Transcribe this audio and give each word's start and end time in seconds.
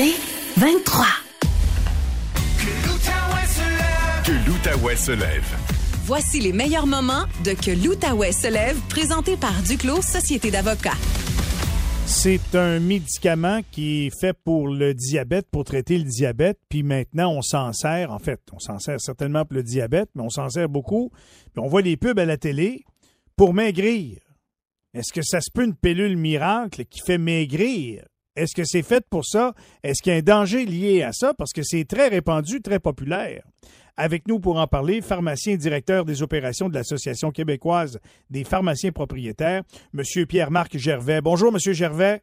C'est 0.00 0.16
23. 0.56 1.04
Que 4.24 4.32
l'Outaouais 4.48 4.96
se 4.96 5.10
lève. 5.10 5.44
Voici 6.06 6.40
les 6.40 6.54
meilleurs 6.54 6.86
moments 6.86 7.24
de 7.44 7.52
Que 7.52 7.70
l'Outaouais 7.70 8.32
se 8.32 8.50
lève, 8.50 8.80
présenté 8.88 9.36
par 9.36 9.52
Duclos 9.60 10.00
Société 10.00 10.50
d'avocats. 10.50 10.96
C'est 12.06 12.54
un 12.54 12.80
médicament 12.80 13.60
qui 13.70 14.06
est 14.06 14.18
fait 14.18 14.32
pour 14.42 14.68
le 14.68 14.94
diabète, 14.94 15.46
pour 15.50 15.64
traiter 15.64 15.98
le 15.98 16.04
diabète, 16.04 16.58
puis 16.70 16.82
maintenant 16.82 17.32
on 17.32 17.42
s'en 17.42 17.74
sert, 17.74 18.10
en 18.10 18.18
fait, 18.18 18.40
on 18.54 18.58
s'en 18.58 18.78
sert 18.78 18.98
certainement 19.02 19.44
pour 19.44 19.56
le 19.56 19.62
diabète, 19.62 20.08
mais 20.14 20.22
on 20.22 20.30
s'en 20.30 20.48
sert 20.48 20.70
beaucoup. 20.70 21.10
Puis 21.52 21.62
on 21.62 21.68
voit 21.68 21.82
les 21.82 21.98
pubs 21.98 22.18
à 22.18 22.24
la 22.24 22.38
télé 22.38 22.84
pour 23.36 23.52
maigrir. 23.52 24.16
Est-ce 24.94 25.12
que 25.12 25.20
ça 25.22 25.42
se 25.42 25.50
peut 25.50 25.64
une 25.64 25.76
pilule 25.76 26.16
miracle 26.16 26.86
qui 26.86 27.00
fait 27.04 27.18
maigrir? 27.18 28.04
Est-ce 28.36 28.54
que 28.54 28.64
c'est 28.64 28.82
fait 28.82 29.04
pour 29.10 29.24
ça? 29.24 29.54
Est-ce 29.82 30.02
qu'il 30.02 30.12
y 30.12 30.16
a 30.16 30.18
un 30.18 30.22
danger 30.22 30.64
lié 30.64 31.02
à 31.02 31.12
ça? 31.12 31.34
Parce 31.34 31.52
que 31.52 31.62
c'est 31.62 31.84
très 31.84 32.08
répandu, 32.08 32.60
très 32.62 32.78
populaire. 32.78 33.42
Avec 33.96 34.26
nous 34.28 34.38
pour 34.40 34.58
en 34.58 34.66
parler, 34.66 35.00
pharmacien 35.02 35.56
directeur 35.56 36.04
des 36.04 36.22
opérations 36.22 36.68
de 36.68 36.74
l'Association 36.74 37.32
québécoise 37.32 37.98
des 38.30 38.44
pharmaciens 38.44 38.92
propriétaires, 38.92 39.62
M. 39.92 40.26
Pierre-Marc 40.26 40.78
Gervais. 40.78 41.20
Bonjour, 41.20 41.52
M. 41.52 41.58
Gervais. 41.74 42.22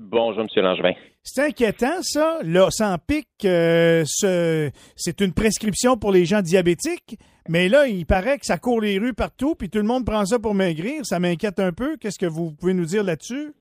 Bonjour, 0.00 0.42
M. 0.42 0.48
Langevin. 0.62 0.92
C'est 1.22 1.46
inquiétant, 1.46 2.02
ça. 2.02 2.38
Là, 2.44 2.68
sans 2.70 2.96
pic, 2.98 3.26
euh, 3.44 4.04
ce- 4.06 4.70
c'est 4.94 5.20
une 5.22 5.32
prescription 5.32 5.96
pour 5.96 6.12
les 6.12 6.26
gens 6.26 6.42
diabétiques, 6.42 7.18
mais 7.48 7.68
là, 7.68 7.88
il 7.88 8.04
paraît 8.06 8.38
que 8.38 8.46
ça 8.46 8.58
court 8.58 8.80
les 8.82 8.98
rues 8.98 9.14
partout, 9.14 9.54
puis 9.54 9.70
tout 9.70 9.78
le 9.78 9.84
monde 9.84 10.04
prend 10.04 10.24
ça 10.26 10.38
pour 10.38 10.54
maigrir. 10.54 11.04
Ça 11.06 11.18
m'inquiète 11.18 11.58
un 11.58 11.72
peu. 11.72 11.96
Qu'est-ce 11.96 12.18
que 12.18 12.26
vous 12.26 12.52
pouvez 12.52 12.74
nous 12.74 12.84
dire 12.84 13.02
là-dessus? 13.02 13.54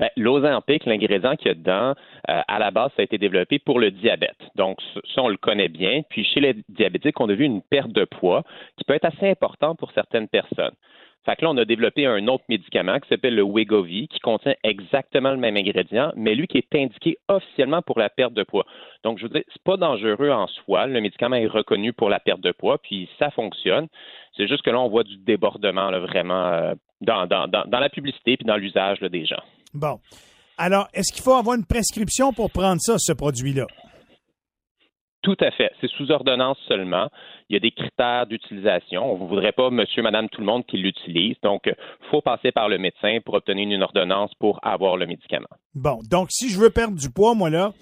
Ben, 0.00 0.08
L'Ozempic, 0.16 0.86
l'ingrédient 0.86 1.36
qu'il 1.36 1.48
y 1.48 1.50
a 1.50 1.54
dedans, 1.54 1.94
euh, 2.28 2.40
à 2.48 2.58
la 2.58 2.70
base, 2.70 2.90
ça 2.96 3.02
a 3.02 3.04
été 3.04 3.18
développé 3.18 3.58
pour 3.58 3.78
le 3.78 3.90
diabète. 3.90 4.36
Donc, 4.56 4.78
ça, 5.14 5.22
on 5.22 5.28
le 5.28 5.36
connaît 5.36 5.68
bien. 5.68 6.02
Puis, 6.08 6.24
chez 6.24 6.40
les 6.40 6.54
diabétiques, 6.68 7.20
on 7.20 7.28
a 7.28 7.34
vu 7.34 7.44
une 7.44 7.62
perte 7.62 7.92
de 7.92 8.04
poids 8.04 8.42
qui 8.76 8.84
peut 8.84 8.94
être 8.94 9.04
assez 9.04 9.28
importante 9.28 9.78
pour 9.78 9.92
certaines 9.92 10.28
personnes. 10.28 10.74
Fait 11.24 11.36
que 11.36 11.44
là, 11.44 11.50
on 11.50 11.56
a 11.56 11.64
développé 11.64 12.04
un 12.04 12.26
autre 12.28 12.44
médicament 12.50 13.00
qui 13.00 13.08
s'appelle 13.08 13.34
le 13.34 13.44
Wegovy, 13.44 14.08
qui 14.08 14.20
contient 14.20 14.54
exactement 14.62 15.30
le 15.30 15.38
même 15.38 15.56
ingrédient, 15.56 16.12
mais 16.16 16.34
lui 16.34 16.46
qui 16.46 16.58
est 16.58 16.74
indiqué 16.74 17.16
officiellement 17.28 17.80
pour 17.80 17.98
la 17.98 18.10
perte 18.10 18.34
de 18.34 18.42
poids. 18.42 18.66
Donc, 19.04 19.18
je 19.18 19.22
veux 19.22 19.30
dire, 19.30 19.42
c'est 19.50 19.62
pas 19.62 19.78
dangereux 19.78 20.30
en 20.30 20.46
soi. 20.48 20.86
Le 20.86 21.00
médicament 21.00 21.36
est 21.36 21.46
reconnu 21.46 21.94
pour 21.94 22.10
la 22.10 22.20
perte 22.20 22.40
de 22.40 22.52
poids, 22.52 22.76
puis 22.76 23.08
ça 23.18 23.30
fonctionne. 23.30 23.88
C'est 24.36 24.46
juste 24.46 24.62
que 24.62 24.70
là, 24.70 24.80
on 24.80 24.88
voit 24.88 25.04
du 25.04 25.16
débordement 25.16 25.90
là, 25.90 26.00
vraiment 26.00 26.46
euh, 26.46 26.74
dans, 27.00 27.26
dans, 27.26 27.80
la 27.80 27.88
publicité 27.88 28.36
puis 28.36 28.44
dans 28.44 28.56
l'usage 28.56 29.00
des 29.00 29.24
gens. 29.24 29.42
Bon. 29.74 29.98
Alors, 30.56 30.88
est-ce 30.94 31.12
qu'il 31.12 31.22
faut 31.22 31.34
avoir 31.34 31.56
une 31.56 31.66
prescription 31.66 32.32
pour 32.32 32.50
prendre 32.50 32.80
ça, 32.80 32.94
ce 32.98 33.12
produit-là? 33.12 33.66
Tout 35.22 35.36
à 35.40 35.50
fait. 35.50 35.70
C'est 35.80 35.90
sous 35.90 36.10
ordonnance 36.10 36.58
seulement. 36.68 37.08
Il 37.48 37.54
y 37.54 37.56
a 37.56 37.60
des 37.60 37.70
critères 37.70 38.26
d'utilisation. 38.26 39.10
On 39.10 39.18
ne 39.18 39.26
voudrait 39.26 39.52
pas 39.52 39.70
monsieur, 39.70 40.02
madame, 40.02 40.28
tout 40.28 40.40
le 40.40 40.46
monde 40.46 40.64
qui 40.66 40.76
l'utilise. 40.76 41.36
Donc, 41.42 41.62
il 41.64 41.74
faut 42.10 42.20
passer 42.20 42.52
par 42.52 42.68
le 42.68 42.78
médecin 42.78 43.18
pour 43.24 43.34
obtenir 43.34 43.68
une 43.68 43.82
ordonnance 43.82 44.32
pour 44.38 44.60
avoir 44.62 44.96
le 44.96 45.06
médicament. 45.06 45.48
Bon. 45.74 45.98
Donc, 46.10 46.28
si 46.30 46.50
je 46.50 46.60
veux 46.60 46.70
perdre 46.70 46.96
du 46.96 47.10
poids, 47.10 47.34
moi, 47.34 47.48
là, 47.48 47.72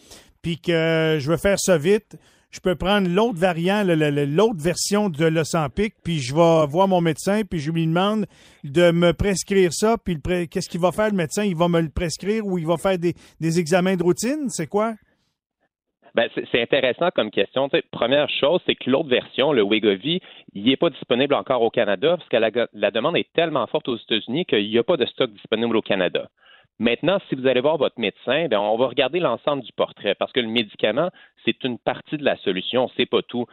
puis 0.40 0.58
que 0.58 1.18
je 1.20 1.30
veux 1.30 1.36
faire 1.36 1.58
ça 1.58 1.76
vite, 1.78 2.16
je 2.52 2.60
peux 2.60 2.74
prendre 2.74 3.08
l'autre 3.08 3.38
variant, 3.38 3.82
l'autre 3.82 4.62
version 4.62 5.08
de 5.08 5.24
l'Ozempic, 5.24 5.94
puis 6.04 6.18
je 6.18 6.34
vais 6.34 6.66
voir 6.68 6.86
mon 6.86 7.00
médecin, 7.00 7.42
puis 7.48 7.58
je 7.58 7.72
lui 7.72 7.86
demande 7.86 8.26
de 8.62 8.92
me 8.92 9.12
prescrire 9.12 9.72
ça, 9.72 9.96
puis 9.96 10.18
qu'est-ce 10.20 10.68
qu'il 10.68 10.80
va 10.80 10.92
faire, 10.92 11.08
le 11.08 11.16
médecin? 11.16 11.44
Il 11.44 11.56
va 11.56 11.68
me 11.68 11.80
le 11.80 11.88
prescrire 11.88 12.46
ou 12.46 12.58
il 12.58 12.66
va 12.66 12.76
faire 12.76 12.98
des, 12.98 13.58
examens 13.58 13.96
de 13.96 14.02
routine? 14.02 14.48
C'est 14.50 14.66
quoi? 14.66 14.92
Ben, 16.14 16.28
c'est 16.34 16.60
intéressant 16.60 17.08
comme 17.14 17.30
question. 17.30 17.70
Première 17.90 18.28
chose, 18.28 18.60
c'est 18.66 18.74
que 18.74 18.90
l'autre 18.90 19.08
version, 19.08 19.52
le 19.52 19.62
Wegovy, 19.64 20.20
il 20.52 20.64
n'est 20.64 20.76
pas 20.76 20.90
disponible 20.90 21.32
encore 21.32 21.62
au 21.62 21.70
Canada 21.70 22.18
parce 22.18 22.28
que 22.28 22.68
la 22.74 22.90
demande 22.90 23.16
est 23.16 23.32
tellement 23.32 23.66
forte 23.66 23.88
aux 23.88 23.96
États-Unis 23.96 24.44
qu'il 24.44 24.68
n'y 24.68 24.76
a 24.76 24.82
pas 24.82 24.98
de 24.98 25.06
stock 25.06 25.32
disponible 25.32 25.74
au 25.74 25.80
Canada. 25.80 26.28
Maintenant, 26.82 27.18
si 27.28 27.36
vous 27.36 27.46
allez 27.46 27.60
voir 27.60 27.76
votre 27.76 28.00
médecin, 28.00 28.48
ben, 28.48 28.58
on 28.58 28.76
va 28.76 28.88
regarder 28.88 29.20
l'ensemble 29.20 29.62
du 29.62 29.70
portrait 29.70 30.16
parce 30.16 30.32
que 30.32 30.40
le 30.40 30.48
médicament, 30.48 31.10
c'est 31.44 31.62
une 31.62 31.78
partie 31.78 32.16
de 32.16 32.24
la 32.24 32.36
solution, 32.38 32.90
c'est 32.96 33.06
pas 33.06 33.22
tout. 33.22 33.46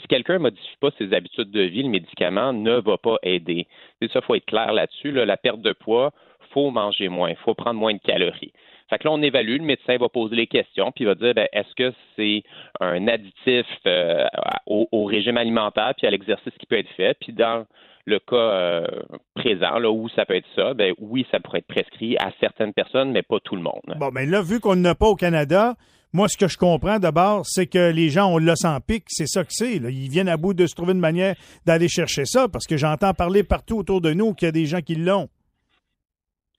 Si 0.00 0.06
quelqu'un 0.06 0.34
ne 0.34 0.38
modifie 0.38 0.76
pas 0.80 0.90
ses 0.96 1.12
habitudes 1.12 1.50
de 1.50 1.62
vie, 1.62 1.82
le 1.82 1.88
médicament 1.88 2.52
ne 2.52 2.74
va 2.78 2.96
pas 2.96 3.16
aider. 3.24 3.66
C'est 4.00 4.12
ça, 4.12 4.20
il 4.22 4.24
faut 4.24 4.36
être 4.36 4.46
clair 4.46 4.72
là-dessus. 4.72 5.10
là. 5.10 5.24
La 5.24 5.36
perte 5.36 5.62
de 5.62 5.72
poids, 5.72 6.12
faut 6.52 6.70
manger 6.70 7.08
moins, 7.08 7.34
faut 7.34 7.54
prendre 7.54 7.80
moins 7.80 7.92
de 7.92 7.98
calories. 7.98 8.52
Fait 8.88 8.98
que 8.98 9.08
là, 9.08 9.12
on 9.12 9.20
évalue, 9.20 9.56
le 9.56 9.64
médecin 9.64 9.96
va 9.96 10.08
poser 10.08 10.36
les 10.36 10.46
questions, 10.46 10.92
puis 10.92 11.02
il 11.02 11.06
va 11.08 11.16
dire 11.16 11.34
ben, 11.34 11.48
est-ce 11.52 11.74
que 11.74 11.92
c'est 12.14 12.44
un 12.78 13.08
additif 13.08 13.66
euh, 13.88 14.28
au, 14.64 14.86
au 14.92 15.06
régime 15.06 15.38
alimentaire 15.38 15.92
puis 15.98 16.06
à 16.06 16.10
l'exercice 16.12 16.54
qui 16.56 16.66
peut 16.66 16.78
être 16.78 16.90
fait? 16.90 17.18
Puis 17.18 17.32
dans 17.32 17.66
le 18.06 18.20
cas 18.20 18.36
euh, 18.36 18.86
présent, 19.34 19.78
là, 19.78 19.90
où 19.90 20.08
ça 20.10 20.24
peut 20.24 20.36
être 20.36 20.48
ça, 20.54 20.74
ben 20.74 20.94
oui, 20.98 21.26
ça 21.30 21.40
pourrait 21.40 21.58
être 21.58 21.66
prescrit 21.66 22.16
à 22.18 22.30
certaines 22.40 22.72
personnes, 22.72 23.10
mais 23.12 23.22
pas 23.22 23.40
tout 23.40 23.56
le 23.56 23.62
monde. 23.62 23.82
Bon, 23.98 24.10
mais 24.12 24.26
là, 24.26 24.42
vu 24.42 24.60
qu'on 24.60 24.76
n'a 24.76 24.94
pas 24.94 25.06
au 25.06 25.16
Canada, 25.16 25.74
moi, 26.12 26.28
ce 26.28 26.36
que 26.38 26.48
je 26.48 26.56
comprends 26.56 26.98
d'abord, 26.98 27.42
c'est 27.44 27.66
que 27.66 27.90
les 27.90 28.08
gens 28.08 28.32
ont 28.32 28.38
l'Ozempic, 28.38 29.04
c'est 29.08 29.26
ça 29.26 29.42
que 29.42 29.50
c'est. 29.52 29.76
Ils 29.76 30.08
viennent 30.08 30.28
à 30.28 30.36
bout 30.36 30.54
de 30.54 30.66
se 30.66 30.74
trouver 30.74 30.92
une 30.92 31.00
manière 31.00 31.34
d'aller 31.66 31.88
chercher 31.88 32.24
ça, 32.24 32.48
parce 32.48 32.66
que 32.66 32.76
j'entends 32.76 33.12
parler 33.12 33.42
partout 33.42 33.78
autour 33.78 34.00
de 34.00 34.12
nous 34.12 34.32
qu'il 34.34 34.46
y 34.46 34.48
a 34.48 34.52
des 34.52 34.66
gens 34.66 34.80
qui 34.80 34.94
l'ont. 34.94 35.28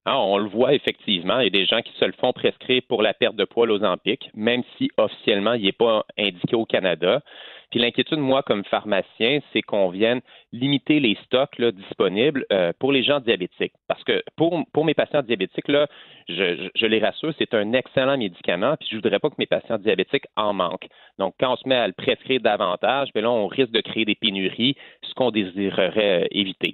Ah, 0.05 0.19
on 0.19 0.37
le 0.37 0.47
voit 0.47 0.73
effectivement. 0.73 1.39
Il 1.39 1.45
y 1.45 1.47
a 1.47 1.49
des 1.49 1.65
gens 1.65 1.81
qui 1.81 1.91
se 1.99 2.05
le 2.05 2.13
font 2.13 2.31
prescrire 2.31 2.81
pour 2.87 3.01
la 3.01 3.13
perte 3.13 3.35
de 3.35 3.43
poids 3.43 3.65
l'Ozempic, 3.65 4.29
même 4.35 4.63
si 4.77 4.89
officiellement 4.95 5.53
il 5.53 5.63
n'est 5.63 5.73
pas 5.73 6.05
indiqué 6.17 6.55
au 6.55 6.65
Canada. 6.65 7.21
Puis 7.69 7.79
l'inquiétude, 7.79 8.19
moi, 8.19 8.43
comme 8.43 8.63
pharmacien, 8.65 9.39
c'est 9.51 9.61
qu'on 9.61 9.89
vienne 9.89 10.21
limiter 10.53 10.99
les 10.99 11.17
stocks 11.25 11.61
disponibles 11.61 12.45
euh, 12.51 12.71
pour 12.79 12.91
les 12.91 13.03
gens 13.03 13.19
diabétiques. 13.19 13.73
Parce 13.87 14.03
que 14.03 14.23
pour, 14.35 14.85
mes 14.85 14.93
patients 14.93 15.21
diabétiques, 15.21 15.67
là, 15.67 15.87
je, 16.29 16.85
les 16.85 16.99
rassure, 16.99 17.33
c'est 17.37 17.53
un 17.53 17.73
excellent 17.73 18.17
médicament, 18.17 18.75
puis 18.79 18.87
je 18.91 18.95
voudrais 18.95 19.19
pas 19.19 19.29
que 19.29 19.35
mes 19.37 19.47
patients 19.47 19.77
diabétiques 19.77 20.25
en 20.35 20.53
manquent. 20.53 20.87
Donc, 21.19 21.33
quand 21.39 21.53
on 21.53 21.57
se 21.57 21.67
met 21.67 21.75
à 21.75 21.87
le 21.87 21.93
prescrire 21.93 22.41
davantage, 22.41 23.09
bien 23.13 23.23
là, 23.23 23.31
on 23.31 23.47
risque 23.47 23.71
de 23.71 23.81
créer 23.81 24.05
des 24.05 24.15
pénuries, 24.15 24.75
ce 25.03 25.13
qu'on 25.13 25.31
désirerait 25.31 26.23
euh, 26.23 26.27
éviter. 26.31 26.73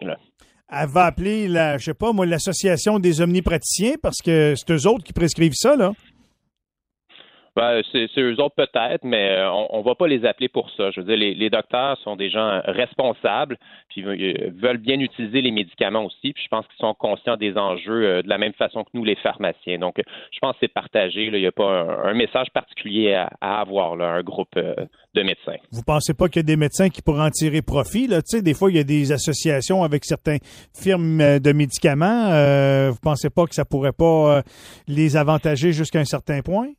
Elle 0.69 0.89
va 0.89 1.05
appeler, 1.05 1.47
la, 1.47 1.77
je 1.77 1.85
sais 1.85 1.93
pas, 1.93 2.13
moi, 2.13 2.25
l'Association 2.25 2.99
des 2.99 3.21
omnipraticiens, 3.21 3.93
parce 4.01 4.21
que 4.23 4.53
c'est 4.55 4.71
eux 4.73 4.87
autres 4.87 5.03
qui 5.03 5.13
prescrivent 5.13 5.53
ça, 5.53 5.75
là. 5.75 5.91
Ben, 7.55 7.83
c'est 7.91 8.09
eux 8.17 8.41
autres 8.41 8.55
peut-être, 8.55 9.03
mais 9.03 9.37
euh, 9.37 9.51
on 9.51 9.79
ne 9.79 9.83
va 9.83 9.93
pas 9.93 10.07
les 10.07 10.25
appeler 10.25 10.49
pour 10.49 10.71
ça. 10.71 10.89
Je 10.89 11.01
veux 11.01 11.05
dire, 11.05 11.17
les, 11.17 11.49
docteurs 11.51 11.99
sont 11.99 12.15
des 12.15 12.31
gens 12.31 12.61
responsables, 12.65 13.59
puis 13.89 14.03
euh, 14.03 14.49
veulent 14.55 14.79
bien 14.79 14.99
utiliser 14.99 15.41
les 15.41 15.51
médicaments 15.51 16.03
aussi, 16.03 16.33
puis 16.33 16.43
je 16.43 16.47
pense 16.47 16.65
qu'ils 16.65 16.79
sont 16.79 16.95
conscients 16.95 17.37
des 17.37 17.55
enjeux 17.55 18.05
euh, 18.05 18.21
de 18.23 18.29
la 18.29 18.39
même 18.39 18.53
façon 18.53 18.83
que 18.83 18.89
nous, 18.95 19.03
les 19.03 19.15
pharmaciens. 19.17 19.77
Donc, 19.77 19.97
je 19.97 20.39
pense 20.39 20.53
que 20.53 20.59
c'est 20.61 20.73
partagé. 20.73 21.25
Il 21.25 21.33
n'y 21.33 21.45
a 21.45 21.51
pas 21.51 21.85
un, 22.03 22.13
message 22.15 22.47
particulier 22.53 23.13
à, 23.13 23.59
avoir, 23.59 23.95
là, 23.95 24.07
un 24.07 24.23
groupe 24.23 24.55
de 24.55 25.23
médecins. 25.23 25.57
Vous 25.71 25.83
pensez 25.83 26.13
pas 26.13 26.29
qu'il 26.29 26.37
y 26.37 26.39
a 26.39 26.43
des 26.43 26.57
médecins 26.57 26.89
qui 26.89 27.01
pourraient 27.01 27.25
en 27.25 27.29
tirer 27.29 27.61
profit, 27.61 28.07
là? 28.07 28.21
Tu 28.21 28.37
sais, 28.37 28.43
des 28.43 28.53
fois, 28.53 28.71
il 28.71 28.77
y 28.77 28.79
a 28.79 28.83
des 28.83 29.11
associations 29.11 29.83
avec 29.83 30.05
certaines 30.05 30.39
firmes 30.73 31.39
de 31.39 31.53
médicaments. 31.53 32.29
Euh, 32.31 32.89
vous 32.91 32.99
pensez 33.01 33.29
pas 33.29 33.45
que 33.45 33.55
ça 33.55 33.65
pourrait 33.65 33.93
pas 33.93 34.41
les 34.87 35.17
avantager 35.17 35.71
jusqu'à 35.71 35.99
un 35.99 36.05
certain 36.05 36.41
point? 36.41 36.69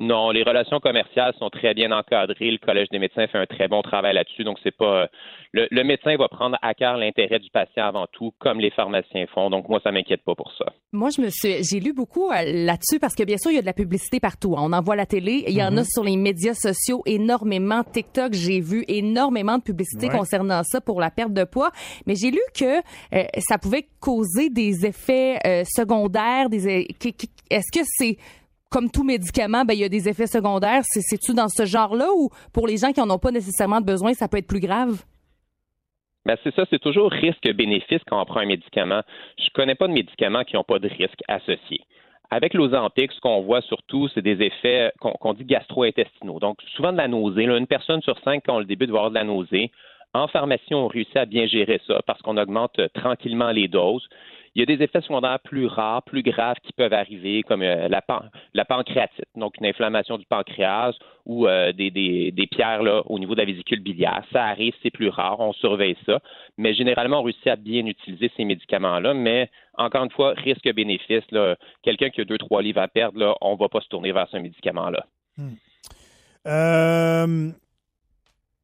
Non, 0.00 0.30
les 0.30 0.42
relations 0.42 0.80
commerciales 0.80 1.34
sont 1.38 1.50
très 1.50 1.74
bien 1.74 1.92
encadrées. 1.92 2.50
Le 2.50 2.56
Collège 2.58 2.88
des 2.90 2.98
médecins 2.98 3.26
fait 3.26 3.36
un 3.38 3.44
très 3.44 3.68
bon 3.68 3.82
travail 3.82 4.14
là-dessus. 4.14 4.44
Donc, 4.44 4.58
c'est 4.62 4.74
pas. 4.74 5.08
Le, 5.52 5.68
le 5.70 5.84
médecin 5.84 6.16
va 6.16 6.26
prendre 6.28 6.56
à 6.62 6.72
cœur 6.72 6.96
l'intérêt 6.96 7.38
du 7.38 7.50
patient 7.50 7.84
avant 7.84 8.06
tout, 8.10 8.32
comme 8.38 8.60
les 8.60 8.70
pharmaciens 8.70 9.26
font. 9.34 9.50
Donc, 9.50 9.68
moi, 9.68 9.78
ça 9.84 9.92
m'inquiète 9.92 10.22
pas 10.24 10.34
pour 10.34 10.50
ça. 10.56 10.64
Moi, 10.92 11.10
je 11.14 11.20
me 11.20 11.28
suis, 11.28 11.62
j'ai 11.62 11.80
lu 11.80 11.92
beaucoup 11.92 12.30
euh, 12.30 12.42
là-dessus 12.46 12.98
parce 12.98 13.14
que 13.14 13.24
bien 13.24 13.36
sûr, 13.36 13.50
il 13.50 13.56
y 13.56 13.58
a 13.58 13.60
de 13.60 13.66
la 13.66 13.74
publicité 13.74 14.20
partout. 14.20 14.54
hein. 14.56 14.62
On 14.64 14.72
en 14.72 14.80
voit 14.80 14.94
à 14.94 14.96
la 14.96 15.06
télé. 15.06 15.44
Il 15.46 15.54
y 15.54 15.62
en 15.62 15.76
a 15.76 15.84
sur 15.84 16.02
les 16.02 16.16
médias 16.16 16.54
sociaux 16.54 17.02
énormément. 17.04 17.84
TikTok, 17.84 18.32
j'ai 18.32 18.60
vu 18.60 18.84
énormément 18.88 19.58
de 19.58 19.62
publicité 19.62 20.06
Ouais. 20.08 20.16
concernant 20.16 20.62
ça 20.64 20.80
pour 20.80 20.98
la 21.00 21.10
perte 21.10 21.34
de 21.34 21.44
poids. 21.44 21.72
Mais 22.06 22.14
j'ai 22.14 22.30
lu 22.30 22.40
que 22.58 22.78
euh, 22.78 23.24
ça 23.38 23.58
pouvait 23.58 23.86
causer 24.00 24.48
des 24.48 24.86
effets 24.86 25.36
euh, 25.46 25.62
secondaires. 25.64 26.48
Des, 26.48 26.86
est-ce 27.50 27.70
que 27.78 27.84
c'est 27.84 28.16
comme 28.70 28.90
tout 28.90 29.04
médicament, 29.04 29.64
ben 29.64 29.74
il 29.74 29.80
y 29.80 29.84
a 29.84 29.88
des 29.88 30.08
effets 30.08 30.26
secondaires. 30.26 30.82
C'est, 30.84 31.00
c'est-tu 31.00 31.34
dans 31.34 31.48
ce 31.48 31.66
genre-là 31.66 32.06
ou 32.16 32.30
pour 32.52 32.66
les 32.66 32.76
gens 32.76 32.92
qui 32.92 33.00
en 33.00 33.10
ont 33.10 33.18
pas 33.18 33.32
nécessairement 33.32 33.80
besoin, 33.80 34.14
ça 34.14 34.28
peut 34.28 34.38
être 34.38 34.46
plus 34.46 34.60
grave? 34.60 35.02
Ben, 36.26 36.36
c'est 36.44 36.54
ça, 36.54 36.64
c'est 36.70 36.78
toujours 36.78 37.10
risque-bénéfice 37.10 38.02
quand 38.06 38.20
on 38.20 38.24
prend 38.24 38.40
un 38.40 38.46
médicament. 38.46 39.02
Je 39.38 39.48
connais 39.54 39.74
pas 39.74 39.88
de 39.88 39.92
médicaments 39.92 40.44
qui 40.44 40.56
n'ont 40.56 40.64
pas 40.64 40.78
de 40.78 40.88
risque 40.88 41.20
associé. 41.28 41.80
Avec 42.30 42.54
l'Ozempic, 42.54 43.10
ce 43.10 43.20
qu'on 43.20 43.42
voit 43.42 43.62
surtout, 43.62 44.08
c'est 44.14 44.22
des 44.22 44.40
effets 44.40 44.92
qu'on 45.00 45.34
dit 45.34 45.44
gastro-intestinaux. 45.44 46.38
Donc, 46.38 46.58
souvent 46.76 46.92
de 46.92 46.98
la 46.98 47.08
nausée. 47.08 47.46
Là, 47.46 47.56
une 47.56 47.66
personne 47.66 48.02
sur 48.02 48.16
cinq, 48.20 48.44
quand 48.46 48.56
on 48.56 48.58
le 48.60 48.66
débute, 48.66 48.90
va 48.90 48.98
avoir 48.98 49.10
de 49.10 49.16
la 49.16 49.24
nausée. 49.24 49.72
En 50.12 50.28
pharmacie, 50.28 50.74
on 50.74 50.86
réussit 50.86 51.16
à 51.16 51.24
bien 51.24 51.46
gérer 51.46 51.80
ça 51.86 52.00
parce 52.06 52.20
qu'on 52.22 52.36
augmente 52.36 52.78
euh, 52.78 52.88
tranquillement 52.94 53.50
les 53.50 53.66
doses. 53.66 54.08
Il 54.54 54.60
y 54.60 54.62
a 54.62 54.66
des 54.66 54.82
effets 54.82 55.00
secondaires 55.00 55.38
plus 55.44 55.66
rares, 55.66 56.02
plus 56.02 56.22
graves 56.22 56.56
qui 56.62 56.72
peuvent 56.72 56.92
arriver, 56.92 57.42
comme 57.44 57.62
euh, 57.62 57.88
la, 57.88 58.02
la 58.52 58.64
pancréatite, 58.64 59.24
donc 59.36 59.56
une 59.60 59.66
inflammation 59.66 60.18
du 60.18 60.26
pancréas 60.26 60.92
ou 61.24 61.46
euh, 61.46 61.72
des, 61.72 62.48
pierres 62.50 62.82
au 63.08 63.18
niveau 63.20 63.34
de 63.34 63.40
la 63.40 63.44
vésicule 63.44 63.80
biliaire. 63.80 64.24
Ça 64.32 64.44
arrive, 64.44 64.74
c'est 64.82 64.90
plus 64.90 65.08
rare, 65.08 65.38
on 65.38 65.52
surveille 65.52 65.96
ça. 66.04 66.18
Mais 66.58 66.74
généralement, 66.74 67.20
on 67.20 67.22
réussit 67.22 67.46
à 67.46 67.56
bien 67.56 67.86
utiliser 67.86 68.30
ces 68.36 68.44
médicaments-là. 68.44 69.14
Mais 69.14 69.48
encore 69.74 70.02
une 70.02 70.10
fois, 70.10 70.34
risque-bénéfice, 70.36 71.24
quelqu'un 71.82 72.10
qui 72.10 72.20
a 72.20 72.24
deux, 72.24 72.38
trois 72.38 72.62
livres 72.62 72.80
à 72.80 72.88
perdre, 72.88 73.36
on 73.40 73.52
ne 73.54 73.58
va 73.58 73.68
pas 73.68 73.80
se 73.80 73.88
tourner 73.88 74.10
vers 74.10 74.28
ce 74.30 74.38
médicament-là. 74.38 75.06
Hmm. 75.36 75.54
Euh, 76.46 77.52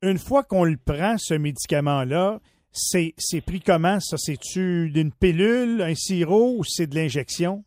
une 0.03 0.19
fois 0.19 0.43
qu'on 0.43 0.65
le 0.65 0.77
prend, 0.85 1.17
ce 1.19 1.35
médicament-là, 1.35 2.39
c'est, 2.73 3.41
pris 3.47 3.61
comment? 3.61 4.01
Ça? 4.01 4.17
C'est-tu 4.17 4.91
d'une 4.91 5.13
pilule, 5.13 5.83
un 5.83 5.95
sirop 5.95 6.57
ou 6.59 6.65
c'est 6.65 6.87
de 6.87 6.95
l'injection? 6.95 7.65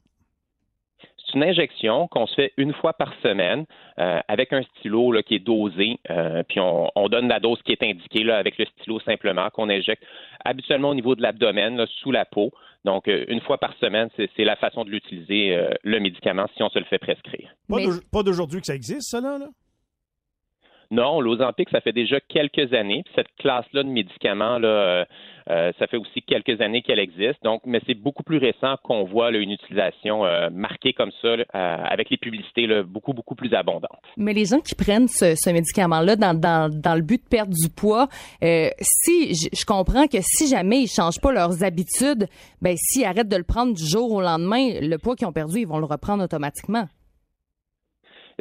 C'est 1.26 1.38
une 1.38 1.44
injection 1.44 2.08
qu'on 2.08 2.26
se 2.26 2.34
fait 2.34 2.54
une 2.58 2.74
fois 2.74 2.94
par 2.94 3.14
semaine 3.22 3.66
euh, 4.00 4.20
avec 4.28 4.52
un 4.52 4.64
stylo 4.64 5.14
qui 5.22 5.36
est 5.36 5.40
dosé, 5.40 6.00
euh, 6.10 6.42
puis 6.48 6.60
on, 6.60 7.10
donne 7.10 7.28
la 7.28 7.40
dose 7.40 7.62
qui 7.64 7.72
est 7.72 7.84
indiquée 7.84 8.24
là, 8.24 8.38
avec 8.38 8.58
le 8.58 8.66
stylo 8.66 9.00
simplement, 9.02 9.50
qu'on 9.52 9.70
injecte 9.70 10.04
habituellement 10.44 10.90
au 10.90 10.96
niveau 10.96 11.16
de 11.16 11.22
l'abdomen, 11.22 11.86
sous 12.02 12.12
la 12.12 12.26
peau. 12.26 12.52
Donc, 12.86 13.08
euh, 13.08 13.26
une 13.28 13.42
fois 13.42 13.58
par 13.58 13.76
semaine, 13.78 14.10
c'est, 14.16 14.44
la 14.44 14.56
façon 14.56 14.86
de 14.86 14.90
l'utiliser, 14.90 15.56
le 15.84 16.00
médicament, 16.00 16.48
si 16.56 16.64
on 16.64 16.70
se 16.70 16.80
le 16.80 16.86
fait 16.86 16.98
prescrire. 16.98 17.50
Pas, 18.12 18.24
d'aujourd'hui 18.24 18.62
que 18.62 18.66
ça 18.66 18.76
existe, 18.76 19.10
ça, 19.12 19.22
là? 19.22 19.38
Non, 20.92 21.22
l'Ozempic, 21.22 21.70
ça 21.70 21.82
fait 21.82 21.92
déjà 21.92 22.20
quelques 22.20 22.74
années. 22.74 23.04
cette 23.16 23.28
classe-là 23.38 23.84
de 23.84 23.90
médicaments, 23.90 24.58
là, 24.58 24.68
euh, 24.68 25.06
euh, 25.52 25.72
ça 25.78 25.86
fait 25.86 25.98
aussi 25.98 26.24
quelques 26.24 26.62
années 26.62 26.82
qu'elle 26.82 26.98
existe. 26.98 27.44
Donc, 27.44 27.62
mais 27.64 27.80
c'est 27.86 27.94
beaucoup 27.94 28.24
plus 28.24 28.38
récent 28.38 28.76
qu'on 28.84 29.04
voit 29.04 29.30
une 29.30 29.52
utilisation 29.52 30.26
euh, 30.26 30.50
marquée 30.52 30.94
comme 30.94 31.12
ça, 31.22 31.36
avec 31.54 32.10
les 32.10 32.18
publicités 32.18 32.68
beaucoup, 32.84 33.14
beaucoup 33.14 33.36
plus 33.36 33.54
abondantes. 33.54 34.02
Mais 34.18 34.34
les 34.34 34.46
gens 34.46 34.60
qui 34.62 34.74
prennent 34.74 35.08
ce, 35.08 35.50
médicament-là 35.52 36.16
dans, 36.16 36.34
dans, 36.34 36.96
le 36.96 37.02
but 37.02 37.24
de 37.24 37.28
perdre 37.30 37.54
du 37.54 37.70
poids, 37.70 38.08
si 38.42 39.34
je, 39.34 39.66
comprends 39.66 40.08
que 40.08 40.18
si 40.22 40.48
jamais 40.48 40.82
ils 40.82 40.88
changent 40.88 41.22
pas 41.22 41.32
leurs 41.32 41.64
habitudes, 41.64 42.28
ben 42.62 42.76
s'ils 42.78 43.06
arrêtent 43.06 43.30
de 43.30 43.38
le 43.38 43.44
prendre 43.44 43.74
du 43.74 43.86
jour 43.86 44.12
au 44.12 44.22
lendemain, 44.22 44.80
le 44.82 44.98
poids 44.98 45.16
qu'ils 45.16 45.28
ont 45.28 45.34
perdu, 45.34 45.60
ils 45.60 45.68
vont 45.68 45.80
le 45.80 45.86
reprendre 45.86 46.24
automatiquement. 46.24 46.88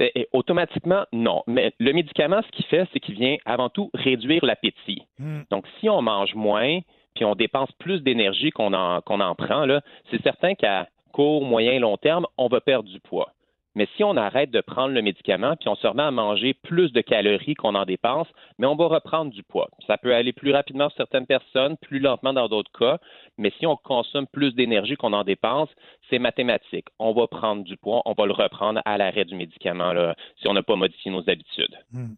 Et 0.01 0.29
automatiquement, 0.33 1.05
non. 1.13 1.43
Mais 1.49 1.73
le 1.81 1.93
médicament, 1.93 2.41
ce 2.43 2.51
qu'il 2.53 2.65
fait, 2.67 2.87
c'est 2.93 3.01
qu'il 3.01 3.17
vient 3.17 3.37
avant 3.45 3.69
tout 3.69 3.91
réduire 3.95 4.45
l'appétit. 4.45 5.03
Hmm. 5.19 5.41
Donc, 5.51 5.65
si 5.81 5.89
on 5.89 6.03
mange 6.03 6.35
moins, 6.37 6.79
puis 7.17 7.25
on 7.25 7.35
dépense 7.35 7.73
plus 7.81 8.01
d'énergie 8.03 8.51
qu'on 8.51 8.73
en, 8.75 9.01
qu'on 9.01 9.21
en 9.21 9.35
prend, 9.35 9.67
là, 9.67 9.81
c'est 10.11 10.23
certain 10.23 10.55
qu'à 10.55 10.87
court, 11.13 11.45
moyen, 11.45 11.81
long 11.81 11.97
terme, 11.97 12.27
on 12.37 12.47
va 12.47 12.61
perdre 12.61 12.89
du 12.89 13.01
poids. 13.01 13.33
Mais 13.79 13.87
si 13.97 14.03
on 14.03 14.17
arrête 14.17 14.51
de 14.51 14.61
prendre 14.61 14.93
le 14.93 15.03
médicament 15.03 15.55
puis 15.55 15.69
on 15.69 15.77
se 15.77 15.87
remet 15.87 16.03
à 16.03 16.11
manger 16.11 16.53
plus 16.53 16.91
de 16.91 17.01
calories 17.01 17.55
qu'on 17.55 17.77
en 17.77 17.85
dépense, 17.85 18.27
mais 18.59 18.67
on 18.67 18.75
va 18.75 18.89
reprendre 18.89 19.31
du 19.31 19.45
poids. 19.45 19.69
Ça 19.87 19.97
peut 19.97 20.13
aller 20.13 20.33
plus 20.33 20.51
rapidement 20.51 20.89
sur 20.89 20.97
certaines 20.97 21.27
personnes, 21.27 21.77
plus 21.77 22.01
lentement 22.01 22.33
dans 22.33 22.49
d'autres 22.49 22.73
cas, 22.77 22.99
mais 23.37 23.53
si 23.61 23.67
on 23.67 23.77
consomme 23.77 24.27
plus 24.27 24.53
d'énergie 24.53 24.97
qu'on 24.97 25.13
en 25.13 25.23
dépense, 25.23 25.69
c'est 26.11 26.19
mathématique. 26.19 26.87
On 26.99 27.13
va 27.13 27.29
prendre 27.29 27.63
du 27.63 27.77
poids, 27.77 28.03
on 28.05 28.15
va 28.15 28.27
le 28.27 28.33
reprendre 28.33 28.81
à 28.85 28.99
l'arrêt 28.99 29.25
du 29.25 29.37
médicament 29.37 29.93
là, 29.93 30.17
si 30.41 30.49
on 30.49 30.55
n'a 30.55 30.65
pas 30.65 30.75
modifié 30.75 31.13
nos 31.13 31.23
habitudes. 31.31 31.79
Hmm. 31.93 32.15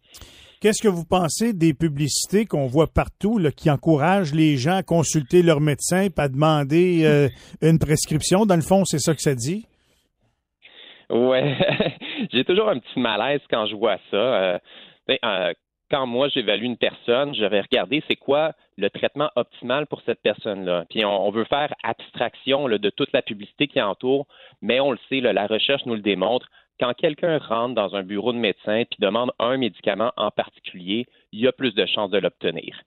Qu'est-ce 0.62 0.83
que 0.83 0.89
vous 0.89 1.05
pensez 1.05 1.53
des 1.53 1.75
publicités 1.75 2.47
qu'on 2.47 2.69
voit 2.69 2.87
partout 2.87 3.39
qui 3.55 3.71
encouragent 3.71 4.33
les 4.33 4.57
gens 4.57 4.77
à 4.77 4.83
consulter 4.83 5.43
leur 5.43 5.61
médecin 5.61 6.09
à 6.17 6.29
demander 6.29 7.05
euh, 7.05 7.29
une 7.61 7.79
prescription? 7.79 8.47
Dans 8.47 8.57
le 8.57 8.62
fond, 8.62 8.87
c'est 8.87 8.99
ça 8.99 9.15
que 9.15 9.21
ça 9.21 9.35
dit? 9.35 9.67
Ouais, 11.11 11.57
j'ai 12.33 12.45
toujours 12.45 12.69
un 12.69 12.79
petit 12.79 13.01
malaise 13.01 13.41
quand 13.51 13.67
je 13.67 13.75
vois 13.75 13.99
ça. 14.11 14.17
Euh, 14.17 14.59
ben, 15.07 15.19
euh, 15.25 15.53
quand 15.91 16.07
moi 16.07 16.29
j'évalue 16.29 16.65
une 16.65 16.77
personne, 16.77 17.35
je 17.35 17.45
vais 17.45 17.61
regarder 17.61 18.03
c'est 18.07 18.17
quoi 18.17 18.53
le 18.77 18.89
traitement 18.91 19.31
optimal 19.35 19.87
pour 19.89 20.03
cette 20.03 20.23
personne-là. 20.23 20.85
Puis 20.89 21.05
on, 21.05 21.31
veut 21.31 21.45
faire 21.45 21.75
abstraction 21.83 22.69
de 22.69 22.91
toute 22.91 23.12
la 23.12 23.23
publicité 23.23 23.67
qui 23.67 23.83
entoure, 23.83 24.27
mais 24.62 24.79
on 24.79 24.93
le 24.93 24.99
sait, 25.09 25.21
la 25.21 25.47
recherche 25.49 25.85
nous 25.87 25.97
le 25.97 26.01
démontre. 26.01 26.49
Quand 26.79 26.95
quelqu'un 26.95 27.39
rentre 27.39 27.75
dans 27.75 27.95
un 27.97 28.05
bureau 28.05 28.33
de 28.33 28.39
médecin 28.39 28.85
puis 28.89 28.99
demande 29.01 29.33
un 29.39 29.57
médicament 29.57 30.12
en 30.17 30.31
particulier, 30.31 31.07
il 31.33 31.41
y 31.41 31.49
a 31.49 31.53
plus 31.53 31.75
de 31.75 31.85
chances 31.87 32.11
de 32.11 32.19
l'obtenir. 32.19 32.81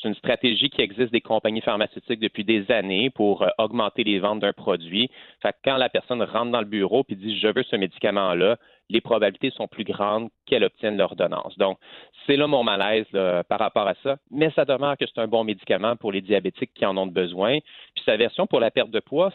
C'est 0.00 0.08
une 0.08 0.14
stratégie 0.14 0.70
qui 0.70 0.82
existe 0.82 1.12
des 1.12 1.20
compagnies 1.20 1.60
pharmaceutiques 1.60 2.20
depuis 2.20 2.44
des 2.44 2.70
années 2.70 3.10
pour 3.10 3.42
euh, 3.42 3.48
augmenter 3.58 4.04
les 4.04 4.18
ventes 4.18 4.40
d'un 4.40 4.52
produit. 4.52 5.10
Fait 5.42 5.54
quand 5.64 5.76
la 5.76 5.88
personne 5.88 6.22
rentre 6.22 6.52
dans 6.52 6.60
le 6.60 6.66
bureau 6.66 7.04
et 7.08 7.14
dit 7.14 7.38
je 7.38 7.48
veux 7.48 7.62
ce 7.62 7.76
médicament-là, 7.76 8.56
les 8.88 9.00
probabilités 9.00 9.50
sont 9.50 9.66
plus 9.66 9.84
grandes 9.84 10.28
qu'elle 10.46 10.64
obtienne 10.64 10.96
l'ordonnance. 10.96 11.56
Donc, 11.58 11.78
c'est 12.26 12.36
là 12.36 12.46
mon 12.46 12.62
malaise 12.62 13.06
par 13.48 13.58
rapport 13.58 13.88
à 13.88 13.94
ça. 14.02 14.16
Mais 14.30 14.50
ça 14.50 14.64
demeure 14.64 14.96
que 14.96 15.06
c'est 15.06 15.20
un 15.20 15.26
bon 15.26 15.44
médicament 15.44 15.96
pour 15.96 16.12
les 16.12 16.20
diabétiques 16.20 16.72
qui 16.74 16.86
en 16.86 16.96
ont 16.96 17.06
besoin. 17.06 17.58
Puis 17.94 18.04
sa 18.04 18.16
version 18.16 18.46
pour 18.46 18.60
la 18.60 18.70
perte 18.70 18.90
de 18.90 19.00
poids, 19.00 19.32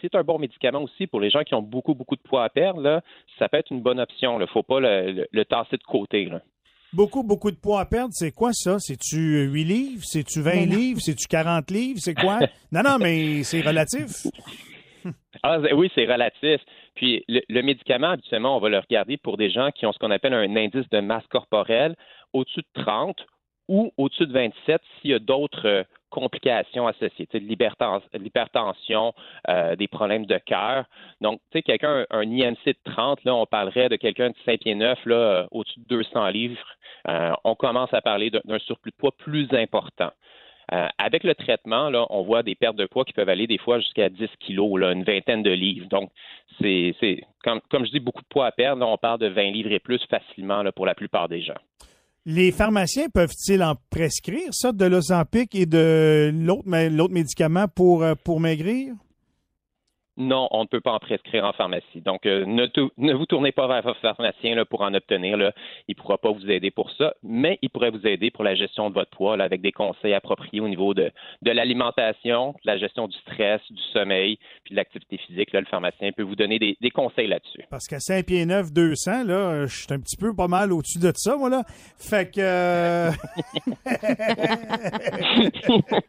c'est 0.00 0.14
un 0.14 0.22
bon 0.22 0.38
médicament 0.38 0.82
aussi 0.82 1.06
pour 1.06 1.20
les 1.20 1.30
gens 1.30 1.42
qui 1.42 1.54
ont 1.54 1.62
beaucoup, 1.62 1.94
beaucoup 1.94 2.16
de 2.16 2.22
poids 2.22 2.44
à 2.44 2.48
perdre. 2.48 3.00
ça 3.38 3.48
peut 3.48 3.58
être 3.58 3.70
une 3.70 3.82
bonne 3.82 4.00
option. 4.00 4.38
Il 4.38 4.42
ne 4.42 4.46
faut 4.46 4.62
pas 4.62 4.80
le, 4.80 5.44
tasser 5.44 5.76
de 5.76 5.84
côté. 5.84 6.30
Beaucoup, 6.92 7.22
beaucoup 7.22 7.50
de 7.50 7.56
poids 7.56 7.80
à 7.80 7.84
perdre, 7.84 8.14
c'est 8.14 8.32
quoi 8.32 8.52
ça? 8.52 8.78
C'est-tu 8.78 9.44
8 9.44 9.64
livres? 9.64 10.02
C'est-tu 10.04 10.40
20 10.40 10.66
livres? 10.66 11.00
C'est-tu 11.00 11.26
40 11.28 11.70
livres? 11.70 12.00
C'est 12.00 12.14
quoi? 12.14 12.38
non, 12.72 12.82
non, 12.82 12.96
mais 12.98 13.42
c'est 13.42 13.60
relatif. 13.60 14.26
ah, 15.42 15.58
oui, 15.74 15.90
c'est 15.94 16.06
relatif. 16.06 16.60
Puis 16.94 17.24
le, 17.28 17.62
médicament, 17.62 18.10
habituellement, 18.10 18.56
on 18.56 18.60
va 18.60 18.70
le 18.70 18.78
regarder 18.78 19.18
pour 19.18 19.36
des 19.36 19.50
gens 19.50 19.70
qui 19.70 19.84
ont 19.84 19.92
ce 19.92 19.98
qu'on 19.98 20.10
appelle 20.10 20.32
un 20.32 20.56
indice 20.56 20.88
de 20.90 21.00
masse 21.00 21.26
corporelle 21.28 21.94
au-dessus 22.32 22.62
de 22.74 22.82
30 22.82 23.16
ou 23.68 23.92
au-dessus 23.98 24.26
de 24.26 24.32
27 24.32 24.80
s'il 25.00 25.10
y 25.10 25.14
a 25.14 25.18
d'autres 25.18 25.66
euh, 25.66 25.84
complications 26.10 26.86
associées, 26.86 27.28
de 27.32 28.18
l'hypertension, 28.18 29.14
euh, 29.48 29.76
des 29.76 29.88
problèmes 29.88 30.26
de 30.26 30.38
cœur. 30.38 30.84
Donc, 31.20 31.40
tu 31.50 31.58
sais, 31.58 31.62
quelqu'un, 31.62 32.06
un 32.10 32.22
IMC 32.22 32.66
de 32.66 32.92
30, 32.92 33.24
là, 33.24 33.34
on 33.34 33.46
parlerait 33.46 33.88
de 33.88 33.96
quelqu'un 33.96 34.30
de 34.30 34.34
5 34.44 34.60
pieds 34.60 34.74
9, 34.74 35.06
là, 35.06 35.16
euh, 35.16 35.46
au-dessus 35.50 35.80
de 35.80 35.86
200 35.88 36.28
livres. 36.28 36.58
on 37.44 37.54
commence 37.54 37.92
à 37.94 38.00
parler 38.00 38.30
d'un 38.30 38.58
surplus 38.58 38.90
de 38.90 38.96
poids 38.96 39.12
plus 39.16 39.48
important. 39.52 40.10
avec 40.98 41.24
le 41.24 41.34
traitement, 41.34 41.88
là, 41.88 42.06
on 42.10 42.22
voit 42.22 42.42
des 42.42 42.54
pertes 42.54 42.76
de 42.76 42.84
poids 42.84 43.06
qui 43.06 43.14
peuvent 43.14 43.28
aller 43.30 43.46
des 43.46 43.56
fois 43.56 43.78
jusqu'à 43.78 44.10
10 44.10 44.28
kilos, 44.40 44.78
là, 44.78 44.92
une 44.92 45.04
vingtaine 45.04 45.42
de 45.42 45.50
livres. 45.50 45.88
Donc, 45.88 46.10
c'est, 46.60 46.94
comme, 47.42 47.60
comme 47.70 47.86
je 47.86 47.92
dis, 47.92 48.00
beaucoup 48.00 48.22
de 48.22 48.28
poids 48.28 48.46
à 48.46 48.52
perdre. 48.52 48.86
on 48.86 48.98
parle 48.98 49.20
de 49.20 49.28
20 49.28 49.50
livres 49.50 49.72
et 49.72 49.78
plus 49.78 50.04
facilement 50.10 50.62
là, 50.62 50.70
pour 50.70 50.84
la 50.84 50.94
plupart 50.94 51.28
des 51.28 51.40
gens. 51.40 51.60
Les 52.30 52.52
pharmaciens 52.52 53.08
peuvent-ils 53.08 53.62
en 53.62 53.74
prescrire 53.88 54.50
ça, 54.52 54.72
de 54.72 54.84
l'Ozempic 54.84 55.54
et 55.54 55.64
de 55.64 56.30
l'autre, 56.34 56.68
l'autre 56.90 57.14
médicament 57.14 57.68
pour, 57.68 58.02
euh, 58.02 58.14
pour 58.22 58.38
maigrir? 58.38 58.92
Non, 60.18 60.48
on 60.50 60.62
ne 60.62 60.66
peut 60.66 60.80
pas 60.80 60.90
en 60.90 60.98
prescrire 60.98 61.44
en 61.44 61.52
pharmacie. 61.52 62.00
Donc, 62.04 62.26
euh, 62.26 62.44
ne, 62.44 63.14
vous 63.14 63.26
tournez 63.26 63.52
pas 63.52 63.68
vers 63.68 63.82
votre 63.82 64.00
pharmacien 64.00 64.56
là, 64.56 64.64
pour 64.64 64.80
en 64.80 64.92
obtenir. 64.92 65.36
Là. 65.36 65.52
Il 65.86 65.94
ne 65.96 66.02
pourra 66.02 66.18
pas 66.18 66.32
vous 66.32 66.50
aider 66.50 66.72
pour 66.72 66.90
ça, 66.90 67.14
mais 67.22 67.60
il 67.62 67.70
pourrait 67.70 67.92
vous 67.92 68.04
aider 68.04 68.32
pour 68.32 68.42
la 68.42 68.56
gestion 68.56 68.90
de 68.90 68.94
votre 68.94 69.12
poids 69.12 69.40
avec 69.40 69.60
des 69.60 69.70
conseils 69.70 70.14
appropriés 70.14 70.60
au 70.60 70.68
niveau 70.68 70.92
de, 70.92 71.12
de 71.42 71.50
l'alimentation, 71.52 72.50
de 72.50 72.58
la 72.70 72.78
gestion 72.78 73.06
du 73.06 73.16
stress, 73.18 73.60
du 73.70 73.80
sommeil, 73.92 74.40
puis 74.64 74.72
de 74.72 74.76
l'activité 74.76 75.18
physique. 75.18 75.52
Là, 75.52 75.60
le 75.60 75.66
pharmacien 75.66 76.10
peut 76.10 76.24
vous 76.24 76.34
donner 76.34 76.58
des, 76.58 76.90
conseils 76.90 77.28
là-dessus. 77.28 77.62
Parce 77.70 77.86
qu'à 77.86 78.00
5 78.00 78.26
pieds 78.26 78.44
9, 78.44 78.72
200, 78.72 79.22
là, 79.22 79.66
je 79.66 79.76
suis 79.76 79.94
un 79.94 80.00
petit 80.00 80.16
peu 80.16 80.34
pas 80.34 80.48
mal 80.48 80.72
au-dessus 80.72 80.98
de 80.98 81.12
ça, 81.14 81.36
moi. 81.36 81.48
Là. 81.48 81.62
Fait 81.96 82.28
que... 82.28 82.40
Euh, 82.40 83.10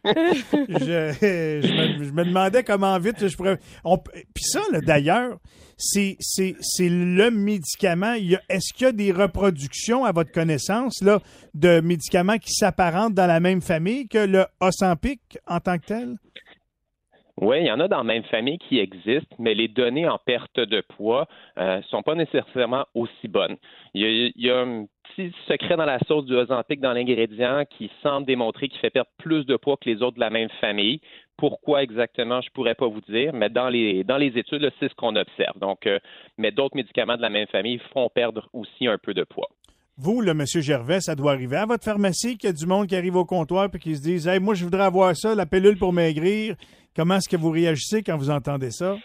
je, 0.80 2.12
me, 2.12 2.24
demandais 2.24 2.64
comment 2.64 2.98
vite 2.98 3.28
je 3.28 3.36
pourrais... 3.36 3.58
Puis 4.34 4.44
ça, 4.44 4.60
d'ailleurs, 4.82 5.38
c'est, 5.76 6.16
le 6.80 7.30
médicament. 7.30 8.14
Est-ce 8.48 8.72
qu'il 8.74 8.86
y 8.86 8.88
a 8.88 8.92
des 8.92 9.12
reproductions, 9.12 10.04
à 10.04 10.12
votre 10.12 10.32
connaissance, 10.32 11.02
là, 11.02 11.20
de 11.54 11.80
médicaments 11.80 12.38
qui 12.38 12.52
s'apparentent 12.52 13.14
dans 13.14 13.26
la 13.26 13.40
même 13.40 13.60
famille 13.60 14.08
que 14.08 14.18
le 14.18 14.44
Ozempic 14.60 15.20
en 15.46 15.60
tant 15.60 15.78
que 15.78 15.86
tel? 15.86 16.16
Oui, 17.40 17.60
il 17.60 17.66
y 17.66 17.72
en 17.72 17.80
a 17.80 17.88
dans 17.88 17.98
la 17.98 18.04
même 18.04 18.24
famille 18.24 18.58
qui 18.58 18.78
existent, 18.78 19.34
mais 19.38 19.54
les 19.54 19.68
données 19.68 20.06
en 20.06 20.18
perte 20.18 20.60
de 20.60 20.82
poids 20.96 21.26
ne 21.56 21.62
euh, 21.62 21.82
sont 21.88 22.02
pas 22.02 22.14
nécessairement 22.14 22.84
aussi 22.94 23.28
bonnes. 23.28 23.56
Il 23.94 24.32
y, 24.36 24.50
a, 24.50 24.66
petit 25.14 25.32
secret 25.48 25.76
dans 25.76 25.84
la 25.84 25.98
sauce 26.06 26.24
du 26.26 26.34
Ozempic 26.34 26.80
dans 26.80 26.92
l'ingrédient 26.92 27.64
qui 27.64 27.90
semble 28.02 28.26
démontrer 28.26 28.68
qu'il 28.68 28.78
fait 28.80 28.90
perdre 28.90 29.10
plus 29.18 29.44
de 29.44 29.56
poids 29.56 29.76
que 29.76 29.88
les 29.88 30.02
autres 30.02 30.16
de 30.16 30.20
la 30.20 30.30
même 30.30 30.48
famille. 30.60 31.00
Pourquoi 31.36 31.82
exactement, 31.82 32.40
je 32.40 32.48
ne 32.48 32.52
pourrais 32.52 32.74
pas 32.74 32.86
vous 32.86 33.00
dire, 33.08 33.32
mais 33.32 33.48
dans 33.48 33.68
les, 33.68 34.04
dans 34.04 34.18
les 34.18 34.36
études, 34.36 34.70
c'est 34.78 34.88
ce 34.88 34.94
qu'on 34.94 35.16
observe. 35.16 35.58
Donc, 35.58 35.86
euh, 35.86 35.98
mais 36.36 36.50
d'autres 36.50 36.76
médicaments 36.76 37.16
de 37.16 37.22
la 37.22 37.30
même 37.30 37.46
famille 37.46 37.80
font 37.92 38.08
perdre 38.14 38.48
aussi 38.52 38.86
un 38.86 38.98
peu 38.98 39.14
de 39.14 39.24
poids. 39.24 39.48
vous, 39.96 40.20
le 40.20 40.34
monsieur 40.34 40.60
Gervais, 40.60 41.00
ça 41.00 41.14
doit 41.14 41.32
arriver 41.32 41.56
à 41.56 41.66
votre 41.66 41.84
pharmacie 41.84 42.36
qu'il 42.36 42.48
y 42.48 42.50
a 42.50 42.54
du 42.54 42.66
monde 42.66 42.86
qui 42.86 42.96
arrive 42.96 43.16
au 43.16 43.24
comptoir 43.24 43.68
et 43.72 43.78
qui 43.78 43.96
se 43.96 44.02
disent 44.02 44.28
Hey, 44.28 44.38
moi, 44.38 44.54
je 44.54 44.64
voudrais 44.64 44.84
avoir 44.84 45.16
ça, 45.16 45.34
la 45.34 45.46
pilule 45.46 45.78
pour 45.78 45.92
maigrir. 45.92 46.56
Comment 46.94 47.16
est-ce 47.16 47.28
que 47.28 47.36
vous 47.36 47.50
réagissez 47.50 48.02
quand 48.02 48.16
vous 48.16 48.30
entendez 48.30 48.70
ça? 48.70 48.96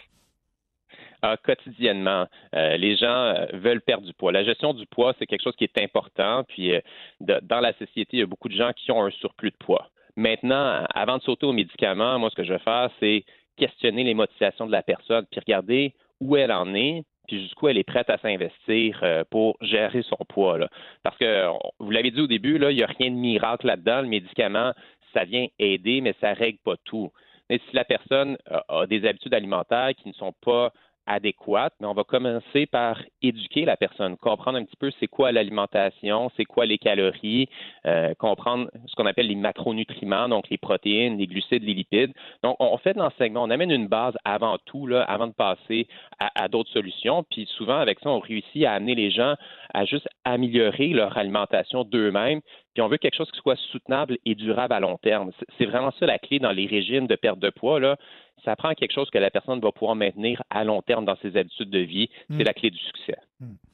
Ah, 1.28 1.36
quotidiennement, 1.36 2.28
euh, 2.54 2.76
les 2.76 2.96
gens 2.96 3.34
euh, 3.34 3.46
veulent 3.54 3.80
perdre 3.80 4.06
du 4.06 4.14
poids. 4.14 4.30
La 4.30 4.44
gestion 4.44 4.72
du 4.74 4.86
poids, 4.86 5.12
c'est 5.18 5.26
quelque 5.26 5.42
chose 5.42 5.56
qui 5.56 5.64
est 5.64 5.82
important. 5.82 6.44
Puis, 6.44 6.72
euh, 6.72 6.80
dans 7.18 7.58
la 7.58 7.72
société, 7.72 8.18
il 8.18 8.20
y 8.20 8.22
a 8.22 8.26
beaucoup 8.26 8.48
de 8.48 8.54
gens 8.54 8.70
qui 8.76 8.92
ont 8.92 9.04
un 9.04 9.10
surplus 9.10 9.50
de 9.50 9.56
poids. 9.56 9.88
Maintenant, 10.14 10.84
avant 10.94 11.18
de 11.18 11.22
sauter 11.22 11.44
aux 11.44 11.52
médicaments, 11.52 12.16
moi, 12.20 12.30
ce 12.30 12.36
que 12.36 12.44
je 12.44 12.52
vais 12.52 12.60
faire, 12.60 12.90
c'est 13.00 13.24
questionner 13.56 14.04
les 14.04 14.14
motivations 14.14 14.68
de 14.68 14.70
la 14.70 14.82
personne, 14.82 15.26
puis 15.28 15.40
regarder 15.40 15.94
où 16.20 16.36
elle 16.36 16.52
en 16.52 16.72
est, 16.76 17.02
puis 17.26 17.42
jusqu'où 17.42 17.66
elle 17.66 17.78
est 17.78 17.82
prête 17.82 18.08
à 18.08 18.18
s'investir 18.18 19.00
euh, 19.02 19.24
pour 19.28 19.56
gérer 19.62 20.02
son 20.02 20.24
poids. 20.28 20.60
Parce 21.02 21.16
que, 21.18 21.48
vous 21.80 21.90
l'avez 21.90 22.12
dit 22.12 22.20
au 22.20 22.28
début, 22.28 22.54
il 22.54 22.76
n'y 22.76 22.84
a 22.84 22.86
rien 22.86 23.10
de 23.10 23.16
miracle 23.16 23.66
là-dedans. 23.66 24.02
Le 24.02 24.08
médicament, 24.08 24.74
ça 25.12 25.24
vient 25.24 25.48
aider, 25.58 26.02
mais 26.02 26.14
ça 26.20 26.34
règle 26.34 26.58
pas 26.64 26.76
tout. 26.84 27.10
Mais 27.50 27.60
si 27.68 27.76
la 27.76 27.84
personne 27.84 28.38
a 28.68 28.86
des 28.86 29.06
habitudes 29.06 29.34
alimentaires 29.34 29.90
qui 29.96 30.08
ne 30.08 30.14
sont 30.14 30.34
pas 30.44 30.72
adéquates, 31.06 31.74
mais 31.80 31.86
on 31.86 31.94
va 31.94 32.04
commencer 32.04 32.66
par 32.66 33.00
éduquer 33.22 33.64
la 33.64 33.76
personne, 33.76 34.16
comprendre 34.16 34.58
un 34.58 34.64
petit 34.64 34.76
peu 34.76 34.90
c'est 34.98 35.06
quoi 35.06 35.32
l'alimentation, 35.32 36.30
c'est 36.36 36.44
quoi 36.44 36.66
les 36.66 36.78
calories, 36.78 37.48
euh, 37.86 38.14
comprendre 38.18 38.70
ce 38.86 38.94
qu'on 38.94 39.06
appelle 39.06 39.28
les 39.28 39.34
macronutriments, 39.36 40.28
donc 40.28 40.48
les 40.50 40.58
protéines, 40.58 41.18
les 41.18 41.26
glucides, 41.26 41.62
les 41.62 41.74
lipides. 41.74 42.12
Donc, 42.42 42.56
on 42.60 42.76
fait 42.78 42.94
de 42.94 42.98
l'enseignement, 42.98 43.42
on 43.42 43.50
amène 43.50 43.70
une 43.70 43.88
base 43.88 44.14
avant 44.24 44.58
tout, 44.66 44.86
là, 44.86 45.02
avant 45.02 45.26
de 45.26 45.32
passer 45.32 45.86
à, 46.18 46.30
à 46.34 46.48
d'autres 46.48 46.70
solutions. 46.70 47.24
Puis 47.30 47.46
souvent, 47.56 47.78
avec 47.78 48.00
ça, 48.00 48.10
on 48.10 48.20
réussit 48.20 48.64
à 48.64 48.72
amener 48.72 48.94
les 48.94 49.10
gens 49.10 49.34
à 49.74 49.84
juste 49.84 50.08
améliorer 50.24 50.88
leur 50.88 51.16
alimentation 51.16 51.84
d'eux-mêmes. 51.84 52.40
Puis 52.74 52.82
on 52.82 52.88
veut 52.88 52.98
quelque 52.98 53.16
chose 53.16 53.30
qui 53.30 53.40
soit 53.40 53.56
soutenable 53.70 54.18
et 54.26 54.34
durable 54.34 54.74
à 54.74 54.80
long 54.80 54.98
terme. 54.98 55.30
C'est- 55.58 55.66
vraiment 55.66 55.90
ça 55.98 56.06
la 56.06 56.18
clé 56.18 56.38
dans 56.38 56.52
les 56.52 56.66
régimes 56.66 57.06
de 57.06 57.16
perte 57.16 57.38
de 57.38 57.50
poids. 57.50 57.96
Ça 58.44 58.54
prend 58.54 58.74
quelque 58.74 58.92
chose 58.92 59.10
que 59.10 59.18
la 59.18 59.30
personne 59.30 59.58
va 59.60 59.72
pouvoir 59.72 59.96
maintenir 59.96 60.40
à 60.50 60.62
long 60.62 60.80
terme 60.80 61.04
dans 61.04 61.16
ses 61.16 61.36
habitudes 61.36 61.70
de 61.70 61.80
vie. 61.80 62.08
C'est 62.30 62.44
la 62.44 62.54
clé 62.54 62.70
du 62.70 62.78
succès. 62.78 63.16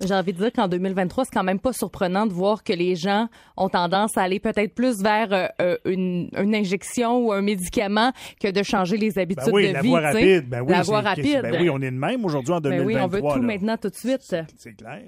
J'ai 0.03 0.15
envie 0.15 0.33
de 0.33 0.39
dire 0.39 0.51
qu'en 0.53 0.67
2023, 0.67 1.25
c'est 1.27 1.31
quand 1.35 1.45
même 1.45 1.61
pas 1.61 1.73
surprenant 1.75 2.27
de 2.27 2.33
voir 2.33 2.65
que 2.65 2.73
les 2.73 2.97
gens 2.97 3.29
ont 3.59 3.69
tendance 3.69 4.17
à 4.17 4.23
aller 4.23 4.41
peut-être 4.41 4.75
plus 4.75 5.03
vers 5.03 5.31
euh, 5.33 5.47
euh, 5.61 5.77
une, 5.85 6.31
une 6.39 6.55
injection 6.55 7.19
ou 7.19 7.33
un 7.33 7.43
médicament 7.43 8.13
que 8.41 8.51
de 8.51 8.63
changer 8.63 8.97
les 8.97 9.19
habitudes 9.19 9.45
Ben 9.47 9.53
oui, 9.53 9.69
de 9.69 9.73
la 9.75 9.83
vie. 9.83 9.89
voie 9.89 10.01
rapide. 10.01 10.49
Ben 10.49 10.61
oui, 10.63 10.73
la 10.73 10.83
voie 10.83 11.01
rapide. 11.03 11.43
Ben 11.43 11.57
oui, 11.61 11.69
on 11.71 11.81
est 11.83 11.91
de 11.91 11.97
même 11.97 12.25
aujourd'hui 12.25 12.53
en 12.55 12.61
Ben 12.61 12.71
2023. 12.71 12.87
oui, 12.87 12.97
on 13.05 13.09
veut 13.09 13.21
tout 13.35 13.41
là. 13.43 13.47
maintenant 13.47 13.77
tout 13.77 13.91
de 13.91 13.95
suite. 13.95 14.21
C'est 14.57 14.75
clair. 14.75 15.03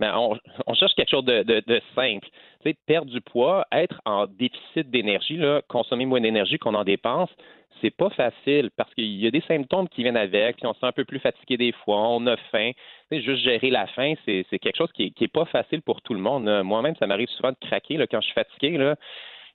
Mais 0.00 0.08
on, 0.14 0.36
on 0.66 0.74
cherche 0.74 0.92
quelque 0.94 1.10
chose 1.10 1.24
de, 1.24 1.42
de- 1.44 1.62
de 1.66 1.80
simple. 1.94 2.26
Tu 2.62 2.70
sais, 2.70 2.76
perdre 2.86 3.10
du 3.10 3.20
poids, 3.22 3.64
être 3.72 3.98
en 4.04 4.26
déficit 4.26 4.90
d'énergie, 4.90 5.36
là, 5.38 5.62
consommer 5.68 6.04
moins 6.04 6.20
d'énergie 6.20 6.58
qu'on 6.58 6.74
en 6.74 6.84
dépense, 6.84 7.30
c'est 7.80 7.94
pas 7.94 8.10
facile 8.10 8.70
parce 8.76 8.92
qu'il 8.94 9.04
y 9.20 9.26
a 9.26 9.30
des 9.30 9.42
symptômes 9.42 9.88
qui 9.88 10.02
viennent 10.02 10.16
avec, 10.16 10.56
puis 10.56 10.66
on 10.66 10.74
se 10.74 10.80
sent 10.80 10.86
un 10.86 10.92
peu 10.92 11.04
plus 11.04 11.18
fatigué 11.20 11.56
des 11.56 11.72
fois, 11.72 12.08
on 12.10 12.26
a 12.26 12.36
faim. 12.50 12.70
Tu 13.10 13.16
sais, 13.18 13.22
juste 13.22 13.42
gérer 13.42 13.70
la 13.70 13.86
faim, 13.88 14.14
c'est 14.24 14.44
c'est 14.50 14.58
quelque 14.58 14.76
chose 14.76 14.90
qui 14.92 15.04
est, 15.06 15.10
qui 15.10 15.24
est 15.24 15.28
pas 15.32 15.44
facile 15.46 15.82
pour 15.82 16.02
tout 16.02 16.14
le 16.14 16.20
monde. 16.20 16.44
là. 16.46 16.62
Moi-même, 16.62 16.96
ça 16.96 17.06
m'arrive 17.06 17.28
souvent 17.28 17.50
de 17.50 17.56
craquer 17.66 17.96
là, 17.96 18.06
quand 18.06 18.20
je 18.20 18.26
suis 18.26 18.34
fatigué. 18.34 18.76
Là. 18.78 18.96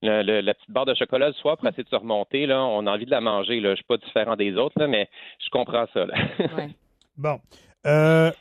Le- 0.04 0.24
le- 0.24 0.42
la 0.42 0.54
petite 0.56 0.72
barre 0.72 0.86
de 0.86 0.96
chocolat 0.96 1.28
le 1.28 1.34
soir 1.34 1.58
pour 1.58 1.68
essayer 1.68 1.84
de 1.84 1.90
se 1.90 1.96
remonter, 1.96 2.46
là, 2.48 2.64
on 2.64 2.88
a 2.88 2.92
envie 2.92 3.06
de 3.06 3.12
la 3.12 3.22
manger. 3.22 3.60
Là. 3.60 3.72
Je 3.72 3.76
suis 3.76 3.84
pas 3.86 3.98
différent 3.98 4.36
des 4.36 4.56
autres, 4.56 4.80
là, 4.80 4.88
mais 4.88 5.08
je 5.44 5.50
comprends 5.52 5.86
ça. 5.94 6.06
Là. 6.06 6.16
Ouais. 6.58 6.70
Bon. 7.18 7.40
Euh, 7.86 8.32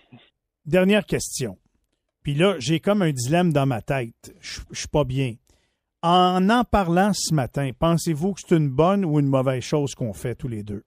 dernière 0.64 1.04
question. 1.04 1.56
Puis 2.22 2.34
là, 2.34 2.54
j'ai 2.58 2.80
comme 2.80 3.02
un 3.02 3.10
dilemme 3.10 3.52
dans 3.52 3.66
ma 3.66 3.82
tête. 3.82 4.32
Je 4.40 4.60
je 4.70 4.78
suis 4.80 4.88
pas 4.88 5.04
bien. 5.04 5.34
En 6.02 6.49
en 6.49 6.64
parlant 6.64 7.12
ce 7.12 7.35
matin, 7.35 7.71
pensez-vous 7.78 8.35
que 8.35 8.40
c'est 8.40 8.57
une 8.57 8.71
bonne 8.71 9.04
ou 9.04 9.21
une 9.21 9.28
mauvaise 9.28 9.62
chose 9.62 9.95
qu'on 9.95 10.14
fait 10.14 10.35
tous 10.35 10.49
les 10.49 10.62
deux? 10.62 10.83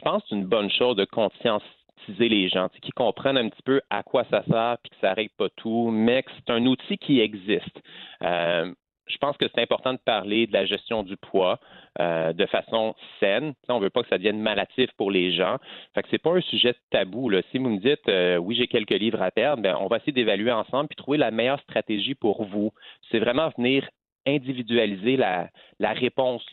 pense 0.02 0.22
que 0.22 0.28
c'est 0.30 0.36
une 0.36 0.46
bonne 0.46 0.70
chose 0.70 0.96
de 0.96 1.04
conscientiser 1.04 2.28
les 2.28 2.48
gens, 2.48 2.68
tu 2.68 2.76
sais, 2.76 2.80
qui 2.80 2.92
comprennent 2.92 3.36
un 3.36 3.48
petit 3.48 3.62
peu 3.62 3.80
à 3.90 4.02
quoi 4.02 4.24
ça 4.30 4.42
sert, 4.44 4.78
puis 4.82 4.90
que 4.90 4.96
ça 5.00 5.12
règle 5.12 5.32
pas 5.36 5.48
tout, 5.56 5.90
mais 5.90 6.22
que 6.22 6.30
c'est 6.36 6.52
un 6.52 6.64
outil 6.66 6.96
qui 6.98 7.20
existe. 7.20 7.78
Euh, 8.22 8.72
je 9.10 9.18
pense 9.18 9.36
que 9.36 9.46
c'est 9.48 9.60
important 9.60 9.92
de 9.92 9.98
parler 9.98 10.46
de 10.46 10.52
la 10.52 10.64
gestion 10.64 11.02
du 11.02 11.16
poids 11.16 11.58
euh, 12.00 12.32
de 12.32 12.46
façon 12.46 12.94
saine. 13.18 13.54
On 13.68 13.78
veut 13.78 13.90
pas 13.90 14.02
que 14.02 14.08
ça 14.08 14.18
devienne 14.18 14.40
malatif 14.40 14.90
pour 14.96 15.10
les 15.10 15.32
gens. 15.32 15.56
Fait 15.94 16.02
que 16.02 16.08
c'est 16.10 16.22
pas 16.22 16.32
un 16.32 16.40
sujet 16.40 16.74
tabou. 16.90 17.30
Si 17.50 17.58
vous 17.58 17.68
me 17.68 17.78
dites 17.78 18.08
euh, 18.08 18.36
oui, 18.36 18.56
j'ai 18.56 18.66
quelques 18.66 18.90
livres 18.90 19.22
à 19.22 19.30
perdre, 19.30 19.62
ben, 19.62 19.76
on 19.80 19.86
va 19.86 19.96
essayer 19.96 20.12
d'évaluer 20.12 20.52
ensemble 20.52 20.88
puis 20.88 20.96
trouver 20.96 21.18
la 21.18 21.30
meilleure 21.30 21.60
stratégie 21.60 22.14
pour 22.14 22.44
vous. 22.44 22.72
C'est 23.10 23.18
vraiment 23.18 23.50
venir 23.56 23.88
individualiser 24.26 25.16
la, 25.16 25.48
réponse 25.80 26.44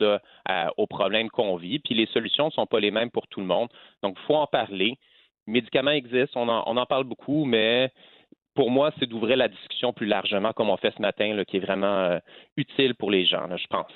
aux 0.77 0.87
problèmes 0.87 1.29
qu'on 1.29 1.57
vit. 1.57 1.79
Puis 1.79 1.95
les 1.95 2.05
solutions 2.07 2.45
ne 2.45 2.51
sont 2.51 2.65
pas 2.65 2.79
les 2.79 2.91
mêmes 2.91 3.11
pour 3.11 3.27
tout 3.27 3.41
le 3.41 3.45
monde. 3.45 3.67
Donc, 4.01 4.15
il 4.17 4.25
faut 4.25 4.35
en 4.35 4.47
parler. 4.47 4.97
Les 5.47 5.53
médicaments 5.53 5.91
existent, 5.91 6.41
on 6.41 6.47
en, 6.49 6.63
on 6.65 6.77
en 6.77 6.85
parle 6.85 7.03
beaucoup, 7.03 7.43
mais 7.43 7.91
pour 8.57 8.71
moi, 8.71 8.91
c'est 8.99 9.05
d'ouvrir 9.05 9.37
la 9.37 9.49
discussion 9.49 9.93
plus 9.93 10.07
largement, 10.07 10.51
comme 10.51 10.71
on 10.71 10.77
fait 10.77 10.91
ce 10.97 10.99
matin, 10.99 11.31
là, 11.35 11.45
qui 11.45 11.57
est 11.57 11.59
vraiment 11.59 11.99
euh, 11.99 12.17
utile 12.57 12.95
pour 12.95 13.11
les 13.11 13.23
gens, 13.23 13.45
là, 13.45 13.55
je 13.55 13.67
pense. 13.67 13.91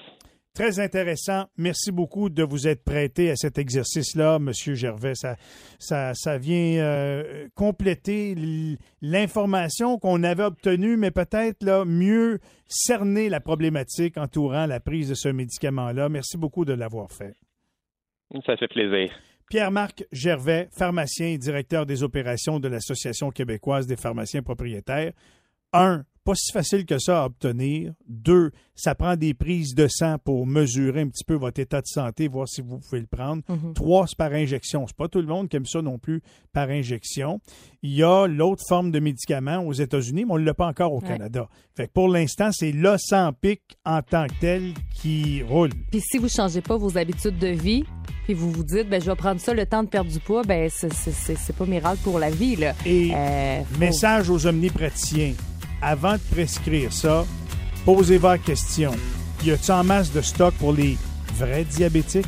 Très 0.53 0.79
intéressant. 0.79 1.45
Merci 1.57 1.91
beaucoup 1.91 2.29
de 2.29 2.43
vous 2.43 2.67
être 2.67 2.83
prêté 2.83 3.31
à 3.31 3.35
cet 3.35 3.57
exercice-là, 3.57 4.37
Monsieur 4.37 4.75
Gervais. 4.75 5.15
Ça, 5.15 5.35
ça, 5.79 6.13
ça 6.13 6.37
vient 6.37 6.77
euh, 6.77 7.47
compléter 7.55 8.35
l'information 9.01 9.97
qu'on 9.97 10.21
avait 10.21 10.43
obtenue, 10.43 10.95
mais 10.95 11.09
peut-être 11.09 11.63
là 11.63 11.83
mieux 11.83 12.37
cerner 12.67 13.29
la 13.29 13.39
problématique 13.39 14.17
entourant 14.17 14.67
la 14.67 14.79
prise 14.79 15.09
de 15.09 15.15
ce 15.15 15.29
médicament-là. 15.29 16.09
Merci 16.09 16.37
beaucoup 16.37 16.65
de 16.65 16.73
l'avoir 16.73 17.09
fait. 17.11 17.33
Ça 18.45 18.55
fait 18.57 18.67
plaisir. 18.67 19.09
Pierre-Marc 19.51 20.05
Gervais, 20.13 20.69
pharmacien 20.71 21.27
et 21.27 21.37
directeur 21.37 21.85
des 21.85 22.03
opérations 22.03 22.61
de 22.61 22.69
l'Association 22.69 23.31
québécoise 23.31 23.85
des 23.85 23.97
pharmaciens 23.97 24.41
propriétaires. 24.41 25.11
Un, 25.73 26.05
pas 26.23 26.33
si 26.35 26.51
facile 26.51 26.85
que 26.85 26.99
ça 26.99 27.23
à 27.23 27.25
obtenir. 27.25 27.93
Deux, 28.07 28.51
ça 28.75 28.95
prend 28.95 29.15
des 29.15 29.33
prises 29.33 29.73
de 29.75 29.87
sang 29.87 30.17
pour 30.23 30.45
mesurer 30.45 31.01
un 31.01 31.07
petit 31.09 31.23
peu 31.23 31.33
votre 31.35 31.59
état 31.59 31.81
de 31.81 31.87
santé, 31.87 32.27
voir 32.27 32.47
si 32.47 32.61
vous 32.61 32.79
pouvez 32.79 32.99
le 33.01 33.07
prendre. 33.07 33.41
Trois, 33.73 34.05
c'est 34.07 34.17
par 34.17 34.31
injection. 34.33 34.85
C'est 34.87 34.95
pas 34.95 35.07
tout 35.07 35.19
le 35.21 35.27
monde 35.27 35.49
qui 35.49 35.57
aime 35.57 35.65
ça 35.65 35.81
non 35.81 35.97
plus 35.99 36.21
par 36.53 36.69
injection. 36.69 37.39
Il 37.81 37.93
y 37.93 38.03
a 38.03 38.27
l'autre 38.27 38.63
forme 38.67 38.91
de 38.91 38.99
médicament 38.99 39.59
aux 39.65 39.73
États-Unis, 39.73 40.25
mais 40.25 40.33
on 40.33 40.37
ne 40.37 40.43
l'a 40.45 40.53
pas 40.53 40.67
encore 40.67 40.93
au 40.93 41.01
Ouais. 41.01 41.07
Canada. 41.07 41.47
Fait 41.75 41.87
que 41.87 41.91
pour 41.93 42.07
l'instant, 42.09 42.49
c'est 42.51 42.71
l'Ozempic 42.71 43.61
en 43.85 44.01
tant 44.01 44.27
que 44.27 44.33
tel 44.39 44.73
qui 44.93 45.41
roule. 45.43 45.71
Puis 45.91 46.01
si 46.01 46.17
vous 46.17 46.29
changez 46.29 46.61
pas 46.61 46.77
vos 46.77 46.97
habitudes 46.97 47.39
de 47.39 47.47
vie, 47.47 47.83
puis 48.25 48.33
vous 48.35 48.51
vous 48.51 48.63
dites, 48.63 48.87
ben 48.89 49.01
je 49.01 49.09
vais 49.09 49.15
prendre 49.15 49.39
ça 49.41 49.53
le 49.53 49.65
temps 49.65 49.83
de 49.83 49.89
perdre 49.89 50.11
du 50.11 50.19
poids, 50.19 50.43
ben 50.43 50.69
c'est- 50.69 51.53
pas 51.57 51.65
miracle 51.65 51.99
pour 52.03 52.19
la 52.19 52.29
vie 52.29 52.55
là. 52.55 52.73
Et 52.85 53.11
Euh, 53.13 53.63
faut- 53.63 53.79
Message 53.79 54.29
aux 54.29 54.45
omnipraticiens. 54.47 55.33
Avant 55.81 56.13
de 56.13 56.21
prescrire 56.31 56.93
ça, 56.93 57.25
posez-vous 57.85 58.27
la 58.27 58.37
question. 58.37 58.91
Y 59.43 59.51
a-t-il 59.51 59.71
en 59.71 59.83
masse 59.83 60.11
de 60.11 60.21
stock 60.21 60.53
pour 60.55 60.73
les 60.73 60.95
vrais 61.39 61.63
diabétiques? 61.63 62.27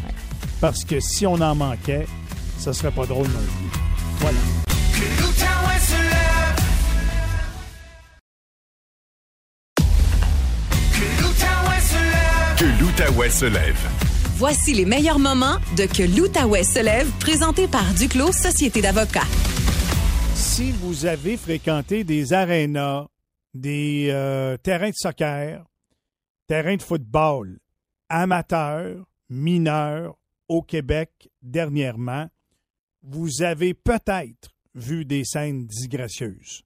Parce 0.59 0.83
que 0.83 0.99
si 0.99 1.27
on 1.27 1.35
en 1.35 1.53
manquait, 1.53 2.07
ça 2.57 2.73
serait 2.73 2.91
pas 2.91 3.05
drôle 3.05 3.27
non 3.27 3.33
plus. 3.33 3.79
Voilà. 4.19 4.37
Que 12.57 12.65
l'Outaouais 12.79 13.29
se 13.29 13.45
lève. 13.45 13.89
Voici 14.37 14.73
les 14.73 14.85
meilleurs 14.85 15.19
moments 15.19 15.57
de 15.77 15.85
Que 15.85 16.03
l'Outaouais 16.03 16.63
se 16.63 16.79
lève, 16.79 17.07
présenté 17.19 17.67
par 17.67 17.85
Duclos 17.93 18.31
Société 18.31 18.81
d'avocats. 18.81 19.27
Si 20.33 20.71
vous 20.71 21.05
avez 21.05 21.37
fréquenté 21.37 22.03
des 22.03 22.33
arénas, 22.33 23.05
des 23.53 24.07
euh, 24.09 24.57
terrains 24.57 24.89
de 24.89 24.95
soccer, 24.95 25.65
terrains 26.47 26.75
de 26.75 26.81
football, 26.81 27.59
amateurs, 28.09 29.05
mineurs 29.29 30.17
au 30.47 30.61
Québec 30.61 31.29
dernièrement, 31.41 32.29
vous 33.01 33.41
avez 33.41 33.73
peut-être 33.73 34.49
vu 34.75 35.05
des 35.05 35.23
scènes 35.23 35.65
disgracieuses. 35.65 36.63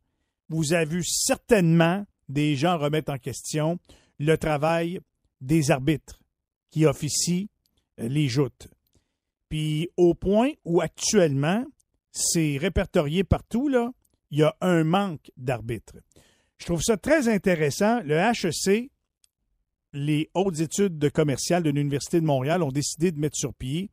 Vous 0.50 0.74
avez 0.74 0.86
vu 0.86 1.04
certainement 1.04 2.06
des 2.30 2.56
gens 2.56 2.78
remettre 2.78 3.12
en 3.12 3.18
question 3.18 3.80
le 4.20 4.36
travail 4.38 5.00
des 5.42 5.72
arbitres 5.72 6.22
qui 6.70 6.86
officient 6.86 7.48
les 7.98 8.28
joutes. 8.28 8.68
Puis 9.50 9.90
au 9.98 10.14
point 10.14 10.52
où 10.66 10.82
actuellement, 10.82 11.66
c'est 12.12 12.58
répertorié 12.58 13.24
partout, 13.24 13.68
là, 13.68 13.92
il 14.32 14.40
y 14.40 14.44
a 14.44 14.56
un 14.62 14.84
manque 14.84 15.32
d'arbitres. 15.38 15.98
Je 16.60 16.66
trouve 16.66 16.82
ça 16.82 16.98
très 16.98 17.30
intéressant. 17.30 18.02
Le 18.04 18.16
HEC, 18.16 18.90
les 19.94 20.30
hautes 20.34 20.60
études 20.60 20.98
de 20.98 21.10
commerciales 21.10 21.64
de 21.64 21.70
l'Université 21.70 22.20
de 22.20 22.26
Montréal 22.26 22.64
ont 22.64 22.72
décidé 22.72 23.12
de 23.12 23.20
mettre 23.20 23.38
sur 23.38 23.54
pied 23.54 23.90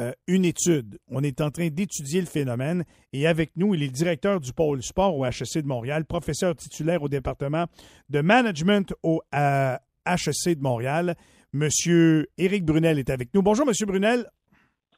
euh, 0.00 0.12
une 0.26 0.44
étude. 0.44 0.98
On 1.08 1.22
est 1.22 1.40
en 1.40 1.50
train 1.50 1.68
d'étudier 1.68 2.20
le 2.20 2.26
phénomène 2.26 2.84
et 3.12 3.26
avec 3.26 3.50
nous, 3.56 3.74
il 3.74 3.82
est 3.82 3.88
directeur 3.88 4.40
du 4.40 4.52
pôle 4.52 4.82
sport 4.82 5.16
au 5.16 5.26
HEC 5.26 5.62
de 5.62 5.66
Montréal, 5.66 6.04
professeur 6.06 6.56
titulaire 6.56 7.02
au 7.02 7.08
département 7.08 7.66
de 8.08 8.20
management 8.20 8.94
au 9.02 9.20
HEC 9.32 10.56
de 10.56 10.62
Montréal. 10.62 11.14
Monsieur 11.52 12.26
Éric 12.38 12.64
Brunel 12.64 12.98
est 12.98 13.10
avec 13.10 13.34
nous. 13.34 13.42
Bonjour, 13.42 13.66
Monsieur 13.66 13.84
Brunel. 13.84 14.26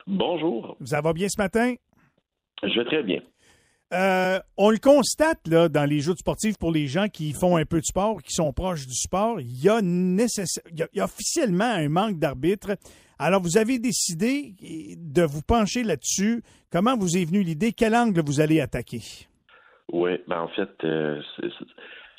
Bonjour. 0.06 0.76
Ça 0.85 1.00
va 1.00 1.12
bien 1.12 1.28
ce 1.28 1.40
matin? 1.40 1.75
Je 2.62 2.78
vais 2.78 2.85
très 2.85 3.02
bien. 3.02 3.21
Euh, 3.95 4.41
on 4.57 4.71
le 4.71 4.79
constate 4.79 5.47
là, 5.47 5.69
dans 5.69 5.85
les 5.85 6.01
jeux 6.01 6.15
sportifs 6.17 6.59
pour 6.59 6.73
les 6.73 6.87
gens 6.87 7.09
qui 7.09 7.33
font 7.33 7.57
un 7.57 7.65
peu 7.65 7.79
de 7.79 7.85
sport, 7.85 8.23
qui 8.23 8.33
sont 8.33 8.53
proches 8.53 8.87
du 8.87 8.95
sport, 8.95 9.41
il 9.41 9.63
y 9.63 9.69
a, 9.69 9.79
il 9.81 10.87
y 10.95 11.01
a 11.01 11.05
officiellement 11.05 11.71
un 11.71 11.89
manque 11.89 12.19
d'arbitres. 12.19 12.77
Alors, 13.19 13.41
vous 13.41 13.57
avez 13.57 13.79
décidé 13.79 14.55
de 14.99 15.23
vous 15.23 15.43
pencher 15.43 15.85
là-dessus. 15.85 16.43
Comment 16.73 16.97
vous 16.97 17.17
est 17.17 17.25
venue 17.25 17.43
l'idée? 17.43 17.73
Quel 17.73 17.95
angle 17.95 18.21
vous 18.25 18.41
allez 18.41 18.61
attaquer? 18.61 19.03
Oui, 19.93 20.11
ben 20.27 20.41
en 20.41 20.49
fait, 20.49 20.71
euh, 20.83 21.21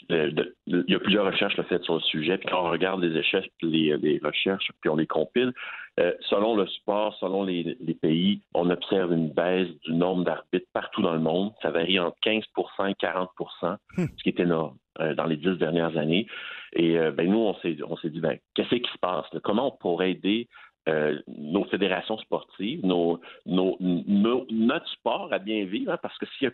il 0.10 0.86
y 0.88 0.96
a 0.96 1.00
plusieurs 1.00 1.26
recherches 1.26 1.60
faites 1.68 1.84
sur 1.84 1.96
le 1.96 2.02
sujet. 2.02 2.38
Puis 2.38 2.48
quand 2.50 2.66
on 2.66 2.70
regarde 2.70 3.04
les, 3.04 3.18
échecs, 3.18 3.52
les, 3.62 4.20
recherches, 4.24 4.70
puis 4.80 4.90
on 4.90 4.96
les 4.96 5.08
compile, 5.08 5.52
euh, 6.00 6.14
selon 6.30 6.56
le 6.56 6.68
sport, 6.68 7.16
selon 7.20 7.44
les, 7.44 7.78
pays, 8.02 8.42
on 8.54 8.70
observe 8.70 9.14
une 9.14 9.30
baisse 9.30 9.70
du 9.86 9.94
nombre 9.94 10.26
d'arbitres 10.26 10.68
partout 10.74 11.02
dans 11.02 11.14
le 11.14 11.20
monde. 11.20 11.54
Ça 11.62 11.72
varie 11.72 12.00
entre 12.00 12.18
15% 12.26 12.44
et 12.90 12.94
40% 12.94 13.78
hmm. 13.98 14.06
ce 14.18 14.24
qui 14.24 14.30
est 14.30 14.40
énorme 14.40 14.76
euh, 15.00 15.14
dans 15.14 15.26
les 15.26 15.38
dix 15.38 15.58
dernières 15.58 15.98
années. 15.98 16.28
Et 16.74 16.98
ben, 17.12 17.32
nous, 17.32 17.38
on 17.38 17.54
s'est, 17.62 18.10
dit, 18.10 18.20
ben, 18.20 18.38
qu'est-ce 18.54 18.76
qui 18.76 18.92
se 18.92 18.98
passe? 19.00 19.26
Comment 19.44 19.68
on 19.68 19.78
pourrait 19.78 20.12
aider 20.12 20.50
euh, 20.88 21.20
nos 21.28 21.64
fédérations 21.66 22.20
sportives, 22.20 22.86
nos, 22.86 23.20
nos, 23.48 23.76
notre 23.80 24.88
sport 24.90 25.34
à 25.34 25.40
bien 25.40 25.66
vivre, 25.66 25.92
hein, 25.92 25.98
parce 26.00 26.16
que 26.20 26.28
s'il 26.28 26.48
n'y 26.48 26.54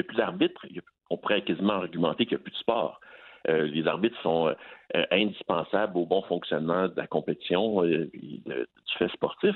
a 0.00 0.02
plus 0.02 0.16
d'arbitres, 0.16 0.66
on 1.08 1.16
pourrait 1.18 1.42
quasiment 1.42 1.74
argumenter 1.74 2.26
qu'il 2.26 2.36
n'y 2.36 2.40
a 2.40 2.42
plus 2.42 2.50
de 2.50 2.56
sport. 2.56 2.98
Euh, 3.48 3.66
les 3.66 3.86
arbitres 3.86 4.20
sont 4.22 4.48
euh, 4.48 5.04
indispensables 5.10 5.96
au 5.96 6.06
bon 6.06 6.22
fonctionnement 6.22 6.88
de 6.88 6.94
la 6.96 7.06
compétition 7.06 7.82
du 7.82 8.42
fait 8.98 9.08
sportif. 9.12 9.54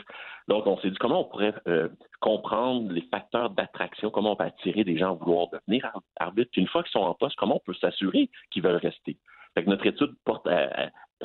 Donc, 0.49 0.67
on 0.67 0.79
s'est 0.79 0.91
dit 0.91 0.99
comment 0.99 1.23
on 1.23 1.25
pourrait 1.25 1.55
comprendre 2.21 2.93
les 2.93 3.03
facteurs 3.11 3.51
d'attraction, 3.51 4.11
comment 4.11 4.33
on 4.33 4.37
peut 4.37 4.45
attirer 4.45 4.85
des 4.85 4.97
gens 4.97 5.13
à 5.13 5.15
vouloir 5.15 5.49
devenir 5.49 5.91
arbitres. 6.17 6.51
Une 6.57 6.69
fois 6.69 6.83
qu'ils 6.83 6.93
sont 6.93 7.01
en 7.01 7.15
poste, 7.15 7.37
comment 7.37 7.57
on 7.57 7.65
peut 7.65 7.75
s'assurer 7.81 8.31
qu'ils 8.51 8.63
veulent 8.63 8.77
rester? 8.77 9.17
Fait 9.55 9.65
que 9.65 9.71
notre 9.71 9.87
étude 9.87 10.15
porte 10.25 10.47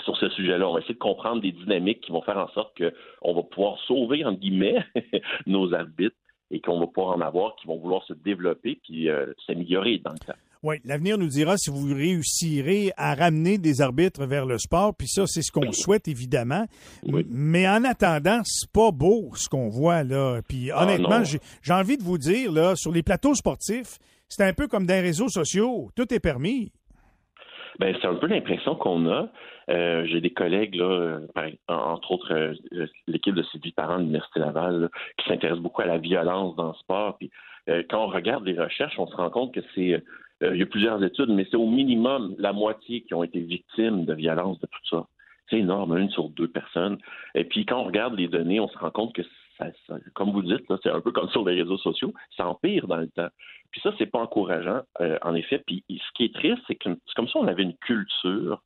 sur 0.03 0.17
ce 0.17 0.29
sujet-là. 0.29 0.67
On 0.67 0.73
va 0.73 0.79
essayer 0.79 0.93
de 0.93 0.99
comprendre 0.99 1.41
des 1.41 1.51
dynamiques 1.51 2.01
qui 2.01 2.11
vont 2.11 2.21
faire 2.21 2.37
en 2.37 2.47
sorte 2.49 2.77
qu'on 2.77 3.33
va 3.33 3.43
pouvoir 3.43 3.79
sauver, 3.79 4.25
entre 4.25 4.39
guillemets, 4.39 4.83
nos 5.45 5.73
arbitres 5.73 6.15
et 6.51 6.61
qu'on 6.61 6.79
va 6.79 6.87
pouvoir 6.87 7.17
en 7.17 7.21
avoir 7.21 7.55
qui 7.55 7.67
vont 7.67 7.77
vouloir 7.77 8.03
se 8.03 8.13
développer 8.13 8.79
puis 8.83 9.09
euh, 9.09 9.33
s'améliorer 9.45 9.97
dans 9.99 10.13
le 10.13 10.19
temps. 10.19 10.39
Oui, 10.63 10.77
l'avenir 10.85 11.17
nous 11.17 11.27
dira 11.27 11.57
si 11.57 11.69
vous 11.69 11.93
réussirez 11.93 12.91
à 12.97 13.15
ramener 13.15 13.57
des 13.57 13.81
arbitres 13.81 14.25
vers 14.25 14.45
le 14.45 14.57
sport, 14.57 14.93
puis 14.97 15.07
ça, 15.07 15.25
c'est 15.27 15.41
ce 15.41 15.51
qu'on 15.51 15.71
souhaite, 15.71 16.07
évidemment. 16.07 16.65
Mais 17.29 17.67
en 17.67 17.83
attendant, 17.83 18.41
c'est 18.43 18.71
pas 18.71 18.91
beau 18.91 19.31
ce 19.35 19.49
qu'on 19.49 19.69
voit, 19.69 20.03
là. 20.03 20.41
Puis 20.47 20.71
ah, 20.71 20.83
honnêtement, 20.83 21.23
j'ai 21.23 21.73
envie 21.73 21.97
de 21.97 22.03
vous 22.03 22.17
dire, 22.17 22.51
là, 22.51 22.75
sur 22.75 22.91
les 22.91 23.03
plateaux 23.03 23.35
sportifs, 23.35 23.99
c'est 24.27 24.43
un 24.43 24.53
peu 24.53 24.67
comme 24.67 24.85
dans 24.85 24.93
les 24.93 25.01
réseaux 25.01 25.29
sociaux. 25.29 25.89
Tout 25.95 26.13
est 26.13 26.19
permis. 26.19 26.71
Ben, 27.79 27.95
c'est 28.01 28.07
un 28.07 28.15
peu 28.15 28.27
l'impression 28.27 28.75
qu'on 28.75 29.07
a. 29.07 29.29
Euh, 29.69 30.05
j'ai 30.07 30.21
des 30.21 30.31
collègues, 30.31 30.75
là, 30.75 31.19
entre 31.67 32.11
autres 32.11 32.33
euh, 32.33 32.87
l'équipe 33.05 33.35
de 33.35 33.43
Sylvie 33.43 33.73
Parent 33.73 33.97
de 33.97 34.03
l'Université 34.03 34.39
Laval, 34.39 34.89
qui 35.17 35.27
s'intéresse 35.27 35.59
beaucoup 35.59 35.81
à 35.81 35.85
la 35.85 35.97
violence 35.97 36.55
dans 36.55 36.69
le 36.69 36.73
sport. 36.75 37.17
Puis, 37.17 37.29
euh, 37.69 37.83
quand 37.89 38.03
on 38.03 38.07
regarde 38.07 38.45
les 38.45 38.59
recherches, 38.59 38.97
on 38.97 39.07
se 39.07 39.15
rend 39.15 39.29
compte 39.29 39.53
que 39.53 39.59
c'est 39.75 40.01
il 40.41 40.57
y 40.57 40.61
a 40.61 40.65
plusieurs 40.65 41.03
études, 41.03 41.29
mais 41.29 41.47
c'est 41.49 41.57
au 41.57 41.67
minimum 41.67 42.35
la 42.37 42.53
moitié 42.53 43.01
qui 43.01 43.13
ont 43.13 43.23
été 43.23 43.39
victimes 43.39 44.05
de 44.05 44.13
violence 44.13 44.59
de 44.59 44.67
tout 44.67 44.87
ça. 44.89 45.07
C'est 45.49 45.59
énorme, 45.59 45.97
une 45.97 46.09
sur 46.09 46.29
deux 46.29 46.47
personnes. 46.47 46.97
Et 47.33 47.43
puis 47.43 47.65
quand 47.65 47.79
on 47.79 47.85
regarde 47.85 48.15
les 48.15 48.27
données, 48.27 48.59
on 48.59 48.67
se 48.67 48.77
rend 48.77 48.91
compte 48.91 49.13
que 49.13 49.23
ça, 49.57 49.65
comme 50.13 50.31
vous 50.31 50.43
dites, 50.43 50.65
c'est 50.83 50.91
un 50.91 51.01
peu 51.01 51.11
comme 51.11 51.29
sur 51.29 51.47
les 51.47 51.61
réseaux 51.61 51.77
sociaux, 51.77 52.13
ça 52.35 52.47
empire 52.47 52.87
dans 52.87 52.97
le 52.97 53.07
temps. 53.07 53.29
Puis 53.71 53.81
ça, 53.81 53.91
c'est 53.97 54.05
pas 54.05 54.19
encourageant, 54.19 54.81
en 55.21 55.35
effet. 55.35 55.63
Puis 55.65 55.83
ce 55.89 56.11
qui 56.15 56.25
est 56.25 56.33
triste, 56.33 56.61
c'est 56.67 56.75
que 56.75 56.89
c'est 56.89 57.13
comme 57.15 57.27
si 57.27 57.37
on 57.37 57.47
avait 57.47 57.63
une 57.63 57.77
culture 57.77 58.61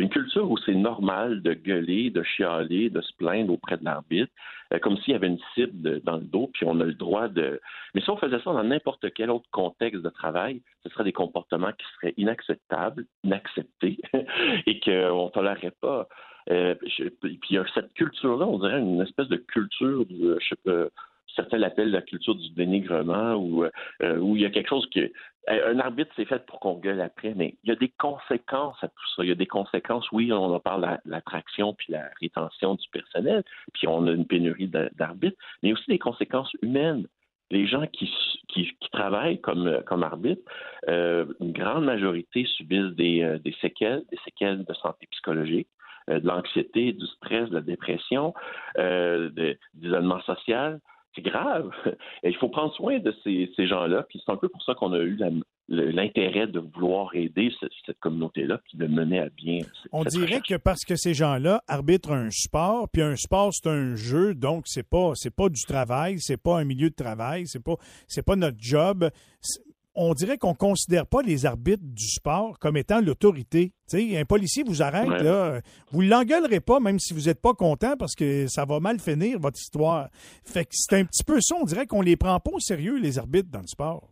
une 0.00 0.08
culture 0.08 0.50
où 0.50 0.56
c'est 0.58 0.74
normal 0.74 1.42
de 1.42 1.54
gueuler, 1.54 2.10
de 2.10 2.22
chialer, 2.22 2.90
de 2.90 3.00
se 3.00 3.12
plaindre 3.14 3.52
auprès 3.52 3.76
de 3.76 3.84
l'arbitre, 3.84 4.32
euh, 4.72 4.78
comme 4.78 4.96
s'il 4.98 5.12
y 5.12 5.16
avait 5.16 5.28
une 5.28 5.40
cible 5.54 6.00
dans 6.02 6.16
le 6.16 6.24
dos, 6.24 6.50
puis 6.52 6.66
on 6.66 6.80
a 6.80 6.84
le 6.84 6.94
droit 6.94 7.28
de. 7.28 7.60
Mais 7.94 8.00
si 8.00 8.10
on 8.10 8.16
faisait 8.16 8.38
ça 8.38 8.52
dans 8.52 8.64
n'importe 8.64 9.12
quel 9.14 9.30
autre 9.30 9.48
contexte 9.50 10.02
de 10.02 10.10
travail, 10.10 10.62
ce 10.82 10.90
seraient 10.90 11.04
des 11.04 11.12
comportements 11.12 11.72
qui 11.72 11.86
seraient 11.94 12.14
inacceptables, 12.16 13.06
inacceptés, 13.24 13.98
et 14.66 14.80
qu'on 14.80 15.26
ne 15.26 15.30
tolérerait 15.30 15.74
pas. 15.80 16.08
Euh, 16.50 16.74
puis 16.74 17.40
il 17.50 17.54
y 17.56 17.58
a 17.58 17.64
cette 17.74 17.92
culture-là, 17.94 18.46
on 18.46 18.58
dirait 18.58 18.80
une 18.80 19.00
espèce 19.00 19.28
de 19.28 19.36
culture, 19.36 20.06
de, 20.06 20.38
je 20.40 20.48
sais 20.48 20.60
pas, 20.64 20.88
certains 21.36 21.58
l'appellent 21.58 21.90
la 21.90 22.02
culture 22.02 22.34
du 22.34 22.50
dénigrement, 22.50 23.40
euh, 24.02 24.18
où 24.18 24.36
il 24.36 24.42
y 24.42 24.46
a 24.46 24.50
quelque 24.50 24.68
chose 24.68 24.88
que 24.90 25.12
un 25.48 25.78
arbitre, 25.78 26.10
c'est 26.16 26.24
fait 26.24 26.44
pour 26.46 26.60
qu'on 26.60 26.74
gueule 26.74 27.00
après, 27.00 27.34
mais 27.34 27.56
il 27.62 27.68
y 27.68 27.72
a 27.72 27.76
des 27.76 27.92
conséquences 27.98 28.76
à 28.82 28.88
tout 28.88 29.06
ça. 29.14 29.22
Il 29.22 29.28
y 29.28 29.32
a 29.32 29.36
des 29.36 29.46
conséquences, 29.46 30.10
oui, 30.12 30.32
on 30.32 30.54
en 30.54 30.60
parle 30.60 30.98
de 31.04 31.10
l'attraction 31.10 31.74
puis 31.74 31.92
la 31.92 32.10
rétention 32.20 32.74
du 32.74 32.88
personnel, 32.90 33.44
puis 33.72 33.86
on 33.86 34.06
a 34.06 34.12
une 34.12 34.26
pénurie 34.26 34.68
d'arbitres, 34.68 35.38
mais 35.62 35.72
aussi 35.72 35.84
des 35.88 35.98
conséquences 35.98 36.52
humaines. 36.62 37.06
Les 37.52 37.68
gens 37.68 37.86
qui, 37.86 38.12
qui, 38.48 38.76
travaillent 38.90 39.40
comme, 39.40 39.82
comme 39.86 40.02
arbitres, 40.02 40.42
euh, 40.88 41.26
une 41.40 41.52
grande 41.52 41.84
majorité 41.84 42.44
subissent 42.44 42.96
des, 42.96 43.22
euh, 43.22 43.38
des 43.38 43.54
séquelles, 43.60 44.02
des 44.10 44.18
séquelles 44.24 44.64
de 44.64 44.74
santé 44.74 45.06
psychologique, 45.12 45.68
euh, 46.10 46.20
de 46.20 46.26
l'anxiété, 46.26 46.92
du 46.92 47.06
stress, 47.06 47.48
de 47.50 47.54
la 47.54 47.60
dépression, 47.60 48.32
euh, 48.78 49.28
de, 49.30 49.58
d'isolement 49.74 50.20
social 50.22 50.80
c'est 51.16 51.22
grave. 51.22 51.70
Et 52.22 52.30
il 52.30 52.36
faut 52.36 52.48
prendre 52.48 52.72
soin 52.74 52.98
de 52.98 53.14
ces, 53.24 53.66
gens-là. 53.66 54.04
Puis 54.08 54.22
c'est 54.24 54.30
un 54.30 54.36
peu 54.36 54.48
pour 54.48 54.62
ça 54.62 54.74
qu'on 54.74 54.92
a 54.92 54.98
eu 54.98 55.18
l'intérêt 55.68 56.46
de 56.46 56.60
vouloir 56.60 57.10
aider 57.14 57.50
cette, 57.58 57.98
communauté-là, 57.98 58.58
puis 58.58 58.78
de 58.78 58.86
mener 58.86 59.18
à 59.20 59.28
bien. 59.30 59.58
On 59.90 60.04
dirait 60.04 60.40
que 60.46 60.56
parce 60.56 60.84
que 60.84 60.94
ces 60.94 61.14
gens-là 61.14 61.62
arbitrent 61.66 62.12
un 62.12 62.30
sport, 62.30 62.88
puis 62.92 63.02
un 63.02 63.16
sport 63.16 63.52
c'est 63.52 63.68
un 63.68 63.96
jeu, 63.96 64.34
donc 64.34 64.64
c'est 64.66 64.88
pas 64.88 65.12
c'est 65.14 65.34
pas 65.34 65.48
du 65.48 65.62
travail, 65.64 66.18
c'est 66.18 66.40
pas 66.40 66.58
un 66.58 66.64
milieu 66.64 66.90
de 66.90 66.94
travail, 66.94 67.46
c'est 67.46 67.62
pas 67.62 67.76
c'est 68.06 68.24
pas 68.24 68.36
notre 68.36 68.58
job 68.60 69.08
on 69.96 70.14
dirait 70.14 70.38
qu'on 70.38 70.50
ne 70.50 70.56
considère 70.56 71.06
pas 71.06 71.22
les 71.22 71.46
arbitres 71.46 71.82
du 71.82 72.06
sport 72.06 72.58
comme 72.58 72.76
étant 72.76 73.00
l'autorité. 73.00 73.72
Un 73.92 74.24
policier 74.24 74.62
vous 74.66 74.82
arrête, 74.82 75.08
là, 75.22 75.60
vous 75.90 76.02
ne 76.02 76.08
l'engueulerez 76.08 76.60
pas, 76.60 76.80
même 76.80 76.98
si 76.98 77.14
vous 77.14 77.22
n'êtes 77.22 77.40
pas 77.40 77.54
content, 77.54 77.96
parce 77.96 78.14
que 78.14 78.46
ça 78.46 78.64
va 78.64 78.80
mal 78.80 78.98
finir, 78.98 79.38
votre 79.38 79.58
histoire. 79.58 80.08
Fait 80.44 80.64
que 80.64 80.70
c'est 80.72 80.96
un 80.96 81.04
petit 81.04 81.24
peu 81.24 81.40
ça, 81.40 81.56
on 81.60 81.64
dirait 81.64 81.86
qu'on 81.86 82.02
les 82.02 82.16
prend 82.16 82.38
pas 82.40 82.50
au 82.52 82.60
sérieux, 82.60 82.98
les 82.98 83.18
arbitres, 83.18 83.50
dans 83.50 83.60
le 83.60 83.66
sport. 83.66 84.08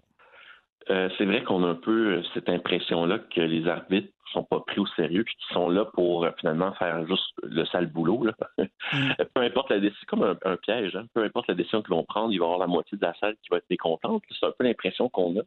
Euh, 0.90 1.08
c'est 1.16 1.24
vrai 1.24 1.42
qu'on 1.44 1.64
a 1.64 1.68
un 1.68 1.74
peu 1.74 2.22
cette 2.34 2.48
impression-là 2.48 3.18
que 3.34 3.40
les 3.40 3.66
arbitres 3.66 4.13
sont 4.34 4.44
pas 4.44 4.60
pris 4.60 4.80
au 4.80 4.86
sérieux 4.86 5.24
puis 5.24 5.34
qu'ils 5.36 5.54
sont 5.54 5.68
là 5.68 5.84
pour 5.84 6.24
euh, 6.24 6.30
finalement 6.38 6.72
faire 6.74 7.06
juste 7.06 7.32
le 7.42 7.64
sale 7.66 7.86
boulot. 7.86 8.24
Mm. 8.58 8.64
peu 9.34 9.40
importe 9.40 9.70
la 9.70 9.80
décision, 9.80 10.06
comme 10.08 10.36
un, 10.44 10.56
piège, 10.56 10.96
hein. 10.96 11.06
peu 11.14 11.22
importe 11.22 11.48
la 11.48 11.54
décision 11.54 11.82
qu'ils 11.82 11.94
vont 11.94 12.04
prendre, 12.04 12.32
il 12.32 12.38
va 12.38 12.44
y 12.44 12.46
avoir 12.46 12.58
la 12.58 12.66
moitié 12.66 12.98
de 12.98 13.02
la 13.02 13.14
salle 13.14 13.34
qui 13.42 13.48
va 13.50 13.58
être 13.58 13.70
mécontente. 13.70 14.22
C'est 14.28 14.46
un 14.46 14.52
peu 14.56 14.64
l'impression 14.64 15.08
qu'on 15.08 15.38
a. 15.38 15.42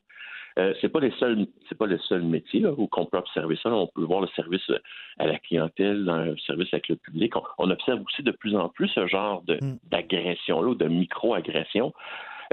Euh, 0.60 0.74
c'est 0.82 0.90
pas 0.90 1.00
les 1.00 1.12
seuls, 1.20 1.46
c'est 1.70 1.78
pas 1.78 1.86
le 1.86 2.00
seul 2.00 2.24
métier 2.24 2.66
où 2.66 2.88
qu'on 2.88 3.06
peut 3.06 3.18
observer 3.18 3.58
ça. 3.62 3.70
On 3.70 3.88
peut 3.88 4.02
voir 4.02 4.22
le 4.22 4.28
service 4.36 4.72
à 5.20 5.28
la 5.28 5.38
clientèle, 5.38 6.06
le 6.06 6.38
service 6.38 6.74
avec 6.74 6.88
le 6.88 6.96
public. 6.96 7.34
On, 7.60 7.70
observe 7.70 8.02
aussi 8.02 8.24
de 8.24 8.32
plus 8.32 8.56
en 8.56 8.70
plus 8.70 8.88
ce 8.88 9.06
genre 9.06 9.44
de, 9.44 9.56
mm. 9.62 9.78
d'agression-là, 9.92 10.70
ou 10.70 10.76
de 10.76 10.88
micro-agression. 10.88 11.94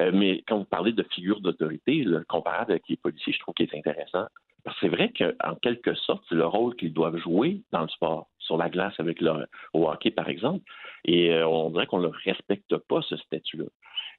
Euh, 0.01 0.11
mais 0.13 0.43
quand 0.47 0.59
vous 0.59 0.65
parlez 0.65 0.93
de 0.93 1.05
figure 1.15 1.41
d'autorité, 1.41 2.03
le 2.05 2.25
comparable 2.25 2.73
avec 2.73 2.85
les 2.89 2.97
policiers, 2.97 3.33
je 3.33 3.39
trouve 3.39 3.55
qu'il 3.55 3.69
est 3.73 3.79
intéressant. 3.79 4.27
Parce 4.65 4.79
que 4.79 4.87
c'est 4.87 4.95
vrai 4.97 5.13
qu'en 5.17 5.55
quelque 5.57 5.95
sorte, 5.95 6.25
c'est 6.29 6.35
le 6.35 6.47
rôle 6.47 6.75
qu'ils 6.77 6.93
doivent 6.93 7.19
jouer 7.19 7.61
dans 7.71 7.83
le 7.83 7.89
sport, 7.89 8.29
sur 8.39 8.57
la 8.57 8.71
glace 8.71 8.95
avec 8.99 9.21
le 9.21 9.47
au 9.75 9.89
hockey, 9.89 10.11
par 10.11 10.29
exemple. 10.29 10.65
Et 11.05 11.33
euh, 11.33 11.47
on 11.47 11.71
dirait 11.71 11.87
qu'on 11.87 12.01
ne 12.01 12.11
respecte 12.25 12.75
pas, 12.89 13.03
ce 13.03 13.17
statut-là. 13.19 13.67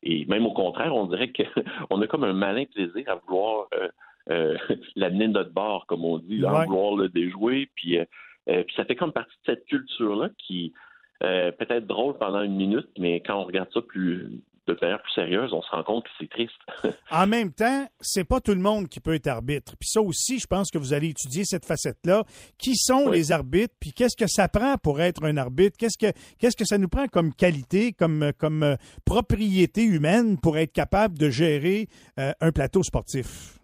Et 0.03 0.25
même 0.25 0.45
au 0.45 0.53
contraire, 0.53 0.95
on 0.95 1.08
dirait 1.08 1.31
qu'on 1.31 2.01
a 2.01 2.08
comme 2.08 2.23
un 2.23 2.34
malin 2.34 2.65
plaisir 2.65 3.03
à 3.08 3.15
vouloir 3.15 3.67
euh, 3.73 3.89
euh 4.29 4.58
l'amener 4.95 5.27
de 5.27 5.34
notre 5.34 5.51
bord, 5.51 5.88
comme 5.88 6.05
on 6.05 6.19
dit, 6.19 6.45
à 6.45 6.65
vouloir 6.65 6.95
le 6.95 7.10
déjouer. 7.10 7.69
Puis, 7.75 7.97
puis 8.45 8.75
ça 8.75 8.86
fait 8.86 8.95
comme 8.95 9.13
partie 9.13 9.36
de 9.47 9.53
cette 9.53 9.65
culture-là 9.65 10.29
qui 10.38 10.73
peut-être 11.21 11.88
drôle 11.88 12.19
pendant 12.19 12.43
une 12.43 12.55
minute, 12.55 12.89
mais 12.99 13.19
quand 13.21 13.39
on 13.39 13.45
regarde 13.45 13.71
ça 13.73 13.81
plus 13.81 14.29
de 14.67 14.78
manière 14.82 15.01
plus 15.01 15.12
sérieuse, 15.12 15.54
on 15.54 15.62
se 15.62 15.69
rend 15.69 15.84
compte 15.84 16.04
que 16.06 16.10
c'est 16.19 16.30
triste. 16.30 16.60
en 17.12 17.28
même 17.28 17.54
temps, 17.54 17.86
c'est 17.99 18.28
pas 18.28 18.39
tout 18.39 18.54
le 18.54 18.60
monde 18.60 18.88
qui 18.88 18.99
peut 18.99 19.13
être 19.13 19.28
arbitre. 19.28 19.73
Puis 19.80 19.89
ça 19.89 20.01
aussi, 20.01 20.39
je 20.39 20.47
pense 20.47 20.71
que 20.71 20.78
vous 20.78 20.93
allez 20.93 21.10
étudier 21.10 21.43
cette 21.45 21.65
facette-là. 21.65 22.23
Qui 22.58 22.75
sont 22.75 23.10
les 23.10 23.32
arbitres? 23.32 23.73
Puis 23.80 23.91
qu'est-ce 23.93 24.17
que 24.17 24.28
ça 24.28 24.47
prend 24.47 24.75
pour 24.78 25.01
être 25.01 25.23
un 25.23 25.38
arbitre? 25.38 25.78
Qu'est-ce 25.78 25.97
que 25.97 26.12
qu'est-ce 26.39 26.58
que 26.58 26.65
ça 26.65 26.78
nous 26.78 26.89
prend 26.89 27.08
comme 27.08 27.34
qualité, 27.34 27.93
comme 27.93 28.32
comme 28.39 28.63
euh, 28.63 28.75
propriété 29.06 29.84
humaine 29.84 30.38
pour 30.41 30.58
être 30.58 30.73
capable 30.73 31.17
de 31.17 31.30
gérer 31.30 31.88
euh, 32.19 32.32
un 32.41 32.51
plateau 32.51 32.84
sportif? 32.84 33.60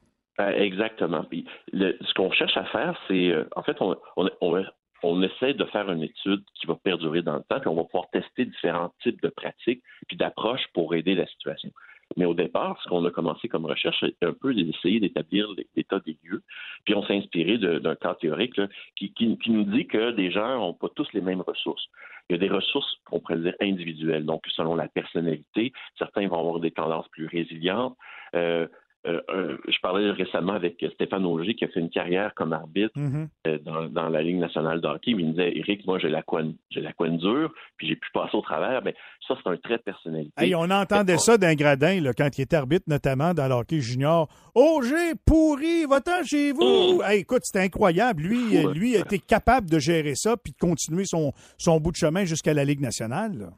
exactement. 0.58 1.24
Puis 1.24 1.46
ce 1.72 2.14
qu'on 2.16 2.32
cherche 2.32 2.58
à 2.58 2.66
faire, 2.66 2.98
c'est 3.08 3.32
en 3.56 3.62
fait, 3.62 3.78
on, 3.80 3.96
on, 4.18 4.28
on, 4.42 4.64
on 5.04 5.22
essaie 5.22 5.54
de 5.54 5.66
faire 5.66 5.92
une 5.92 6.04
étude 6.04 6.44
qui 6.56 6.68
va 6.68 6.76
perdurer 6.76 7.22
dans 7.22 7.36
le 7.36 7.44
temps, 7.44 7.60
puis 7.60 7.68
on 7.68 7.76
va 7.76 7.84
pouvoir 7.84 8.10
tester 8.12 8.46
différents 8.46 8.94
types 9.02 9.22
de 9.22 9.30
pratiques 9.30 9.84
puis 10.08 10.18
d'approches 10.18 10.68
pour 10.74 10.94
aider 10.96 11.16
la 11.16 11.26
situation. 11.28 11.72
Mais 12.18 12.26
au 12.26 12.34
départ, 12.34 12.80
ce 12.84 12.90
qu'on 12.90 13.06
a 13.06 13.12
commencé 13.12 13.48
comme 13.48 13.66
recherche, 13.66 13.98
c'est 14.02 14.26
un 14.26 14.34
peu 14.34 14.54
d'essayer 14.54 15.00
d'établir 15.00 15.48
l'état 15.76 16.00
des 16.00 16.18
lieux. 16.24 16.42
Puis 16.86 16.94
on 16.96 17.04
s'est 17.04 17.16
inspiré 17.16 17.58
d'un 17.58 17.96
cas 17.96 18.16
théorique 18.16 18.60
qui, 18.96 19.40
nous 19.48 19.64
dit 19.64 19.88
que 19.88 20.12
des 20.12 20.32
gens 20.32 20.58
n'ont 20.58 20.74
pas 20.74 20.90
tous 20.96 21.08
les 21.14 21.22
mêmes 21.22 21.42
ressources. 21.42 21.88
Il 22.30 22.34
y 22.34 22.36
a 22.36 22.40
des 22.40 22.54
ressources 22.54 22.98
qu'on 23.06 23.20
pourrait 23.20 23.38
dire 23.38 23.56
individuelles. 23.62 24.26
Donc, 24.26 24.44
selon 24.50 24.76
la 24.76 24.88
personnalité, 24.88 25.74
certains 25.98 26.28
vont 26.28 26.40
avoir 26.40 26.60
des 26.60 26.72
tendances 26.72 27.08
plus 27.10 27.28
résilientes. 27.28 27.96
Euh, 28.36 28.68
euh, 29.08 29.58
je 29.68 29.80
parlais 29.82 30.12
récemment 30.12 30.54
avec 30.54 30.86
Stéphane 30.94 31.26
Auger 31.26 31.56
qui 31.56 31.66
a 31.66 31.68
fait 31.70 31.80
une 31.80 31.90
carrière 31.90 32.34
comme 32.36 32.54
arbitre 32.54 32.94
mm-hmm. 32.96 33.28
euh, 33.48 33.58
dans, 33.90 34.10
la 34.10 34.22
Ligue 34.22 34.38
nationale 34.38 34.80
de 34.80 34.88
hockey. 34.88 35.12
Il 35.12 35.18
me 35.18 35.32
disait 35.32 35.58
Eric, 35.58 35.86
moi 35.88 35.98
j'ai 35.98 36.10
la 36.10 36.22
coine, 36.22 36.54
j'ai 36.70 36.82
la 36.82 36.94
coine 36.94 37.18
dure, 37.18 37.52
puis 37.78 37.88
j'ai 37.88 37.96
pu 37.96 38.10
passer 38.14 38.38
au 38.38 38.42
travers. 38.42 38.84
Mais 38.84 38.94
ça, 39.28 39.36
c'est 39.42 39.50
un 39.50 39.58
trait 39.58 39.78
de 39.78 39.84
personnalité. 39.84 40.56
on 40.56 40.70
entendait 40.70 41.18
ça 41.18 41.38
d'un 41.38 41.56
gradin 41.56 42.00
là, 42.00 42.14
quand 42.14 42.38
il 42.38 42.42
était 42.42 42.56
arbitre, 42.56 42.86
notamment 42.88 43.34
dans 43.34 43.48
le 43.48 43.56
hockey 43.56 43.82
junior. 43.82 44.28
Auger, 44.54 45.14
pourri, 45.26 45.86
va-t'en 45.86 46.24
chez 46.24 46.52
vous! 46.52 47.00
Mm. 47.00 47.12
écoute, 47.14 47.42
c'était 47.44 47.66
incroyable. 47.66 48.24
Lui, 48.24 48.58
euh, 48.58 48.72
lui 48.72 48.96
a 48.96 49.00
été 49.00 49.18
capable 49.18 49.70
de 49.70 49.80
gérer 49.80 50.14
ça 50.16 50.38
puis 50.38 50.54
de 50.54 50.58
continuer 50.58 51.06
son, 51.06 51.34
son 51.58 51.80
bout 51.80 51.92
de 51.92 51.98
chemin 51.98 52.26
jusqu'à 52.26 52.54
la 52.54 52.66
Ligue 52.66 52.82
nationale. 52.82 53.52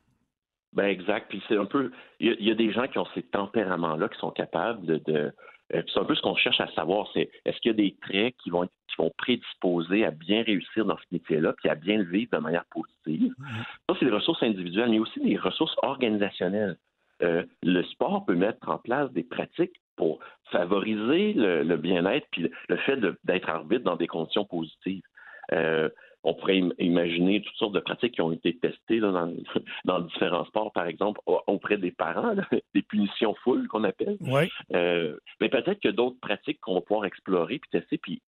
Ben 0.74 0.86
exact. 0.86 1.28
Puis 1.30 1.42
c'est 1.48 1.58
un 1.58 1.66
peu, 1.66 1.92
il 2.20 2.36
y, 2.40 2.52
a 2.52 2.56
des 2.56 2.72
gens 2.72 2.88
qui 2.88 2.98
ont 2.98 3.08
ces 3.14 3.24
tempéraments-là 3.24 4.10
qui 4.10 4.20
sont 4.20 4.32
capables 4.32 4.86
de. 4.86 4.98
de 5.06 5.32
euh, 5.74 5.82
c'est 5.88 6.00
un 6.00 6.06
peu 6.06 6.16
ce 6.16 6.22
qu'on 6.22 6.36
cherche 6.36 6.60
à 6.60 6.68
savoir, 6.74 7.08
c'est 7.14 7.30
est-ce 7.46 7.58
qu'il 7.60 7.72
y 7.72 7.74
a 7.74 7.78
des 7.78 7.96
traits 8.02 8.36
qui 8.44 8.50
vont 8.50 8.66
qui 8.66 8.96
vont 8.98 9.12
prédisposer 9.18 10.06
à 10.06 10.12
bien 10.12 10.44
réussir 10.44 10.86
dans 10.86 10.98
ce 10.98 11.06
métier-là, 11.12 11.54
puis 11.54 11.70
à 11.70 11.76
bien 11.76 11.98
le 11.98 12.04
vivre 12.04 12.30
de 12.32 12.38
manière 12.38 12.66
positive. 12.66 13.34
Mm-hmm. 13.40 13.64
Ça, 13.90 13.96
c'est 14.00 14.06
des 14.06 14.12
ressources 14.12 14.44
individuelles, 14.44 14.90
mais 14.90 15.00
aussi 15.00 15.20
des 15.20 15.38
ressources 15.38 15.76
organisationnelles. 15.82 16.78
Euh, 17.22 17.44
le 17.64 17.84
sport 17.84 18.26
peut 18.26 18.36
mettre 18.36 18.70
en 18.70 18.78
place 18.78 19.12
des 19.14 19.24
pratiques 19.24 19.80
pour 19.96 20.20
favoriser 20.52 21.34
le, 21.34 21.76
bien-être 21.78 22.28
puis 22.32 22.50
le 22.68 22.78
fait 22.78 23.00
d'être 23.24 23.50
arbitre 23.50 23.84
dans 23.84 23.96
des 23.96 24.08
conditions 24.08 24.46
positives. 24.46 25.04
Euh, 25.52 25.90
on 26.24 26.34
pourrait 26.34 26.62
imaginer 26.80 27.42
toutes 27.42 27.56
sortes 27.56 27.74
de 27.74 27.80
pratiques 27.80 28.14
qui 28.14 28.22
ont 28.22 28.32
été 28.32 28.58
testées 28.58 29.00
dans, 29.86 30.00
différents 30.02 30.46
sports, 30.46 30.72
par 30.72 30.88
exemple, 30.88 31.20
auprès 31.26 31.78
des 31.78 31.92
parents, 31.92 32.36
des 32.76 32.82
punitions 32.82 33.36
full 33.44 33.68
qu'on 33.68 33.84
appelle. 33.84 34.18
Euh, 34.74 35.18
mais 35.42 35.50
peut-être 35.50 35.80
que 35.82 35.90
d'autres 35.90 36.20
pratiques 36.22 36.60
qu'on 36.62 36.76
va 36.76 36.82
pouvoir 36.82 37.06
explorer 37.06 37.60
puis 37.60 37.70
tester, 37.72 37.98
puis 37.98 38.22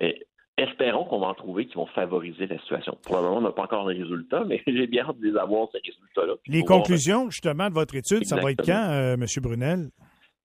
euh, 0.00 0.12
espérons 0.56 1.04
qu'on 1.04 1.20
va 1.20 1.28
en 1.28 1.34
trouver 1.34 1.66
qui 1.66 1.74
vont 1.74 1.86
favoriser 1.86 2.46
la 2.46 2.58
situation. 2.58 2.96
Probablement, 3.02 3.38
on 3.38 3.42
n'a 3.42 3.52
pas 3.52 3.62
encore 3.62 3.88
les 3.88 4.00
résultats, 4.00 4.44
mais 4.46 4.62
j'ai 4.66 4.86
bien 4.86 5.04
hâte 5.04 5.18
de 5.18 5.28
les 5.28 5.36
avoir, 5.36 5.68
ces 5.72 5.78
résultats-là. 5.78 6.34
Les 6.46 6.62
conclusions, 6.62 7.30
justement, 7.30 7.68
de 7.68 7.74
votre 7.74 7.94
étude, 7.94 8.24
ça 8.24 8.36
va 8.36 8.52
être 8.52 8.64
quand, 8.64 8.90
euh, 8.90 9.14
M. 9.14 9.26
Brunel? 9.42 9.90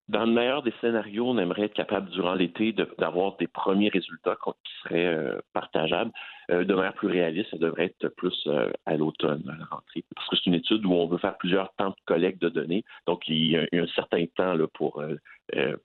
Dans 0.08 0.26
le 0.26 0.32
meilleur 0.32 0.62
des 0.62 0.74
scénarios, 0.82 1.28
on 1.28 1.38
aimerait 1.38 1.64
être 1.64 1.74
capable 1.74 2.10
durant 2.12 2.36
l'été 2.36 2.74
d'avoir 3.00 3.38
des 3.38 3.48
premiers 3.48 3.90
résultats 3.90 4.38
qui 4.64 4.72
seraient 4.84 5.40
partageables. 5.54 6.12
Euh, 6.52 6.64
de 6.64 6.76
manière 6.76 6.94
plus 6.94 7.08
réaliste, 7.08 7.50
ça 7.50 7.58
devrait 7.58 7.86
être 7.86 8.08
plus 8.10 8.36
euh, 8.46 8.70
à 8.86 8.96
l'automne, 8.96 9.44
à 9.50 9.58
la 9.58 9.66
rentrée. 9.66 10.04
Parce 10.16 10.30
que 10.30 10.36
c'est 10.36 10.46
une 10.46 10.54
étude 10.54 10.86
où 10.86 10.94
on 10.94 11.08
veut 11.08 11.18
faire 11.18 11.38
plusieurs 11.38 11.74
temps 11.74 11.90
de 11.90 11.96
collecte 12.06 12.40
de 12.40 12.50
données. 12.50 12.84
Donc, 13.08 13.24
il 13.28 13.52
y 13.52 13.58
a, 13.58 13.66
un 13.74 13.88
certain 13.96 14.24
temps 14.36 14.54
là, 14.54 14.68
pour 14.76 15.02
euh, 15.02 15.76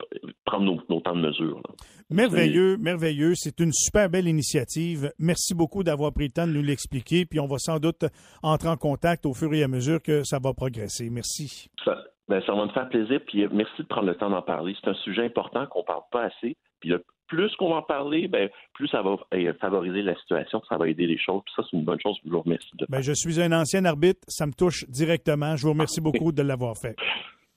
prendre 0.44 0.84
nos, 0.88 1.00
temps 1.00 1.16
de 1.16 1.22
mesure. 1.22 1.62
Merveilleux, 2.10 2.76
merveilleux. 2.76 3.32
C'est 3.36 3.58
une 3.60 3.72
super 3.72 4.10
belle 4.10 4.28
initiative. 4.28 5.12
Merci 5.18 5.54
beaucoup 5.54 5.82
d'avoir 5.82 6.12
pris 6.12 6.26
le 6.26 6.32
temps 6.32 6.46
de 6.46 6.52
nous 6.52 6.62
l'expliquer. 6.62 7.24
Puis 7.24 7.40
on 7.40 7.46
va 7.46 7.56
sans 7.58 7.78
doute 7.78 8.04
entrer 8.42 8.68
en 8.68 8.76
contact 8.76 9.24
au 9.24 9.32
fur 9.32 9.54
et 9.54 9.62
à 9.62 9.68
mesure 9.68 10.02
que 10.02 10.24
ça 10.24 10.38
va 10.42 10.52
progresser. 10.52 11.08
Merci. 11.08 11.70
Ça, 11.84 12.04
ben, 12.30 12.40
ça 12.46 12.54
va 12.54 12.64
me 12.64 12.70
faire 12.70 12.88
plaisir. 12.88 13.20
Puis 13.26 13.44
merci 13.52 13.82
de 13.82 13.86
prendre 13.88 14.06
le 14.06 14.14
temps 14.14 14.30
d'en 14.30 14.40
parler. 14.40 14.74
C'est 14.80 14.88
un 14.88 14.94
sujet 14.94 15.24
important 15.24 15.66
qu'on 15.66 15.80
ne 15.80 15.84
parle 15.84 16.02
pas 16.12 16.22
assez. 16.22 16.56
Puis 16.78 16.92
plus 17.26 17.54
qu'on 17.56 17.70
va 17.70 17.76
en 17.76 17.82
parler, 17.82 18.28
ben, 18.28 18.48
plus 18.72 18.86
ça 18.88 19.02
va 19.02 19.16
euh, 19.34 19.52
favoriser 19.60 20.02
la 20.02 20.14
situation, 20.16 20.62
ça 20.68 20.76
va 20.78 20.88
aider 20.88 21.06
les 21.06 21.18
choses. 21.18 21.42
Puis 21.44 21.54
ça, 21.56 21.62
c'est 21.68 21.76
une 21.76 21.84
bonne 21.84 22.00
chose. 22.00 22.16
Je 22.24 22.30
vous 22.30 22.40
remercie. 22.40 22.70
De 22.74 22.86
ben, 22.88 23.00
je 23.00 23.12
suis 23.12 23.42
un 23.42 23.50
ancien 23.50 23.84
arbitre. 23.84 24.20
Ça 24.28 24.46
me 24.46 24.52
touche 24.52 24.88
directement. 24.88 25.56
Je 25.56 25.64
vous 25.64 25.72
remercie 25.72 26.00
beaucoup 26.00 26.30
de 26.30 26.42
l'avoir 26.42 26.76
fait. 26.78 26.94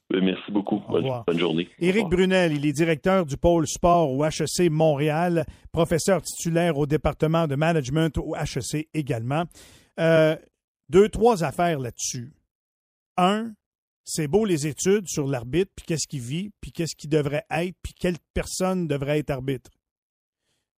Ben, 0.10 0.24
merci 0.26 0.52
beaucoup. 0.52 0.82
Bonne, 0.90 1.38
journée. 1.38 1.70
Éric 1.80 2.08
Brunel, 2.10 2.54
il 2.54 2.66
est 2.66 2.72
directeur 2.72 3.28
du 3.28 3.38
pôle 3.38 3.68
sport 3.68 4.12
au 4.12 4.26
HEC 4.26 4.72
Montréal, 4.72 5.46
professeur 5.72 6.24
titulaire 6.24 6.80
au 6.80 6.88
département 6.88 7.46
de 7.46 7.56
management 7.56 8.18
au 8.18 8.36
HEC 8.36 8.90
également. 8.96 9.44
Euh, 10.00 10.36
deux, 10.90 11.10
trois 11.10 11.44
affaires 11.44 11.80
là-dessus. 11.80 12.34
Un, 13.18 13.52
c'est 14.06 14.28
beau 14.28 14.46
les 14.46 14.68
études 14.68 15.08
sur 15.08 15.28
l'arbitre, 15.28 15.72
puis 15.76 15.86
qu'est-ce 15.86 16.08
qu'il 16.08 16.22
vit, 16.22 16.52
puis 16.60 16.72
qu'est-ce 16.72 16.96
qu'il 16.96 17.10
devrait 17.10 17.46
être, 17.50 17.76
puis 17.82 17.94
quelle 17.94 18.18
personne 18.34 18.88
devrait 18.88 19.20
être 19.20 19.30
arbitre. 19.30 19.72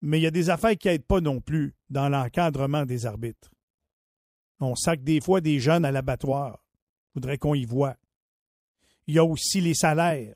Mais 0.01 0.19
il 0.19 0.23
y 0.23 0.27
a 0.27 0.31
des 0.31 0.49
affaires 0.49 0.77
qui 0.77 0.87
n'aident 0.87 1.05
pas 1.05 1.21
non 1.21 1.41
plus 1.41 1.73
dans 1.89 2.09
l'encadrement 2.09 2.85
des 2.85 3.05
arbitres. 3.05 3.49
On 4.59 4.75
sac 4.75 5.03
des 5.03 5.19
fois 5.21 5.41
des 5.41 5.59
jeunes 5.59 5.85
à 5.85 5.91
l'abattoir. 5.91 6.63
Faudrait 7.13 7.37
qu'on 7.37 7.55
y 7.55 7.65
voit. 7.65 7.95
Il 9.07 9.15
y 9.15 9.19
a 9.19 9.23
aussi 9.23 9.61
les 9.61 9.73
salaires. 9.73 10.35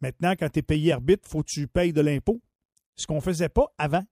Maintenant, 0.00 0.34
quand 0.38 0.48
tu 0.48 0.60
es 0.60 0.62
payé 0.62 0.92
arbitre, 0.92 1.28
faut 1.28 1.42
que 1.42 1.48
tu 1.48 1.66
payes 1.66 1.92
de 1.92 2.00
l'impôt. 2.00 2.40
Ce 2.96 3.06
qu'on 3.06 3.16
ne 3.16 3.20
faisait 3.20 3.48
pas 3.48 3.66
avant. 3.78 4.04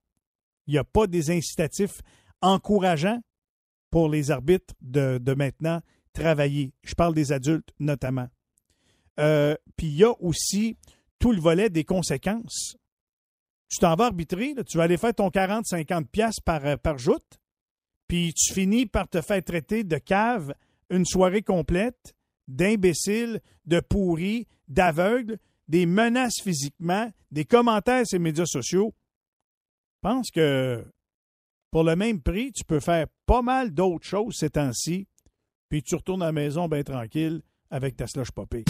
Il 0.66 0.72
n'y 0.72 0.78
a 0.78 0.84
pas 0.84 1.06
des 1.06 1.30
incitatifs 1.30 2.00
encourageants 2.40 3.20
pour 3.90 4.08
les 4.08 4.30
arbitres 4.30 4.74
de, 4.80 5.18
de 5.18 5.34
maintenant 5.34 5.80
travailler. 6.16 6.72
Je 6.82 6.94
parle 6.94 7.14
des 7.14 7.32
adultes 7.32 7.72
notamment. 7.78 8.28
Euh, 9.20 9.54
puis 9.76 9.86
il 9.88 9.96
y 9.96 10.04
a 10.04 10.12
aussi 10.20 10.76
tout 11.18 11.32
le 11.32 11.40
volet 11.40 11.70
des 11.70 11.84
conséquences. 11.84 12.76
Tu 13.68 13.78
t'en 13.78 13.94
vas 13.94 14.06
arbitrer, 14.06 14.54
tu 14.66 14.78
vas 14.78 14.84
aller 14.84 14.96
faire 14.96 15.14
ton 15.14 15.28
40-50 15.28 16.06
pièces 16.06 16.40
par, 16.40 16.64
euh, 16.64 16.76
par 16.76 16.98
joute, 16.98 17.38
puis 18.06 18.32
tu 18.34 18.54
finis 18.54 18.86
par 18.86 19.08
te 19.08 19.20
faire 19.20 19.42
traiter 19.42 19.82
de 19.82 19.96
cave 19.96 20.54
une 20.90 21.04
soirée 21.04 21.42
complète, 21.42 22.14
d'imbécile, 22.46 23.40
de 23.64 23.80
pourri, 23.80 24.46
d'aveugle, 24.68 25.38
des 25.66 25.84
menaces 25.84 26.40
physiquement, 26.42 27.10
des 27.32 27.44
commentaires 27.44 28.06
sur 28.06 28.18
les 28.18 28.22
médias 28.22 28.46
sociaux. 28.46 28.94
Je 29.96 30.08
pense 30.08 30.30
que 30.30 30.84
pour 31.72 31.82
le 31.82 31.96
même 31.96 32.22
prix, 32.22 32.52
tu 32.52 32.64
peux 32.64 32.78
faire 32.78 33.06
pas 33.26 33.42
mal 33.42 33.72
d'autres 33.72 34.06
choses 34.06 34.36
ces 34.36 34.50
temps-ci 34.50 35.08
puis 35.76 35.82
tu 35.82 35.94
retournes 35.94 36.22
à 36.22 36.26
la 36.26 36.32
maison 36.32 36.68
bien 36.68 36.82
tranquille 36.82 37.42
avec 37.70 37.98
ta 37.98 38.06
slush 38.06 38.30
popée. 38.30 38.64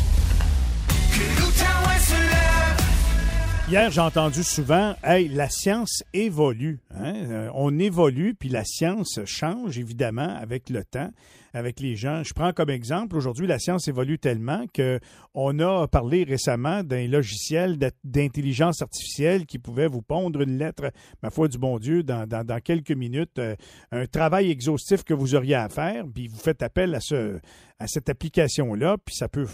Hier, 3.68 3.92
j'ai 3.92 4.00
entendu 4.00 4.42
souvent, 4.42 4.96
hey, 5.04 5.28
la 5.28 5.48
science 5.48 6.02
évolue. 6.12 6.80
Hein? 6.90 7.14
Euh, 7.14 7.50
on 7.54 7.78
évolue, 7.78 8.34
puis 8.34 8.48
la 8.48 8.64
science 8.64 9.20
change, 9.24 9.78
évidemment, 9.78 10.36
avec 10.36 10.68
le 10.68 10.82
temps, 10.82 11.10
avec 11.54 11.80
les 11.80 11.96
gens. 11.96 12.22
Je 12.24 12.32
prends 12.34 12.52
comme 12.52 12.70
exemple, 12.70 13.16
aujourd'hui, 13.16 13.46
la 13.46 13.58
science 13.58 13.88
évolue 13.88 14.18
tellement 14.18 14.64
qu'on 14.74 15.58
a 15.58 15.86
parlé 15.88 16.24
récemment 16.24 16.82
d'un 16.82 17.06
logiciel 17.06 17.78
d'intelligence 18.04 18.82
artificielle 18.82 19.46
qui 19.46 19.58
pouvait 19.58 19.88
vous 19.88 20.02
pondre 20.02 20.40
une 20.40 20.58
lettre, 20.58 20.90
ma 21.22 21.30
foi 21.30 21.48
du 21.48 21.58
bon 21.58 21.78
Dieu, 21.78 22.02
dans, 22.02 22.26
dans, 22.28 22.60
quelques 22.60 22.92
minutes, 22.92 23.38
euh, 23.38 23.54
un 23.92 24.06
travail 24.06 24.50
exhaustif 24.50 25.04
que 25.04 25.14
vous 25.14 25.34
auriez 25.34 25.54
à 25.54 25.68
faire, 25.68 26.04
puis 26.12 26.28
vous 26.28 26.38
faites 26.38 26.62
appel 26.62 26.94
à, 26.94 27.00
ce, 27.00 27.38
à 27.78 27.86
cette 27.86 28.08
application-là, 28.08 28.96
puis 29.04 29.14
ça 29.14 29.28
peut 29.28 29.46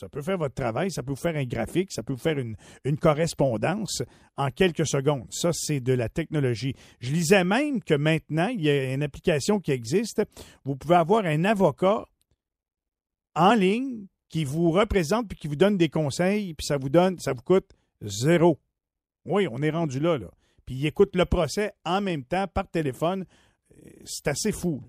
ça 0.00 0.08
peut 0.08 0.22
faire 0.22 0.38
votre 0.38 0.54
travail, 0.54 0.90
ça 0.90 1.02
peut 1.02 1.10
vous 1.10 1.16
faire 1.16 1.36
un 1.36 1.44
graphique, 1.44 1.92
ça 1.92 2.02
peut 2.02 2.14
vous 2.14 2.18
faire 2.18 2.38
une, 2.38 2.56
correspondance 2.96 4.02
en 4.38 4.50
quelques 4.50 4.86
secondes. 4.86 5.26
Ça, 5.28 5.50
c'est 5.52 5.80
de 5.80 5.92
la 5.92 6.08
technologie. 6.08 6.74
Je 7.00 7.12
lisais 7.12 7.44
même 7.44 7.82
que 7.82 7.92
maintenant, 7.92 8.48
il 8.48 8.62
y 8.62 8.70
a 8.70 8.94
une 8.94 9.02
application 9.02 9.60
qui 9.60 9.72
existe. 9.72 10.22
Vous 10.64 10.74
pouvez 10.74 10.96
avoir 10.96 11.26
un 11.26 11.29
avocat 11.44 12.06
en 13.34 13.54
ligne 13.54 14.06
qui 14.28 14.44
vous 14.44 14.70
représente 14.70 15.28
puis 15.28 15.38
qui 15.38 15.48
vous 15.48 15.56
donne 15.56 15.76
des 15.76 15.88
conseils, 15.88 16.54
puis 16.54 16.66
ça 16.66 16.76
vous 16.76 16.88
donne, 16.88 17.18
ça 17.18 17.32
vous 17.32 17.42
coûte 17.42 17.70
zéro. 18.00 18.58
Oui, 19.24 19.46
on 19.50 19.60
est 19.62 19.70
rendu 19.70 20.00
là, 20.00 20.18
là. 20.18 20.28
Puis 20.64 20.76
il 20.76 20.86
écoute 20.86 21.16
le 21.16 21.24
procès 21.24 21.72
en 21.84 22.00
même 22.00 22.24
temps 22.24 22.46
par 22.46 22.68
téléphone. 22.68 23.24
C'est 24.04 24.28
assez 24.28 24.52
fou. 24.52 24.82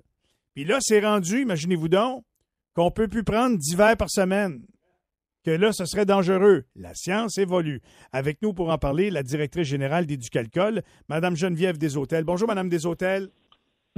Puis 0.53 0.63
là, 0.63 0.77
c'est 0.79 0.99
rendu, 0.99 1.41
imaginez-vous 1.41 1.87
donc, 1.89 2.23
qu'on 2.75 2.85
ne 2.85 2.89
peut 2.91 3.07
plus 3.07 3.23
prendre 3.23 3.57
10 3.57 3.75
verres 3.75 3.97
par 3.97 4.09
semaine. 4.09 4.61
que 5.43 5.51
là, 5.51 5.71
ce 5.71 5.85
serait 5.85 6.05
dangereux. 6.05 6.65
La 6.75 6.93
science 6.93 7.37
évolue. 7.37 7.81
Avec 8.11 8.41
nous 8.41 8.53
pour 8.53 8.69
en 8.69 8.77
parler, 8.77 9.09
la 9.09 9.23
directrice 9.23 9.67
générale 9.67 10.05
d'Éducalcool, 10.05 10.83
Madame 11.09 11.35
Geneviève 11.35 11.77
Deshôtels. 11.77 12.25
Bonjour, 12.25 12.47
Madame 12.47 12.69
Deshôtels. 12.69 13.29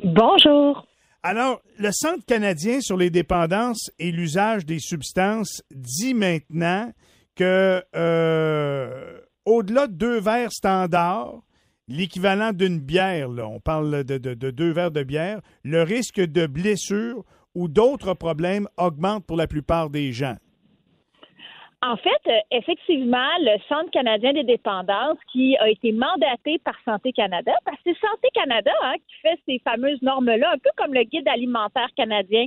Bonjour. 0.04 0.88
Alors, 1.26 1.62
le 1.80 1.90
Centre 1.94 2.26
canadien 2.26 2.82
sur 2.82 2.98
les 2.98 3.10
dépendances 3.10 3.90
et 3.98 4.12
l'usage 4.12 4.66
des 4.66 4.80
substances 4.80 5.64
dit 5.74 6.14
maintenant 6.14 6.92
que 7.36 7.82
euh, 7.96 9.20
au-delà 9.46 9.88
de 9.88 9.94
deux 9.94 10.20
verres 10.20 10.52
standards, 10.52 11.42
l'équivalent 11.88 12.52
d'une 12.52 12.80
bière, 12.80 13.30
là, 13.30 13.48
on 13.48 13.62
parle 13.62 14.04
de, 14.04 14.18
de, 14.18 14.34
de, 14.34 14.52
deux 14.52 14.72
verres 14.72 14.92
de 14.92 15.04
bière, 15.04 15.40
le 15.64 15.82
risque 15.84 16.20
de 16.20 16.46
blessure 16.46 17.24
ou 17.56 17.70
d'autres 17.70 18.14
problèmes 18.14 18.68
augmente 18.76 19.26
pour 19.26 19.38
la 19.38 19.48
plupart 19.48 19.90
des 19.90 20.12
gens. 20.12 20.36
En 21.86 21.98
fait, 21.98 22.10
euh, 22.28 22.40
effectivement, 22.52 23.28
le 23.42 23.60
Centre 23.68 23.92
canadien 23.92 24.32
des 24.32 24.46
dépendances 24.46 25.18
qui 25.34 25.58
a 25.58 25.68
été 25.68 25.92
mandaté 25.92 26.58
par 26.60 26.76
Santé 26.86 27.12
Canada, 27.12 27.52
parce 27.66 27.76
que 27.78 27.92
c'est 27.92 28.00
Santé 28.00 28.30
Canada 28.34 28.72
hein, 28.84 28.96
qui 29.06 29.16
fait 29.22 29.38
ces 29.46 29.60
fameuses 29.60 30.02
normes-là, 30.02 30.54
un 30.54 30.58
peu 30.60 30.70
comme 30.78 30.94
le 30.94 31.04
guide 31.04 31.28
alimentaire 31.28 31.90
canadien 31.98 32.46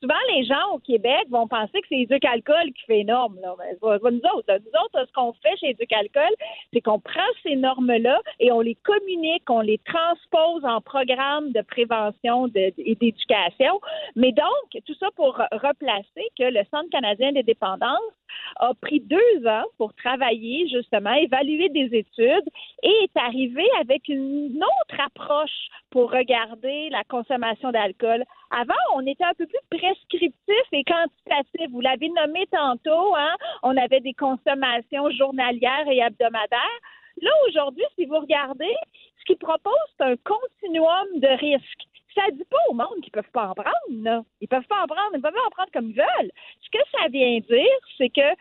souvent, 0.00 0.14
les 0.34 0.44
gens 0.44 0.74
au 0.74 0.78
Québec 0.78 1.26
vont 1.30 1.48
penser 1.48 1.80
que 1.80 1.86
c'est 1.88 1.98
Éduc-Alcool 1.98 2.72
qui 2.72 2.84
fait 2.86 3.04
norme. 3.04 3.36
Là. 3.40 3.54
Ben, 3.58 3.76
nous 3.80 3.88
autres, 3.88 4.12
nous 4.12 4.80
autres, 4.84 5.06
ce 5.06 5.12
qu'on 5.12 5.32
fait 5.34 5.56
chez 5.58 5.70
Éduc-Alcool, 5.70 6.32
c'est 6.72 6.80
qu'on 6.80 7.00
prend 7.00 7.20
ces 7.42 7.56
normes-là 7.56 8.20
et 8.38 8.52
on 8.52 8.60
les 8.60 8.76
communique, 8.76 9.48
on 9.50 9.60
les 9.60 9.78
transpose 9.78 10.64
en 10.64 10.80
programme 10.80 11.52
de 11.52 11.62
prévention 11.62 12.46
et 12.54 12.94
d'éducation. 13.00 13.80
Mais 14.16 14.32
donc, 14.32 14.82
tout 14.86 14.94
ça 14.94 15.08
pour 15.16 15.34
replacer 15.34 16.28
que 16.38 16.44
le 16.44 16.62
Centre 16.70 16.90
canadien 16.90 17.32
des 17.32 17.42
dépendances 17.42 18.17
a 18.56 18.72
pris 18.80 19.00
deux 19.00 19.46
ans 19.46 19.64
pour 19.76 19.94
travailler, 19.94 20.68
justement, 20.68 21.12
évaluer 21.12 21.68
des 21.68 21.96
études 21.96 22.48
et 22.82 22.88
est 23.04 23.16
arrivé 23.16 23.64
avec 23.80 24.08
une 24.08 24.62
autre 24.62 25.00
approche 25.04 25.68
pour 25.90 26.10
regarder 26.10 26.88
la 26.90 27.04
consommation 27.04 27.70
d'alcool. 27.70 28.24
Avant, 28.50 28.74
on 28.94 29.06
était 29.06 29.24
un 29.24 29.34
peu 29.34 29.46
plus 29.46 29.78
prescriptif 29.78 30.64
et 30.72 30.84
quantitatif. 30.84 31.70
Vous 31.70 31.80
l'avez 31.80 32.08
nommé 32.08 32.46
tantôt, 32.50 33.14
hein? 33.16 33.34
on 33.62 33.76
avait 33.76 34.00
des 34.00 34.14
consommations 34.14 35.10
journalières 35.10 35.88
et 35.90 35.98
hebdomadaires. 35.98 36.80
Là, 37.20 37.30
aujourd'hui, 37.48 37.84
si 37.96 38.06
vous 38.06 38.18
regardez, 38.18 38.74
ce 39.18 39.24
qu'ils 39.24 39.38
proposent, 39.38 39.74
c'est 39.96 40.04
un 40.04 40.16
continuum 40.16 41.20
de 41.20 41.28
risques 41.40 41.87
ça 42.18 42.30
dit 42.32 42.44
pas 42.50 42.56
au 42.68 42.74
monde 42.74 43.00
qu'ils 43.02 43.12
peuvent 43.12 43.30
pas 43.32 43.48
en 43.48 43.54
prendre. 43.54 44.02
Là. 44.02 44.22
Ils 44.40 44.48
peuvent 44.48 44.66
pas 44.66 44.82
en 44.82 44.86
prendre, 44.86 45.10
ils 45.14 45.20
peuvent 45.20 45.32
en 45.46 45.50
prendre 45.50 45.70
comme 45.72 45.90
ils 45.90 45.96
veulent. 45.96 46.30
Ce 46.60 46.70
que 46.70 46.84
ça 46.92 47.08
vient 47.08 47.38
dire, 47.38 47.78
c'est 47.96 48.10
que 48.10 48.34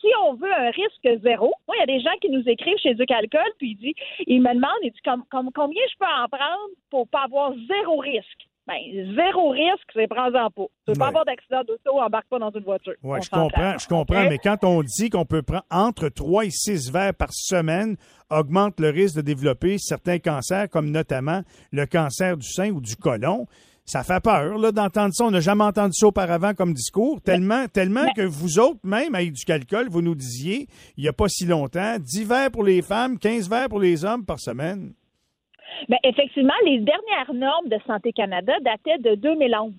si 0.00 0.08
on 0.20 0.34
veut 0.34 0.52
un 0.52 0.70
risque 0.70 1.22
zéro, 1.22 1.54
moi, 1.66 1.76
il 1.76 1.80
y 1.80 1.82
a 1.82 1.86
des 1.86 2.00
gens 2.00 2.16
qui 2.20 2.28
nous 2.28 2.42
écrivent 2.48 2.78
chez 2.78 2.94
Duc 2.94 3.10
Alcool, 3.10 3.50
puis 3.58 3.70
ils, 3.70 3.76
disent, 3.76 3.94
ils 4.26 4.42
me 4.42 4.52
demandent, 4.52 4.82
ils 4.82 4.90
disent, 4.90 5.00
combien 5.30 5.82
je 5.90 5.96
peux 5.98 6.06
en 6.06 6.28
prendre 6.28 6.70
pour 6.90 7.08
pas 7.08 7.22
avoir 7.22 7.52
zéro 7.68 7.98
risque? 7.98 8.48
Ben, 8.66 8.78
zéro 9.16 9.50
risque, 9.50 9.90
c'est 9.92 10.06
prends-en 10.06 10.48
pas. 10.50 10.66
Tu 10.86 10.92
veux 10.92 10.98
pas 10.98 11.08
avoir 11.08 11.24
d'accident 11.24 11.62
d'auto, 11.66 11.98
embarque 11.98 12.28
pas 12.28 12.38
dans 12.38 12.50
une 12.50 12.62
voiture. 12.62 12.94
Oui, 13.02 13.18
je 13.20 13.28
comprends, 13.28 13.76
je 13.76 13.88
comprends, 13.88 14.28
mais 14.28 14.38
quand 14.38 14.62
on 14.62 14.82
dit 14.82 15.10
qu'on 15.10 15.24
peut 15.24 15.42
prendre 15.42 15.64
entre 15.70 16.08
3 16.08 16.44
et 16.44 16.50
6 16.50 16.92
verres 16.92 17.14
par 17.14 17.32
semaine, 17.32 17.96
augmente 18.30 18.78
le 18.78 18.90
risque 18.90 19.16
de 19.16 19.22
développer 19.22 19.78
certains 19.78 20.20
cancers, 20.20 20.68
comme 20.70 20.90
notamment 20.90 21.42
le 21.72 21.86
cancer 21.86 22.36
du 22.36 22.46
sein 22.46 22.70
ou 22.70 22.80
du 22.80 22.94
côlon, 22.94 23.46
ça 23.84 24.04
fait 24.04 24.22
peur 24.22 24.58
là, 24.58 24.70
d'entendre 24.70 25.12
ça. 25.12 25.24
On 25.24 25.32
n'a 25.32 25.40
jamais 25.40 25.64
entendu 25.64 25.94
ça 25.94 26.06
auparavant 26.06 26.54
comme 26.54 26.72
discours, 26.72 27.20
tellement, 27.20 27.66
tellement 27.66 28.06
que 28.14 28.22
vous 28.22 28.60
autres, 28.60 28.78
même 28.84 29.16
avec 29.16 29.32
du 29.32 29.44
calcul, 29.44 29.88
vous 29.90 30.02
nous 30.02 30.14
disiez, 30.14 30.68
il 30.96 31.02
n'y 31.02 31.08
a 31.08 31.12
pas 31.12 31.28
si 31.28 31.46
longtemps, 31.46 31.96
10 31.98 32.24
verres 32.24 32.50
pour 32.52 32.62
les 32.62 32.80
femmes, 32.80 33.18
15 33.18 33.48
verres 33.50 33.68
pour 33.68 33.80
les 33.80 34.04
hommes 34.04 34.24
par 34.24 34.38
semaine. 34.38 34.92
Bien, 35.88 35.98
effectivement, 36.04 36.54
les 36.64 36.78
dernières 36.78 37.34
normes 37.34 37.68
de 37.68 37.78
Santé 37.86 38.12
Canada 38.12 38.54
dataient 38.60 38.98
de 38.98 39.14
2011. 39.14 39.72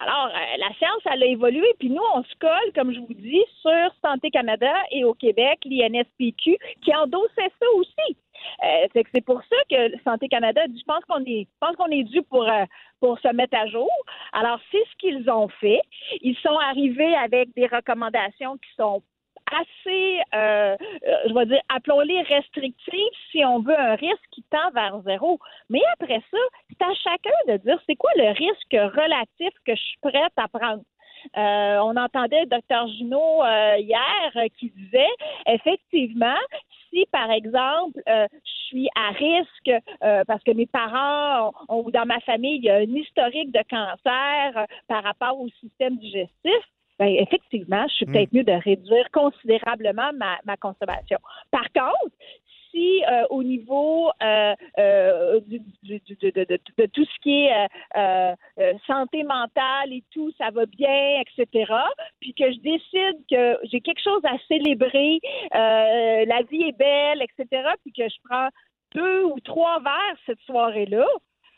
Alors, 0.00 0.28
euh, 0.28 0.56
la 0.58 0.74
science, 0.76 1.02
elle 1.12 1.22
a 1.22 1.26
évolué, 1.26 1.66
puis 1.78 1.90
nous, 1.90 2.02
on 2.14 2.22
se 2.22 2.34
colle, 2.40 2.72
comme 2.74 2.92
je 2.92 3.00
vous 3.00 3.12
dis, 3.12 3.44
sur 3.60 3.94
Santé 4.02 4.30
Canada 4.30 4.72
et 4.90 5.04
au 5.04 5.12
Québec, 5.12 5.58
l'INSPQ, 5.66 6.56
qui 6.82 6.94
endossait 6.94 7.52
ça 7.60 7.66
aussi. 7.76 8.16
Euh, 8.64 9.02
c'est 9.12 9.24
pour 9.24 9.42
ça 9.42 9.56
que 9.68 9.98
Santé 10.02 10.28
Canada 10.28 10.66
dit, 10.68 10.78
je 10.78 10.84
pense 10.84 11.04
qu'on 11.04 11.22
est, 11.26 11.46
pense 11.60 11.76
qu'on 11.76 11.90
est 11.90 12.04
dû 12.04 12.22
pour 12.22 12.48
euh, 12.48 12.64
pour 12.98 13.18
se 13.18 13.28
mettre 13.34 13.56
à 13.58 13.66
jour. 13.66 13.90
Alors 14.32 14.58
c'est 14.70 14.82
ce 14.90 14.96
qu'ils 14.96 15.30
ont 15.30 15.48
fait. 15.48 15.80
Ils 16.22 16.36
sont 16.36 16.58
arrivés 16.58 17.14
avec 17.16 17.52
des 17.54 17.66
recommandations 17.66 18.56
qui 18.56 18.70
sont 18.78 19.02
assez, 19.52 20.20
euh, 20.34 20.76
euh, 21.06 21.16
je 21.28 21.34
vais 21.34 21.46
dire, 21.46 21.60
appelons-les 21.68 22.22
restrictives 22.22 23.16
si 23.30 23.44
on 23.44 23.60
veut 23.60 23.78
un 23.78 23.94
risque 23.94 24.28
qui 24.30 24.44
tend 24.50 24.70
vers 24.74 25.00
zéro. 25.02 25.38
Mais 25.68 25.80
après 25.94 26.22
ça, 26.30 26.38
c'est 26.68 26.82
à 26.82 26.94
chacun 26.94 27.52
de 27.52 27.56
dire 27.58 27.78
c'est 27.86 27.96
quoi 27.96 28.10
le 28.16 28.28
risque 28.28 28.94
relatif 28.94 29.50
que 29.66 29.74
je 29.74 29.80
suis 29.80 29.98
prête 30.00 30.32
à 30.36 30.48
prendre? 30.48 30.82
Euh, 31.36 31.78
on 31.82 31.96
entendait 31.96 32.40
le 32.40 32.46
docteur 32.46 32.88
Junot 32.88 33.42
hier 33.76 34.32
qui 34.58 34.70
disait 34.70 35.04
effectivement 35.46 36.38
si 36.88 37.04
par 37.12 37.30
exemple 37.30 38.00
je 38.06 38.38
suis 38.68 38.88
à 38.96 39.10
risque 39.10 39.70
parce 40.26 40.42
que 40.42 40.52
mes 40.52 40.64
parents 40.64 41.52
ou 41.68 41.90
dans 41.90 42.06
ma 42.06 42.20
famille 42.20 42.56
il 42.56 42.64
y 42.64 42.70
a 42.70 42.76
un 42.76 42.94
historique 42.94 43.52
de 43.52 43.60
cancer 43.68 44.66
par 44.88 45.04
rapport 45.04 45.38
au 45.38 45.48
système 45.60 45.98
digestif, 45.98 46.64
ben, 47.00 47.16
effectivement, 47.18 47.86
je 47.88 47.94
suis 47.94 48.06
hmm. 48.06 48.12
peut-être 48.12 48.32
mieux 48.34 48.44
de 48.44 48.52
réduire 48.52 49.10
considérablement 49.10 50.10
ma, 50.44 50.56
consommation. 50.58 51.16
Par 51.50 51.64
contre, 51.72 52.14
si 52.70 53.02
euh, 53.10 53.24
au 53.30 53.42
niveau 53.42 54.10
euh, 54.22 54.54
euh, 54.78 55.40
de, 55.40 56.86
tout 56.86 57.04
ce 57.04 57.20
qui 57.22 57.46
est 57.46 58.76
santé 58.86 59.22
mentale 59.22 59.92
et 59.92 60.04
tout, 60.12 60.30
ça 60.36 60.50
va 60.50 60.66
bien, 60.66 61.22
etc., 61.22 61.72
puis 62.20 62.34
que 62.34 62.52
je 62.52 62.58
décide 62.58 63.24
que 63.30 63.58
j'ai 63.64 63.80
quelque 63.80 64.02
chose 64.02 64.22
à 64.24 64.36
célébrer, 64.46 65.20
la 65.52 66.42
vie 66.50 66.64
est 66.64 66.78
belle, 66.78 67.22
etc., 67.22 67.62
puis 67.82 67.92
que 67.92 68.08
je 68.08 68.16
prends 68.28 68.48
deux 68.94 69.24
ou 69.24 69.40
trois 69.40 69.80
verres 69.80 70.18
cette 70.26 70.40
soirée-là, 70.40 71.06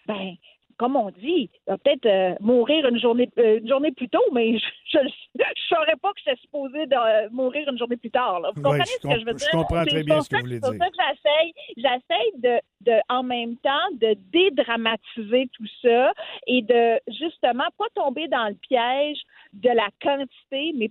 ben 0.07 0.35
comme 0.79 0.97
on 0.97 1.11
dit, 1.11 1.51
peut-être 1.67 2.07
euh, 2.07 2.35
mourir 2.41 2.87
une 2.87 3.01
journée, 3.01 3.29
euh, 3.39 3.59
une 3.59 3.69
journée 3.69 3.93
plus 3.93 4.09
tôt, 4.09 4.25
mais 4.33 4.59
je 4.93 4.99
ne 4.99 5.43
saurais 5.69 5.97
pas 6.01 6.13
que 6.13 6.21
c'est 6.25 6.39
supposé 6.41 6.87
de 6.87 6.97
euh, 6.97 7.29
mourir 7.31 7.69
une 7.69 7.79
journée 7.79 7.97
plus 7.97 8.11
tard. 8.11 8.41
Vous 8.55 8.63
comprenez 8.63 8.85
ce 8.85 9.09
que 9.09 9.21
je 9.21 9.25
veux 9.25 9.35
dire? 9.35 9.49
Je 9.51 9.57
comprends 9.57 9.85
très 9.85 10.03
bien 10.03 10.21
ce 10.21 10.29
que 10.29 10.37
vous 10.37 10.43
voulez 10.43 10.61
dire. 10.61 10.71
C'est 10.71 10.79
pour 10.79 10.87
ça 10.87 10.91
que 10.91 11.53
j'essaye, 11.77 12.33
de, 12.39 12.61
de, 12.81 13.01
en 13.09 13.23
même 13.23 13.57
temps, 13.59 13.71
de 13.93 14.17
dédramatiser 14.33 15.49
tout 15.53 15.67
ça 15.83 16.13
et 16.47 16.63
de 16.63 17.01
justement 17.21 17.69
pas 17.79 17.87
tomber 17.95 18.29
dans 18.29 18.49
le 18.49 18.55
piège 18.55 19.19
de 19.53 19.69
la 19.69 19.89
quantité, 20.03 20.73
mais 20.77 20.91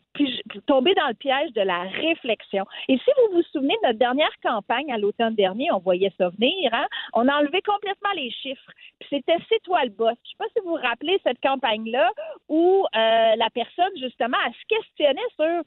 tomber 0.68 0.94
dans 0.96 1.08
le 1.08 1.16
piège 1.16 1.52
de 1.54 1.62
la 1.62 1.82
réflexion. 1.82 2.66
Et 2.88 2.98
si 2.98 3.12
vous 3.18 3.38
vous 3.38 3.44
souvenez 3.52 3.76
de 3.82 3.88
notre 3.88 4.00
dernière 4.00 4.32
campagne 4.44 4.92
à 4.92 4.98
l'automne 4.98 5.36
dernier, 5.36 5.72
on 5.72 5.80
voyait 5.80 6.12
ça 6.18 6.30
venir, 6.30 6.74
hein? 6.74 6.86
on 7.14 7.28
a 7.28 7.36
enlevé 7.36 7.62
complètement 7.62 8.12
les 8.16 8.32
chiffres. 8.32 8.72
Puis 9.00 9.10
c'était 9.10 9.42
toi 9.72 9.86
le 9.86 9.92
boss. 9.92 10.16
Je 10.24 10.30
ne 10.30 10.32
sais 10.32 10.38
pas 10.38 10.46
si 10.54 10.60
vous 10.64 10.72
vous 10.72 10.88
rappelez 10.88 11.20
cette 11.24 11.40
campagne-là 11.42 12.12
où 12.50 12.86
euh, 12.86 13.36
la 13.36 13.50
personne, 13.54 13.92
justement, 14.00 14.38
elle 14.46 14.54
se 14.54 14.68
questionnait 14.68 15.22
sur 15.36 15.64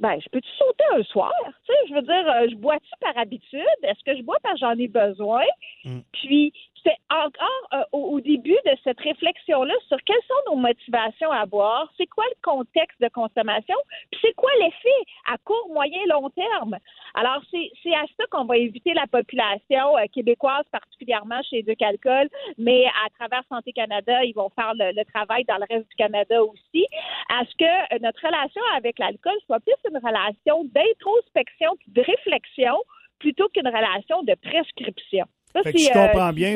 ben, 0.00 0.18
je 0.20 0.28
peux-tu 0.28 0.50
sauter 0.58 0.84
un 0.92 1.02
soir? 1.04 1.32
Tu 1.64 1.72
sais, 1.72 1.78
je 1.88 1.94
veux 1.94 2.02
dire, 2.02 2.28
euh, 2.28 2.48
je 2.50 2.56
bois-tu 2.56 2.90
par 3.00 3.16
habitude? 3.16 3.60
Est-ce 3.84 4.02
que 4.04 4.16
je 4.16 4.22
bois 4.22 4.36
parce 4.42 4.54
que 4.54 4.60
j'en 4.60 4.76
ai 4.76 4.88
besoin? 4.88 5.44
Mm. 5.84 6.00
Puis, 6.12 6.52
c'est 6.84 6.96
encore 7.10 7.68
euh, 7.72 7.82
au, 7.92 8.20
début 8.20 8.58
de 8.66 8.76
cette 8.84 9.00
réflexion-là 9.00 9.74
sur 9.88 9.96
quelles 10.04 10.22
sont 10.28 10.52
nos 10.52 10.56
motivations 10.56 11.30
à 11.30 11.46
boire, 11.46 11.90
c'est 11.96 12.06
quoi 12.06 12.24
le 12.28 12.36
contexte 12.42 13.00
de 13.00 13.08
consommation, 13.08 13.76
puis 14.10 14.20
c'est 14.22 14.34
quoi 14.34 14.50
l'effet 14.60 14.88
à 15.26 15.38
court, 15.38 15.68
moyen, 15.72 15.98
long 16.08 16.28
terme. 16.30 16.76
Alors, 17.14 17.42
c'est 17.50 17.94
à 17.94 18.04
ça 18.16 18.24
qu'on 18.30 18.44
va 18.44 18.56
éviter 18.56 18.92
la 18.94 19.06
population 19.06 19.96
euh, 19.96 20.04
québécoise, 20.12 20.64
particulièrement 20.70 21.40
chez 21.42 21.62
Duc 21.62 21.80
Alcool, 21.82 22.28
mais 22.58 22.86
à 22.86 23.10
travers 23.18 23.42
Santé 23.48 23.72
Canada, 23.72 24.24
ils 24.24 24.34
vont 24.34 24.50
faire 24.50 24.72
le, 24.74 25.04
travail 25.04 25.44
dans 25.44 25.56
le 25.56 25.66
reste 25.70 25.88
du 25.88 25.96
Canada 25.96 26.42
aussi, 26.42 26.86
à 27.30 27.44
ce 27.44 27.56
que 27.56 27.94
euh, 27.94 27.98
notre 28.00 28.24
relation 28.24 28.62
avec 28.76 28.98
l'alcool 28.98 29.34
soit 29.46 29.60
plus 29.60 29.74
une 29.90 29.98
relation 29.98 30.64
d'introspection 30.64 31.70
de 31.88 32.02
réflexion 32.02 32.76
plutôt 33.18 33.48
qu'une 33.48 33.68
relation 33.68 34.22
de 34.22 34.34
prescription 34.34 35.26
je 35.54 35.92
comprends 35.92 36.28
euh, 36.28 36.32
bien, 36.32 36.54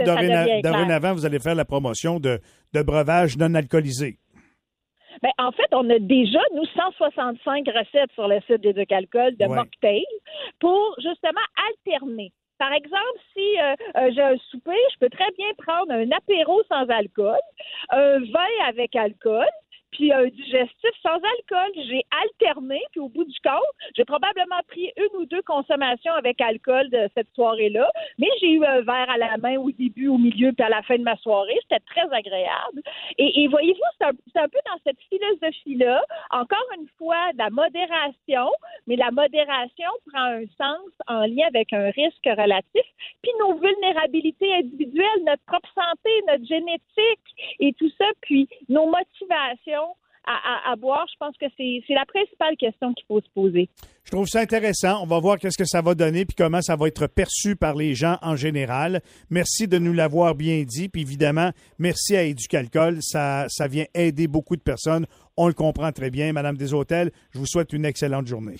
dorénavant, 0.62 1.14
vous 1.14 1.26
allez 1.26 1.38
faire 1.38 1.54
la 1.54 1.64
promotion 1.64 2.18
de, 2.18 2.40
de 2.74 2.82
breuvages 2.82 3.36
non 3.36 3.54
alcoolisés. 3.54 4.18
Ben, 5.22 5.30
en 5.38 5.50
fait, 5.52 5.68
on 5.72 5.88
a 5.90 5.98
déjà, 5.98 6.40
nous, 6.54 6.64
165 6.64 7.66
recettes 7.66 8.12
sur 8.14 8.28
le 8.28 8.40
site 8.46 8.60
des 8.60 8.86
Alcool 8.90 9.36
de 9.36 9.46
mocktails 9.46 10.04
pour 10.60 10.94
justement 10.98 11.40
alterner. 11.70 12.32
Par 12.58 12.72
exemple, 12.72 13.18
si 13.32 13.58
euh, 13.60 13.74
euh, 13.96 14.10
j'ai 14.14 14.22
un 14.22 14.36
souper, 14.50 14.76
je 14.92 14.98
peux 14.98 15.10
très 15.10 15.30
bien 15.36 15.46
prendre 15.58 15.92
un 15.92 16.10
apéro 16.10 16.60
sans 16.68 16.88
alcool, 16.88 17.38
un 17.90 18.18
vin 18.18 18.66
avec 18.68 18.96
alcool, 18.96 19.46
puis 19.90 20.12
un 20.12 20.26
digestif 20.26 20.90
sans 21.02 21.16
alcool. 21.16 21.84
J'ai 21.88 22.02
alterné, 22.24 22.80
puis 22.90 23.00
au 23.00 23.08
bout 23.08 23.24
du 23.24 23.38
compte, 23.40 23.74
j'ai 23.96 24.04
probablement 24.04 24.60
pris 24.68 24.92
une 24.96 25.20
ou 25.20 25.26
deux 25.26 25.42
consommations 25.42 26.12
avec 26.12 26.40
alcool 26.40 26.88
de 26.90 27.08
cette 27.14 27.28
soirée-là, 27.34 27.90
mais 28.18 28.28
j'ai 28.40 28.52
eu 28.52 28.64
un 28.64 28.80
verre 28.82 29.10
à 29.10 29.18
la 29.18 29.36
main 29.38 29.56
au 29.58 29.70
début, 29.70 30.08
au 30.08 30.18
milieu, 30.18 30.52
puis 30.52 30.64
à 30.64 30.68
la 30.68 30.82
fin 30.82 30.96
de 30.96 31.02
ma 31.02 31.16
soirée. 31.16 31.58
C'était 31.62 31.84
très 31.86 32.08
agréable. 32.12 32.82
Et, 33.18 33.48
voyez-vous, 33.48 33.80
c'est 33.98 34.06
un, 34.06 34.42
un 34.44 34.48
peu 34.48 34.58
dans 34.66 34.80
cette 34.84 35.00
philosophie-là, 35.08 36.02
encore 36.30 36.66
une 36.78 36.88
fois, 36.98 37.30
la 37.36 37.50
modération, 37.50 38.50
mais 38.86 38.96
la 38.96 39.10
modération 39.10 39.88
prend 40.12 40.24
un 40.24 40.44
sens 40.56 40.90
en 41.06 41.26
lien 41.26 41.46
avec 41.48 41.72
un 41.72 41.90
risque 41.90 42.24
relatif, 42.24 42.84
puis 43.22 43.32
nos 43.40 43.54
vulnérabilités 43.54 44.54
individuelles, 44.54 45.24
notre 45.26 45.42
propre 45.44 45.68
santé, 45.74 46.10
notre 46.26 46.46
génétique 46.46 47.28
et 47.60 47.72
tout 47.74 47.90
ça, 47.98 48.06
puis 48.22 48.48
nos 48.68 48.86
motivations 48.86 49.87
à, 50.28 50.68
à, 50.68 50.72
à 50.72 50.76
boire, 50.76 51.06
je 51.10 51.16
pense 51.18 51.34
que 51.38 51.46
c'est 51.56 51.94
la 51.94 52.04
principale 52.04 52.56
question 52.56 52.92
qu'il 52.92 53.06
faut 53.06 53.20
se 53.20 53.30
poser. 53.34 53.70
Je 54.04 54.10
trouve 54.10 54.26
ça 54.26 54.40
intéressant. 54.40 55.02
On 55.02 55.06
va 55.06 55.18
voir 55.20 55.38
qu'est-ce 55.38 55.56
que 55.56 55.64
ça 55.64 55.80
va 55.80 55.94
donner 55.94 56.26
puis 56.26 56.34
comment 56.36 56.60
ça 56.60 56.76
va 56.76 56.88
être 56.88 57.06
perçu 57.06 57.56
par 57.56 57.74
les 57.74 57.94
gens 57.94 58.18
en 58.20 58.36
général. 58.36 59.00
Merci 59.30 59.68
de 59.68 59.78
nous 59.78 59.92
l'avoir 59.92 60.34
bien 60.34 60.64
dit. 60.64 60.88
Puis 60.88 61.02
évidemment, 61.02 61.50
merci 61.78 62.14
à 62.16 62.24
Éducalcool. 62.24 62.98
Ça, 63.00 63.46
ça 63.48 63.68
vient 63.68 63.86
aider 63.94 64.28
beaucoup 64.28 64.56
de 64.56 64.62
personnes. 64.62 65.06
On 65.36 65.46
le 65.46 65.54
comprend 65.54 65.92
très 65.92 66.10
bien. 66.10 66.32
Madame 66.32 66.56
Deshôtels, 66.56 67.10
je 67.30 67.38
vous 67.38 67.46
souhaite 67.46 67.72
une 67.72 67.84
excellente 67.86 68.26
journée. 68.26 68.56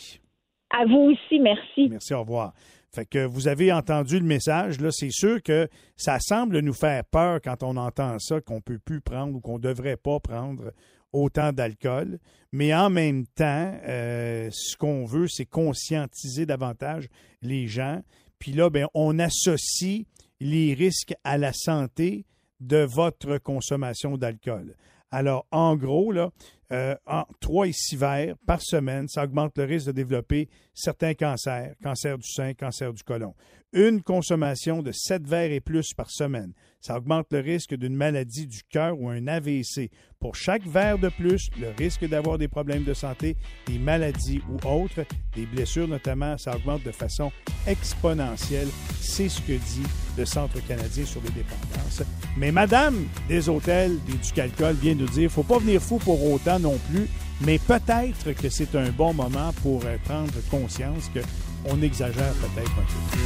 À 0.70 0.84
vous 0.86 1.12
aussi, 1.12 1.38
merci. 1.38 1.88
Merci, 1.88 2.14
au 2.14 2.20
revoir. 2.20 2.52
Fait 2.94 3.04
que 3.04 3.26
vous 3.26 3.48
avez 3.48 3.70
entendu 3.70 4.18
le 4.18 4.24
message, 4.24 4.80
là, 4.80 4.88
c'est 4.90 5.10
sûr 5.10 5.42
que 5.42 5.68
ça 5.96 6.18
semble 6.20 6.60
nous 6.60 6.72
faire 6.72 7.04
peur 7.04 7.40
quand 7.42 7.62
on 7.62 7.76
entend 7.76 8.18
ça, 8.18 8.40
qu'on 8.40 8.62
peut 8.62 8.78
plus 8.78 9.02
prendre 9.02 9.36
ou 9.36 9.40
qu'on 9.40 9.58
devrait 9.58 9.98
pas 9.98 10.20
prendre 10.20 10.72
autant 11.12 11.52
d'alcool. 11.52 12.18
Mais 12.52 12.74
en 12.74 12.90
même 12.90 13.26
temps, 13.26 13.78
euh, 13.86 14.48
ce 14.52 14.76
qu'on 14.76 15.04
veut, 15.04 15.28
c'est 15.28 15.46
conscientiser 15.46 16.46
davantage 16.46 17.08
les 17.42 17.66
gens. 17.66 18.02
Puis 18.38 18.52
là, 18.52 18.70
ben, 18.70 18.86
on 18.94 19.18
associe 19.18 20.04
les 20.40 20.74
risques 20.74 21.14
à 21.24 21.38
la 21.38 21.52
santé 21.52 22.24
de 22.60 22.78
votre 22.78 23.38
consommation 23.38 24.16
d'alcool. 24.16 24.74
Alors, 25.10 25.46
en 25.50 25.76
gros, 25.76 26.12
là, 26.12 26.30
euh, 26.70 26.94
en 27.06 27.24
3 27.40 27.68
et 27.68 27.72
6 27.72 27.96
verres 27.96 28.36
par 28.46 28.60
semaine, 28.60 29.08
ça 29.08 29.24
augmente 29.24 29.56
le 29.56 29.64
risque 29.64 29.86
de 29.86 29.92
développer 29.92 30.48
certains 30.74 31.14
cancers, 31.14 31.74
cancer 31.82 32.18
du 32.18 32.28
sein, 32.28 32.52
cancer 32.52 32.92
du 32.92 33.02
côlon. 33.02 33.34
Une 33.74 34.02
consommation 34.02 34.80
de 34.80 34.92
7 34.92 35.28
verres 35.28 35.52
et 35.52 35.60
plus 35.60 35.92
par 35.92 36.10
semaine, 36.10 36.54
ça 36.80 36.96
augmente 36.96 37.26
le 37.30 37.40
risque 37.40 37.74
d'une 37.74 37.94
maladie 37.94 38.46
du 38.46 38.62
cœur 38.62 38.98
ou 38.98 39.10
un 39.10 39.26
AVC. 39.26 39.90
Pour 40.18 40.36
chaque 40.36 40.66
verre 40.66 40.98
de 40.98 41.10
plus, 41.10 41.50
le 41.60 41.68
risque 41.76 42.08
d'avoir 42.08 42.38
des 42.38 42.48
problèmes 42.48 42.84
de 42.84 42.94
santé, 42.94 43.36
des 43.66 43.78
maladies 43.78 44.40
ou 44.48 44.66
autres, 44.66 45.04
des 45.36 45.44
blessures 45.44 45.86
notamment, 45.86 46.38
ça 46.38 46.56
augmente 46.56 46.82
de 46.82 46.92
façon 46.92 47.30
exponentielle. 47.66 48.68
C'est 49.02 49.28
ce 49.28 49.42
que 49.42 49.52
dit 49.52 49.86
le 50.16 50.24
Centre 50.24 50.66
canadien 50.66 51.04
sur 51.04 51.20
les 51.20 51.30
dépendances. 51.30 52.02
Mais 52.38 52.50
Madame 52.50 53.06
des 53.28 53.50
hôtels 53.50 53.98
et 54.08 54.16
du 54.16 54.32
calcul 54.32 54.76
vient 54.80 54.94
nous 54.94 55.08
dire, 55.08 55.30
faut 55.30 55.42
pas 55.42 55.58
venir 55.58 55.82
fou 55.82 55.98
pour 55.98 56.32
autant 56.32 56.58
non 56.58 56.78
plus, 56.90 57.06
mais 57.42 57.58
peut-être 57.58 58.32
que 58.32 58.48
c'est 58.48 58.74
un 58.74 58.88
bon 58.92 59.12
moment 59.12 59.52
pour 59.62 59.84
euh, 59.84 59.98
prendre 60.04 60.32
conscience 60.50 61.10
que 61.12 61.20
on 61.64 61.80
exagère 61.82 62.32
peut-être 62.34 62.70
un 62.70 62.84
peu. 62.84 63.18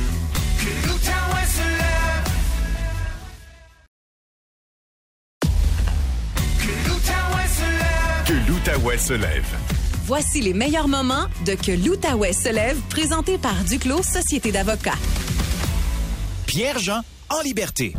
Que 8.26 8.32
l'Outaouais 8.48 8.98
se 8.98 9.12
lève. 9.14 9.44
Voici 10.06 10.40
les 10.40 10.54
meilleurs 10.54 10.88
moments 10.88 11.26
de 11.44 11.54
Que 11.54 11.72
l'Outaouais 11.72 12.32
se 12.32 12.48
lève, 12.48 12.78
présenté 12.88 13.38
par 13.38 13.54
Duclos 13.64 14.02
Société 14.02 14.52
d'avocats. 14.52 14.98
Pierre-Jean 16.46 17.00
en 17.30 17.40
liberté. 17.42 17.94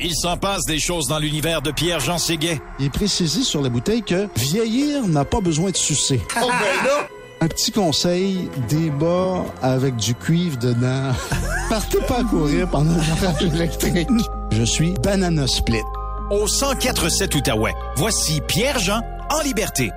Il 0.00 0.14
s'en 0.14 0.38
passe 0.38 0.64
des 0.64 0.78
choses 0.78 1.08
dans 1.08 1.18
l'univers 1.18 1.60
de 1.60 1.70
Pierre-Jean 1.70 2.18
Séguet. 2.18 2.60
Il 2.78 2.86
est 2.86 2.90
précisé 2.90 3.42
sur 3.42 3.60
la 3.60 3.68
bouteille 3.68 4.02
que 4.02 4.28
vieillir 4.36 5.06
n'a 5.06 5.24
pas 5.26 5.40
besoin 5.40 5.70
de 5.70 5.76
sucer. 5.76 6.20
Un 7.42 7.48
petit 7.48 7.72
conseil, 7.72 8.50
débat 8.68 9.44
avec 9.62 9.96
du 9.96 10.14
cuivre 10.14 10.58
dedans. 10.58 11.12
Partez 11.70 11.98
pas 12.06 12.20
à 12.20 12.24
courir 12.24 12.68
pendant 12.68 12.92
le 12.92 13.54
électrique. 13.54 14.08
Je 14.52 14.62
suis 14.62 14.92
Banana 15.02 15.46
Split. 15.46 15.80
Au 16.30 16.44
1047 16.44 17.34
Outaouais, 17.34 17.72
voici 17.96 18.40
Pierre-Jean 18.46 19.00
en 19.30 19.40
liberté. 19.42 19.90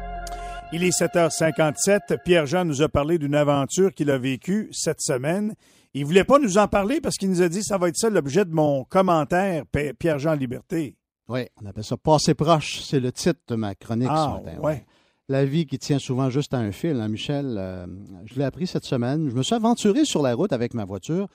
Il 0.71 0.83
est 0.85 0.97
7h57. 0.97 2.17
Pierre-Jean 2.23 2.63
nous 2.63 2.81
a 2.81 2.87
parlé 2.87 3.17
d'une 3.17 3.35
aventure 3.35 3.93
qu'il 3.93 4.09
a 4.09 4.17
vécue 4.17 4.69
cette 4.71 5.01
semaine. 5.01 5.53
Il 5.93 6.05
voulait 6.05 6.23
pas 6.23 6.39
nous 6.39 6.57
en 6.57 6.67
parler 6.69 7.01
parce 7.01 7.17
qu'il 7.17 7.29
nous 7.29 7.41
a 7.41 7.49
dit 7.49 7.61
ça 7.61 7.77
va 7.77 7.89
être 7.89 7.97
ça 7.97 8.09
l'objet 8.09 8.45
de 8.45 8.53
mon 8.53 8.85
commentaire, 8.85 9.63
Pierre-Jean 9.99 10.33
Liberté. 10.33 10.95
Oui, 11.27 11.41
on 11.61 11.65
appelle 11.67 11.83
ça 11.83 11.97
passer 11.97 12.33
proche. 12.33 12.81
C'est 12.83 12.99
le 12.99 13.11
titre 13.11 13.39
de 13.49 13.55
ma 13.55 13.75
chronique 13.75 14.09
Ah, 14.09 14.37
ce 14.39 14.45
matin. 14.45 14.59
ouais. 14.61 14.85
La 15.29 15.45
vie 15.45 15.65
qui 15.65 15.79
tient 15.79 15.99
souvent 15.99 16.29
juste 16.29 16.53
à 16.53 16.57
un 16.57 16.71
fil, 16.71 16.99
hein, 16.99 17.07
Michel. 17.07 17.55
euh, 17.57 17.85
je 18.25 18.35
l'ai 18.37 18.43
appris 18.43 18.67
cette 18.67 18.83
semaine. 18.85 19.29
Je 19.29 19.35
me 19.35 19.41
suis 19.43 19.55
aventuré 19.55 20.03
sur 20.05 20.21
la 20.21 20.33
route 20.35 20.51
avec 20.51 20.73
ma 20.73 20.83
voiture 20.83 21.27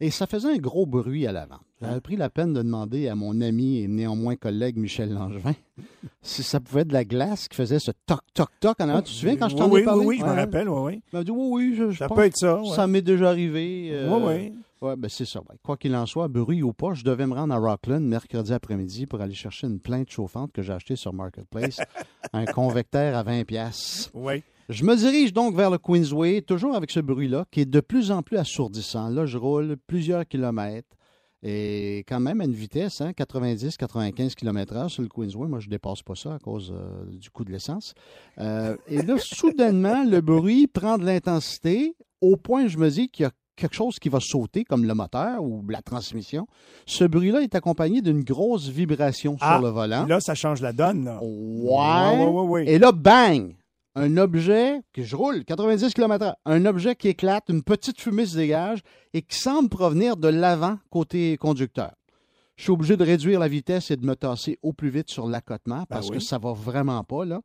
et 0.00 0.10
ça 0.10 0.26
faisait 0.26 0.48
un 0.54 0.56
gros 0.56 0.86
bruit 0.86 1.26
à 1.26 1.32
l'avant. 1.32 1.58
J'avais 1.82 2.00
pris 2.00 2.16
la 2.16 2.30
peine 2.30 2.54
de 2.54 2.62
demander 2.62 3.06
à 3.08 3.14
mon 3.14 3.40
ami 3.42 3.80
et 3.80 3.88
néanmoins 3.88 4.36
collègue 4.36 4.78
Michel 4.78 5.12
Langevin 5.12 5.52
si 6.22 6.42
ça 6.42 6.58
pouvait 6.58 6.80
être 6.82 6.88
de 6.88 6.94
la 6.94 7.04
glace 7.04 7.46
qui 7.48 7.56
faisait 7.56 7.78
ce 7.78 7.90
toc, 8.06 8.20
toc, 8.32 8.48
toc 8.60 8.80
en 8.80 8.88
avant. 8.88 9.02
Tu 9.02 9.12
te 9.12 9.18
souviens 9.18 9.36
quand 9.36 9.50
je 9.50 9.56
t'en 9.56 9.68
oui, 9.70 9.82
ai 9.82 9.84
parlé? 9.84 10.00
Oui, 10.00 10.06
oui, 10.06 10.18
je 10.20 10.24
me 10.24 10.30
rappelle, 10.40 10.68
oui, 10.70 10.80
oui. 10.94 11.02
Il 11.12 11.16
m'a 11.18 11.24
dit 11.24 11.30
oui, 11.30 11.46
oui, 11.50 11.74
je, 11.76 11.90
je 11.90 11.98
Ça 11.98 12.08
pense 12.08 12.16
peut 12.16 12.24
être 12.24 12.36
ça, 12.38 12.60
ouais. 12.62 12.74
Ça 12.74 12.86
m'est 12.86 13.02
déjà 13.02 13.28
arrivé. 13.28 13.90
euh, 13.92 14.08
Oui, 14.10 14.22
oui. 14.26 14.52
Ouais, 14.84 14.96
ben 14.96 15.08
c'est 15.08 15.24
ça. 15.24 15.40
Ouais. 15.40 15.56
Quoi 15.62 15.78
qu'il 15.78 15.96
en 15.96 16.04
soit, 16.04 16.28
bruit 16.28 16.62
ou 16.62 16.74
pas, 16.74 16.92
je 16.92 17.04
devais 17.04 17.26
me 17.26 17.32
rendre 17.32 17.54
à 17.54 17.58
Rockland 17.58 18.02
mercredi 18.02 18.52
après-midi 18.52 19.06
pour 19.06 19.22
aller 19.22 19.32
chercher 19.32 19.66
une 19.66 19.80
plainte 19.80 20.10
chauffante 20.10 20.52
que 20.52 20.60
j'ai 20.60 20.74
achetée 20.74 20.94
sur 20.94 21.14
Marketplace, 21.14 21.80
un 22.34 22.44
convecteur 22.44 23.16
à 23.16 23.22
20 23.22 23.44
pièces. 23.44 24.10
Oui. 24.12 24.42
Je 24.68 24.84
me 24.84 24.94
dirige 24.94 25.32
donc 25.32 25.56
vers 25.56 25.70
le 25.70 25.78
Queensway, 25.78 26.42
toujours 26.42 26.76
avec 26.76 26.90
ce 26.90 27.00
bruit-là, 27.00 27.46
qui 27.50 27.60
est 27.60 27.64
de 27.64 27.80
plus 27.80 28.10
en 28.10 28.22
plus 28.22 28.36
assourdissant. 28.36 29.08
Là, 29.08 29.24
je 29.24 29.38
roule 29.38 29.78
plusieurs 29.86 30.26
kilomètres 30.26 30.94
et 31.42 32.04
quand 32.06 32.20
même 32.20 32.42
à 32.42 32.44
une 32.44 32.52
vitesse, 32.52 33.00
hein, 33.00 33.12
90-95 33.12 34.34
km/h 34.34 34.90
sur 34.90 35.02
le 35.02 35.08
Queensway. 35.08 35.48
Moi, 35.48 35.60
je 35.60 35.70
dépasse 35.70 36.02
pas 36.02 36.14
ça 36.14 36.34
à 36.34 36.38
cause 36.38 36.74
euh, 36.76 37.06
du 37.06 37.30
coût 37.30 37.46
de 37.46 37.52
l'essence. 37.52 37.94
Euh, 38.36 38.76
et 38.86 39.00
là, 39.00 39.16
soudainement, 39.16 40.04
le 40.04 40.20
bruit 40.20 40.66
prend 40.66 40.98
de 40.98 41.06
l'intensité 41.06 41.96
au 42.20 42.36
point, 42.36 42.66
je 42.68 42.78
me 42.78 42.90
dis 42.90 43.08
qu'il 43.08 43.24
y 43.24 43.26
a 43.26 43.32
quelque 43.56 43.74
chose 43.74 43.98
qui 43.98 44.08
va 44.08 44.18
sauter, 44.20 44.64
comme 44.64 44.84
le 44.84 44.94
moteur 44.94 45.42
ou 45.42 45.64
la 45.68 45.82
transmission. 45.82 46.46
Ce 46.86 47.04
bruit-là 47.04 47.40
est 47.42 47.54
accompagné 47.54 48.00
d'une 48.02 48.22
grosse 48.24 48.68
vibration 48.68 49.36
Ah, 49.40 49.54
sur 49.56 49.62
le 49.66 49.70
volant. 49.70 50.06
Là, 50.06 50.20
ça 50.20 50.34
change 50.34 50.60
la 50.60 50.72
donne. 50.72 51.04
Là. 51.04 51.18
Ouais. 51.22 52.18
Ouais, 52.18 52.24
ouais, 52.24 52.30
ouais, 52.30 52.46
ouais. 52.48 52.68
Et 52.68 52.78
là, 52.78 52.92
bang! 52.92 53.54
Un 53.96 54.16
objet 54.16 54.80
que 54.92 55.04
je 55.04 55.14
roule 55.14 55.44
90 55.44 55.94
km/h, 55.94 56.34
un 56.46 56.66
objet 56.66 56.96
qui 56.96 57.06
éclate, 57.08 57.44
une 57.48 57.62
petite 57.62 58.00
fumée 58.00 58.26
se 58.26 58.36
dégage 58.36 58.80
et 59.12 59.22
qui 59.22 59.38
semble 59.38 59.68
provenir 59.68 60.16
de 60.16 60.26
l'avant 60.26 60.78
côté 60.90 61.36
conducteur. 61.36 61.92
Je 62.56 62.64
suis 62.64 62.72
obligé 62.72 62.96
de 62.96 63.04
réduire 63.04 63.38
la 63.38 63.46
vitesse 63.46 63.92
et 63.92 63.96
de 63.96 64.04
me 64.04 64.16
tasser 64.16 64.58
au 64.62 64.72
plus 64.72 64.88
vite 64.88 65.10
sur 65.10 65.28
l'accotement 65.28 65.84
parce 65.88 66.06
Ben 66.08 66.12
oui. 66.14 66.18
que 66.18 66.24
ça 66.24 66.38
va 66.38 66.52
vraiment 66.52 67.04
pas 67.04 67.24
là. 67.24 67.40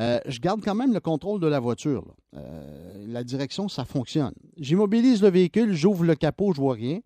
Euh, 0.00 0.18
je 0.26 0.40
garde 0.40 0.62
quand 0.64 0.74
même 0.74 0.94
le 0.94 1.00
contrôle 1.00 1.40
de 1.40 1.46
la 1.46 1.60
voiture. 1.60 2.04
là. 2.06 2.40
Euh, 2.40 3.06
la 3.06 3.22
direction, 3.24 3.68
ça 3.68 3.84
fonctionne. 3.84 4.32
J'immobilise 4.56 5.22
le 5.22 5.28
véhicule, 5.30 5.74
j'ouvre 5.74 6.04
le 6.04 6.14
capot, 6.14 6.52
je 6.54 6.60
vois 6.60 6.74
rien. 6.74 7.00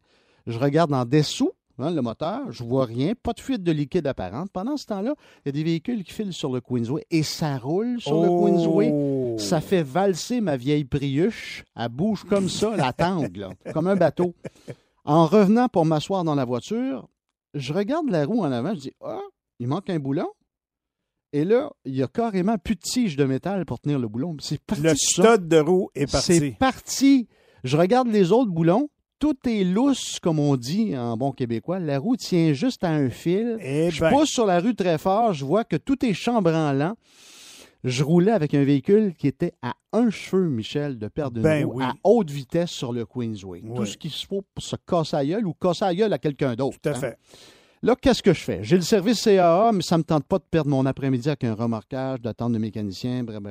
Je 0.46 0.59
regarde 0.59 0.92
en 0.92 1.04
dessous 1.04 1.52
hein, 1.78 1.90
le 1.90 2.02
moteur, 2.02 2.52
je 2.52 2.62
vois 2.62 2.85
rien, 2.85 3.14
pas 3.20 3.33
de 3.33 3.40
fuite 3.40 3.62
de 3.62 3.72
liquide 3.72 4.07
apparente. 4.07 4.50
Pendant 4.52 4.76
ce 4.76 4.87
temps-là, 4.87 5.14
il 5.44 5.46
y 5.46 5.48
a 5.48 5.52
des 5.52 5.64
véhicules 5.64 6.04
qui 6.04 6.12
filent 6.12 6.33
sur 6.33 6.52
le 6.52 6.61
Queensway 6.61 7.04
et 7.11 7.22
ça 7.22 7.59
roule 7.59 8.00
sur 8.00 8.22
le 8.22 8.28
Queensway. 8.28 8.90
Oh. 8.92 9.37
Ça 9.38 9.61
fait 9.61 9.83
valser 9.83 10.40
ma 10.40 10.57
vieille 10.57 10.85
Priuche. 10.85 11.64
Elle 11.74 11.88
bouge 11.88 12.24
comme 12.24 12.48
ça, 12.48 12.76
la 12.76 12.92
tangue, 12.92 13.37
là, 13.37 13.50
comme 13.72 13.87
un 13.88 13.96
bateau. 13.96 14.35
En 15.04 15.26
revenant 15.26 15.68
pour 15.68 15.85
m'asseoir 15.85 16.22
dans 16.22 16.35
la 16.35 16.44
voiture, 16.44 17.09
je 17.54 17.72
regarde 17.72 18.09
la 18.11 18.24
roue 18.24 18.42
en 18.42 18.52
avant, 18.52 18.74
je 18.74 18.80
dis 18.80 18.92
Ah, 19.02 19.20
il 19.59 19.66
manque 19.66 19.90
un 19.90 19.98
boulon. 19.98 20.28
Et 21.34 21.44
là, 21.44 21.72
il 21.84 21.96
y 21.96 22.02
a 22.04 22.06
carrément 22.06 22.56
plus 22.58 22.76
de 22.76 22.80
tige 22.80 23.16
de 23.16 23.24
métal 23.24 23.64
pour 23.66 23.80
tenir 23.80 23.98
le 23.98 24.06
boulon. 24.06 24.36
C'est 24.38 24.60
parti. 24.62 24.82
Le 24.84 24.94
stud 24.94 25.48
de 25.48 25.58
roue 25.58 25.90
est 25.96 26.06
C'est 26.06 26.38
parti. 26.38 26.50
parti. 26.52 27.28
Je 27.64 27.76
regarde 27.76 28.06
les 28.06 28.30
autres 28.30 28.52
boulons. 28.52 28.88
Tout 29.18 29.34
est 29.44 29.64
lousse, 29.64 30.20
comme 30.20 30.38
on 30.38 30.54
dit 30.56 30.96
en 30.96 31.16
bon 31.16 31.32
québécois. 31.32 31.80
La 31.80 31.98
roue 31.98 32.14
tient 32.16 32.52
juste 32.52 32.84
à 32.84 32.90
un 32.90 33.10
fil. 33.10 33.56
Eh 33.60 33.90
je 33.90 34.00
ben. 34.00 34.10
pousse 34.10 34.28
sur 34.28 34.46
la 34.46 34.60
rue 34.60 34.76
très 34.76 34.96
fort. 34.96 35.32
Je 35.32 35.44
vois 35.44 35.64
que 35.64 35.74
tout 35.74 36.06
est 36.06 36.14
chambranlant. 36.14 36.94
Je 37.82 38.04
roulais 38.04 38.30
avec 38.30 38.54
un 38.54 38.62
véhicule 38.62 39.12
qui 39.18 39.26
était 39.26 39.54
à 39.60 39.74
un 39.92 40.10
cheveu, 40.10 40.48
Michel, 40.48 41.00
de 41.00 41.08
perdre 41.08 41.38
une 41.38 41.42
Ben 41.42 41.64
roue 41.64 41.78
oui. 41.78 41.85
à 41.85 41.94
haute 42.04 42.30
vitesse 42.30 42.70
sur 42.70 42.92
le 42.92 43.06
Queensway. 43.06 43.60
Oui. 43.64 43.74
Tout 43.74 43.87
ce 43.87 43.96
qu'il 43.98 44.12
se 44.12 44.24
faut 44.24 44.42
pour 44.54 44.62
se 44.62 44.76
casser 44.76 45.16
la 45.16 45.26
gueule 45.26 45.46
ou 45.48 45.52
casser 45.52 45.85
la 45.85 45.94
gueule 45.96 46.12
à 46.12 46.18
quelqu'un 46.18 46.54
d'autre. 46.54 46.78
Tout 46.80 46.90
à 46.90 46.92
hein. 46.92 46.94
fait. 46.94 47.18
Là, 47.85 47.94
qu'est-ce 48.00 48.22
que 48.22 48.32
je 48.32 48.40
fais? 48.40 48.60
J'ai 48.62 48.76
le 48.76 48.82
service 48.82 49.22
CAA, 49.22 49.70
mais 49.74 49.82
ça 49.82 49.96
ne 49.96 49.98
me 49.98 50.04
tente 50.04 50.24
pas 50.24 50.38
de 50.38 50.44
perdre 50.50 50.70
mon 50.70 50.87
après-midi 50.87 51.28
avec 51.28 51.44
un 51.44 51.52
remorquage, 51.52 52.18
d'attendre 52.22 52.54
le 52.54 52.58
mécanicien, 52.58 53.22
bref. 53.24 53.42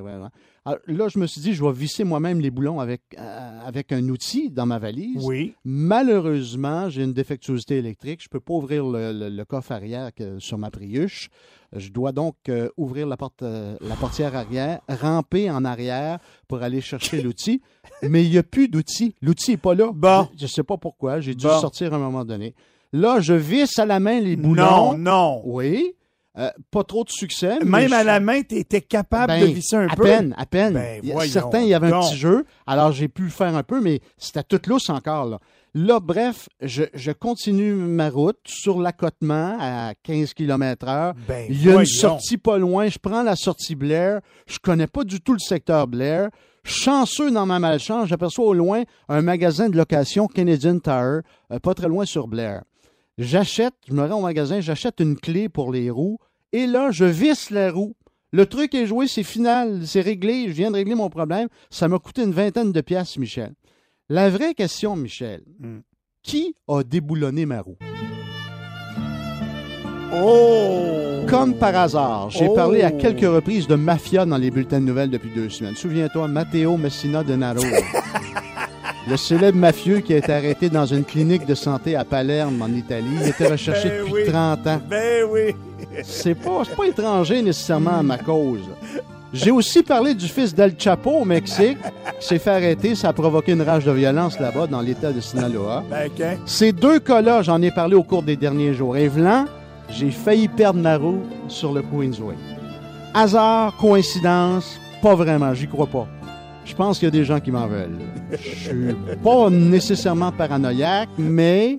Alors, 0.65 0.79
là, 0.87 1.07
je 1.07 1.19
me 1.19 1.27
suis 1.27 1.39
dit, 1.39 1.53
je 1.53 1.63
vais 1.63 1.71
visser 1.71 2.03
moi-même 2.03 2.39
les 2.39 2.49
boulons 2.49 2.79
avec, 2.79 3.01
euh, 3.19 3.59
avec 3.63 3.91
un 3.91 4.09
outil 4.09 4.49
dans 4.49 4.65
ma 4.65 4.79
valise. 4.79 5.23
Oui. 5.23 5.53
Malheureusement, 5.65 6.89
j'ai 6.89 7.03
une 7.03 7.13
défectuosité 7.13 7.77
électrique. 7.77 8.21
Je 8.23 8.27
ne 8.27 8.31
peux 8.31 8.39
pas 8.39 8.53
ouvrir 8.55 8.85
le, 8.87 9.11
le- 9.13 9.29
le 9.29 9.45
coffre 9.45 9.71
arrière 9.71 10.11
que- 10.13 10.39
sur 10.39 10.57
ma 10.57 10.71
Priuche. 10.71 11.29
Je 11.75 11.89
dois 11.89 12.11
donc 12.11 12.35
euh, 12.49 12.69
ouvrir 12.77 13.05
la, 13.07 13.17
porte, 13.17 13.43
euh, 13.43 13.75
la 13.81 13.95
portière 13.95 14.35
arrière, 14.35 14.81
ramper 14.89 15.49
en 15.51 15.63
arrière 15.63 16.17
pour 16.47 16.63
aller 16.63 16.81
chercher 16.81 17.21
l'outil. 17.23 17.61
Mais 18.01 18.23
il 18.23 18.31
n'y 18.31 18.37
a 18.39 18.43
plus 18.43 18.67
d'outil. 18.67 19.13
L'outil 19.21 19.51
n'est 19.51 19.57
pas 19.57 19.75
là. 19.75 19.91
Bon. 19.93 20.27
Je 20.37 20.43
ne 20.43 20.47
sais 20.47 20.63
pas 20.63 20.77
pourquoi. 20.77 21.19
J'ai 21.19 21.35
dû 21.35 21.45
Bon. 21.45 21.59
sortir 21.61 21.93
à 21.93 21.97
un 21.97 21.99
moment 21.99 22.25
donné. 22.25 22.55
Là, 22.93 23.19
je 23.19 23.33
visse 23.33 23.77
à 23.79 23.85
la 23.85 23.99
main 23.99 24.19
les 24.19 24.35
boulons. 24.35 24.93
Non, 24.93 24.97
non. 24.97 25.41
Oui. 25.45 25.95
Euh, 26.35 26.49
pas 26.71 26.83
trop 26.83 27.03
de 27.03 27.09
succès. 27.11 27.59
mais 27.63 27.81
Même 27.81 27.89
je- 27.89 27.93
à 27.95 28.03
la 28.03 28.19
main, 28.19 28.41
tu 28.41 28.55
étais 28.55 28.81
capable 28.81 29.27
ben, 29.27 29.41
de 29.41 29.45
visser 29.53 29.75
un 29.75 29.87
à 29.87 29.95
peu. 29.95 30.01
peine, 30.03 30.33
à 30.37 30.47
peine. 30.47 30.73
Ben, 30.73 31.01
certains, 31.27 31.61
il 31.61 31.67
y 31.67 31.73
avait 31.75 31.91
un 31.91 31.99
petit 31.99 32.15
jeu, 32.17 32.43
alors 32.65 32.91
j'ai 32.91 33.07
pu 33.07 33.29
faire 33.29 33.55
un 33.55 33.61
peu, 33.61 33.79
mais 33.81 33.99
c'était 34.17 34.41
tout 34.41 34.59
lousse 34.67 34.89
encore. 34.89 35.25
Là, 35.25 35.39
Là, 35.75 35.99
bref, 35.99 36.49
je, 36.61 36.83
je 36.93 37.11
continue 37.11 37.73
ma 37.73 38.09
route 38.11 38.37
sur 38.45 38.79
l'accotement 38.79 39.57
à 39.59 39.93
15 40.03 40.33
km 40.35 40.87
heure. 40.87 41.13
Ben, 41.27 41.45
Il 41.49 41.63
y 41.65 41.69
a 41.71 41.79
une 41.79 41.85
sortie 41.85 42.37
pas 42.37 42.59
loin. 42.59 42.87
Je 42.89 42.99
prends 42.99 43.23
la 43.23 43.35
sortie 43.35 43.73
Blair. 43.73 44.19
Je 44.47 44.59
connais 44.59 44.85
pas 44.87 45.03
du 45.03 45.19
tout 45.19 45.33
le 45.33 45.39
secteur 45.39 45.87
Blair. 45.87 46.29
Chanceux 46.63 47.31
dans 47.31 47.45
ma 47.47 47.57
malchance, 47.59 48.07
j'aperçois 48.07 48.45
au 48.45 48.53
loin 48.53 48.83
un 49.09 49.21
magasin 49.21 49.67
de 49.69 49.75
location 49.77 50.27
Canadian 50.27 50.79
Tire, 50.79 51.21
euh, 51.51 51.59
pas 51.61 51.73
très 51.73 51.87
loin 51.87 52.05
sur 52.05 52.27
Blair. 52.27 52.61
J'achète, 53.17 53.73
je 53.87 53.93
me 53.93 54.05
rends 54.05 54.19
au 54.19 54.23
magasin, 54.23 54.59
j'achète 54.59 54.99
une 54.99 55.15
clé 55.15 55.47
pour 55.49 55.71
les 55.71 55.89
roues 55.89 56.17
et 56.51 56.65
là, 56.65 56.89
je 56.91 57.05
visse 57.05 57.49
la 57.51 57.71
roue. 57.71 57.95
Le 58.31 58.45
truc 58.47 58.73
est 58.73 58.87
joué, 58.87 59.07
c'est 59.07 59.21
final, 59.23 59.81
c'est 59.85 60.01
réglé, 60.01 60.45
je 60.47 60.53
viens 60.53 60.71
de 60.71 60.75
régler 60.77 60.95
mon 60.95 61.09
problème. 61.09 61.47
Ça 61.69 61.87
m'a 61.87 61.99
coûté 61.99 62.23
une 62.23 62.31
vingtaine 62.31 62.71
de 62.71 62.81
piastres, 62.81 63.19
Michel. 63.19 63.53
La 64.09 64.29
vraie 64.29 64.55
question, 64.55 64.95
Michel, 64.95 65.43
Hmm. 65.59 65.79
qui 66.23 66.55
a 66.67 66.83
déboulonné 66.83 67.45
ma 67.45 67.61
roue? 67.61 67.77
Oh! 70.15 71.25
Comme 71.29 71.55
par 71.57 71.75
hasard, 71.75 72.29
j'ai 72.29 72.47
Oh. 72.47 72.53
parlé 72.53 72.81
à 72.81 72.91
quelques 72.91 73.21
reprises 73.21 73.67
de 73.67 73.75
mafia 73.75 74.25
dans 74.25 74.37
les 74.37 74.51
bulletins 74.51 74.79
de 74.81 74.85
nouvelles 74.85 75.09
depuis 75.09 75.31
deux 75.33 75.49
semaines. 75.49 75.75
Souviens-toi, 75.75 76.27
Matteo 76.27 76.77
Messina 76.77 77.23
Denaro. 77.23 77.61
le 79.09 79.17
célèbre 79.17 79.57
mafieux 79.57 79.99
qui 79.99 80.13
a 80.13 80.17
été 80.17 80.31
arrêté 80.31 80.69
dans 80.69 80.85
une 80.85 81.03
clinique 81.03 81.45
de 81.45 81.55
santé 81.55 81.95
à 81.95 82.05
Palerme, 82.05 82.61
en 82.61 82.67
Italie. 82.69 83.05
Il 83.21 83.27
était 83.29 83.47
recherché 83.47 83.89
Ben 83.89 83.99
depuis 84.01 84.13
oui. 84.13 84.25
30 84.31 84.67
ans. 84.67 84.81
Ben 84.89 85.23
oui. 85.29 85.55
C'est 86.03 86.35
pas, 86.35 86.61
c'est 86.65 86.75
pas 86.75 86.87
étranger 86.87 87.41
nécessairement 87.41 87.99
à 87.99 88.03
ma 88.03 88.17
cause. 88.17 88.61
J'ai 89.33 89.51
aussi 89.51 89.81
parlé 89.83 90.13
du 90.13 90.27
fils 90.27 90.53
d'El 90.53 90.75
Chapo 90.77 91.09
au 91.09 91.25
Mexique, 91.25 91.77
qui 92.19 92.27
s'est 92.27 92.37
fait 92.39 92.51
arrêter. 92.51 92.93
Ça 92.95 93.09
a 93.09 93.13
provoqué 93.13 93.51
une 93.53 93.63
rage 93.63 93.83
de 93.83 93.91
violence 93.91 94.39
là-bas, 94.39 94.67
dans 94.67 94.79
l'état 94.81 95.11
de 95.11 95.19
Sinaloa. 95.19 95.83
Ben, 95.89 96.09
qu'un- 96.15 96.37
Ces 96.45 96.71
deux 96.71 96.99
cas-là, 96.99 97.41
j'en 97.41 97.61
ai 97.61 97.71
parlé 97.71 97.95
au 97.95 98.03
cours 98.03 98.23
des 98.23 98.35
derniers 98.37 98.73
jours. 98.73 98.95
Et 98.95 99.07
v'lan, 99.07 99.45
j'ai 99.89 100.11
failli 100.11 100.47
perdre 100.47 100.79
ma 100.79 100.97
roue 100.97 101.23
sur 101.47 101.73
le 101.73 101.81
Queensway. 101.81 102.35
Hasard, 103.13 103.75
coïncidence, 103.77 104.79
pas 105.01 105.15
vraiment, 105.15 105.53
j'y 105.53 105.67
crois 105.67 105.87
pas. 105.87 106.07
Je 106.65 106.75
pense 106.75 106.99
qu'il 106.99 107.07
y 107.07 107.09
a 107.09 107.11
des 107.11 107.25
gens 107.25 107.39
qui 107.39 107.51
m'en 107.51 107.67
veulent. 107.67 107.97
Je 108.31 108.37
suis 108.37 108.95
pas 109.23 109.49
nécessairement 109.49 110.31
paranoïaque, 110.31 111.09
mais 111.17 111.77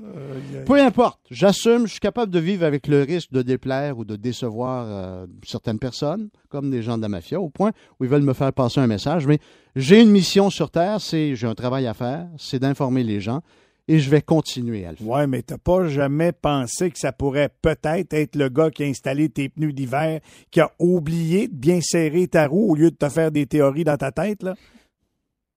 peu 0.66 0.80
importe. 0.80 1.20
J'assume, 1.30 1.86
je 1.86 1.92
suis 1.92 2.00
capable 2.00 2.32
de 2.32 2.38
vivre 2.38 2.64
avec 2.64 2.86
le 2.86 3.02
risque 3.02 3.30
de 3.32 3.42
déplaire 3.42 3.98
ou 3.98 4.04
de 4.04 4.16
décevoir 4.16 4.86
euh, 4.88 5.26
certaines 5.44 5.78
personnes, 5.78 6.28
comme 6.48 6.70
des 6.70 6.82
gens 6.82 6.96
de 6.96 7.02
la 7.02 7.08
mafia, 7.08 7.40
au 7.40 7.50
point 7.50 7.72
où 7.98 8.04
ils 8.04 8.10
veulent 8.10 8.22
me 8.22 8.32
faire 8.32 8.52
passer 8.52 8.80
un 8.80 8.86
message. 8.86 9.26
Mais 9.26 9.38
j'ai 9.76 10.00
une 10.00 10.10
mission 10.10 10.50
sur 10.50 10.70
Terre, 10.70 11.00
c'est 11.00 11.34
j'ai 11.34 11.46
un 11.46 11.54
travail 11.54 11.86
à 11.86 11.94
faire, 11.94 12.26
c'est 12.36 12.58
d'informer 12.58 13.04
les 13.04 13.20
gens 13.20 13.40
et 13.86 13.98
je 13.98 14.10
vais 14.10 14.22
continuer 14.22 14.86
à 14.86 14.90
le 14.90 14.96
faire. 14.96 15.06
Ouais, 15.06 15.26
mais 15.26 15.42
t'as 15.42 15.58
pas 15.58 15.86
jamais 15.86 16.32
pensé 16.32 16.90
que 16.90 16.98
ça 16.98 17.12
pourrait 17.12 17.50
peut-être 17.62 18.14
être 18.14 18.36
le 18.36 18.48
gars 18.48 18.70
qui 18.70 18.84
a 18.84 18.86
installé 18.86 19.28
tes 19.28 19.48
pneus 19.48 19.72
d'hiver, 19.72 20.20
qui 20.50 20.60
a 20.60 20.70
oublié 20.78 21.48
de 21.48 21.54
bien 21.54 21.80
serrer 21.82 22.28
ta 22.28 22.46
roue 22.46 22.72
au 22.72 22.74
lieu 22.74 22.90
de 22.90 22.96
te 22.96 23.08
faire 23.08 23.30
des 23.30 23.46
théories 23.46 23.84
dans 23.84 23.96
ta 23.96 24.12
tête, 24.12 24.42
là? 24.42 24.54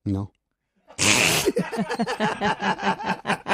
Non. 0.05 0.27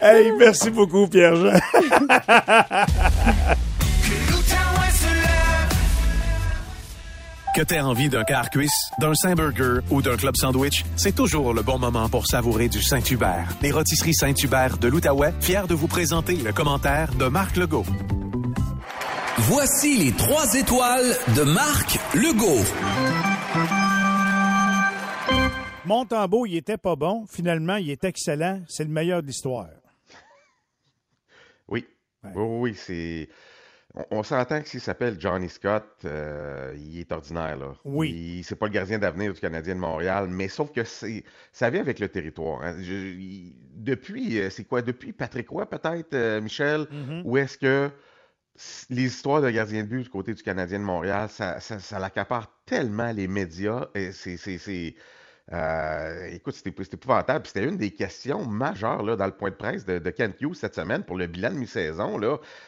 Hey, 0.00 0.32
merci 0.38 0.70
beaucoup, 0.70 1.08
Pierre-Jean. 1.08 1.58
Que 7.58 7.64
t'aies 7.64 7.80
envie 7.80 8.08
d'un 8.08 8.22
car 8.22 8.50
cuisse, 8.50 8.92
d'un 9.00 9.14
Saint-Burger 9.14 9.80
ou 9.90 10.00
d'un 10.00 10.16
club 10.16 10.36
sandwich, 10.36 10.84
c'est 10.94 11.16
toujours 11.16 11.52
le 11.52 11.62
bon 11.62 11.76
moment 11.76 12.08
pour 12.08 12.24
savourer 12.24 12.68
du 12.68 12.80
Saint-Hubert. 12.80 13.48
Les 13.62 13.72
rôtisseries 13.72 14.14
Saint-Hubert 14.14 14.78
de 14.78 14.86
l'Outaouais, 14.86 15.32
fiers 15.40 15.66
de 15.68 15.74
vous 15.74 15.88
présenter 15.88 16.36
le 16.36 16.52
commentaire 16.52 17.12
de 17.14 17.24
Marc 17.26 17.56
Legault. 17.56 17.84
Voici 19.38 19.96
les 19.96 20.12
trois 20.12 20.54
étoiles 20.54 21.16
de 21.34 21.42
Marc 21.42 21.98
Legault. 22.14 22.62
Montembeau, 25.84 26.46
il 26.46 26.58
était 26.58 26.78
pas 26.78 26.94
bon. 26.94 27.26
Finalement, 27.26 27.74
il 27.74 27.90
est 27.90 28.04
excellent. 28.04 28.62
C'est 28.68 28.84
le 28.84 28.90
meilleur 28.90 29.20
de 29.20 29.26
l'histoire. 29.26 29.66
Oui. 31.66 31.84
Oui, 32.22 32.30
oui, 32.36 32.58
oui, 32.60 32.74
c'est. 32.76 33.28
On, 33.98 34.18
on 34.18 34.22
s'entend 34.22 34.62
que 34.62 34.68
s'il 34.68 34.80
s'appelle 34.80 35.16
Johnny 35.20 35.48
Scott, 35.48 35.84
euh, 36.04 36.72
il 36.78 36.98
est 37.00 37.12
ordinaire, 37.12 37.56
là. 37.56 37.74
Oui. 37.84 38.10
Il- 38.38 38.44
C'est 38.44 38.56
pas 38.56 38.66
le 38.66 38.72
gardien 38.72 38.98
d'avenir 38.98 39.34
du 39.34 39.40
Canadien 39.40 39.74
de 39.74 39.80
Montréal, 39.80 40.28
mais 40.30 40.48
sauf 40.48 40.72
que 40.72 40.84
c'est. 40.84 41.24
Ça 41.52 41.68
vient 41.70 41.80
avec 41.80 41.98
le 41.98 42.08
territoire. 42.08 42.62
hein. 42.62 42.76
Je- 42.80 43.50
depuis, 43.74 44.38
euh, 44.40 44.50
c'est 44.50 44.64
quoi? 44.64 44.82
Depuis 44.82 45.12
Patrick 45.12 45.48
Roy, 45.48 45.66
peut-être, 45.68 46.14
euh, 46.14 46.40
Michel? 46.40 46.86
Mhm. 46.90 47.22
Ou 47.24 47.36
est-ce 47.36 47.58
que 47.58 47.90
les 48.90 49.04
histoires 49.04 49.40
de 49.42 49.50
gardien 49.50 49.82
de 49.84 49.88
but 49.88 50.02
du 50.02 50.08
côté 50.08 50.34
du 50.34 50.42
Canadien 50.42 50.78
de 50.80 50.84
Montréal, 50.84 51.28
ça, 51.28 51.60
ça, 51.60 51.78
ça 51.78 51.98
l'accapare 51.98 52.50
tellement 52.66 53.12
les 53.12 53.28
médias. 53.28 53.88
et 53.94 54.12
c'est- 54.12 54.94
euh, 55.52 56.26
écoute, 56.26 56.54
c'était, 56.54 56.70
épouvantable. 56.70 57.46
C'était 57.46 57.64
une 57.64 57.76
des 57.76 57.90
questions 57.90 58.44
majeures 58.44 59.02
là, 59.02 59.16
dans 59.16 59.26
le 59.26 59.32
point 59.32 59.50
de 59.50 59.54
presse 59.54 59.84
de, 59.84 59.98
de 59.98 60.12
cette 60.54 60.74
semaine 60.74 61.02
pour 61.02 61.16
le 61.16 61.26
bilan 61.26 61.50
de 61.50 61.56
mi-saison. 61.56 62.20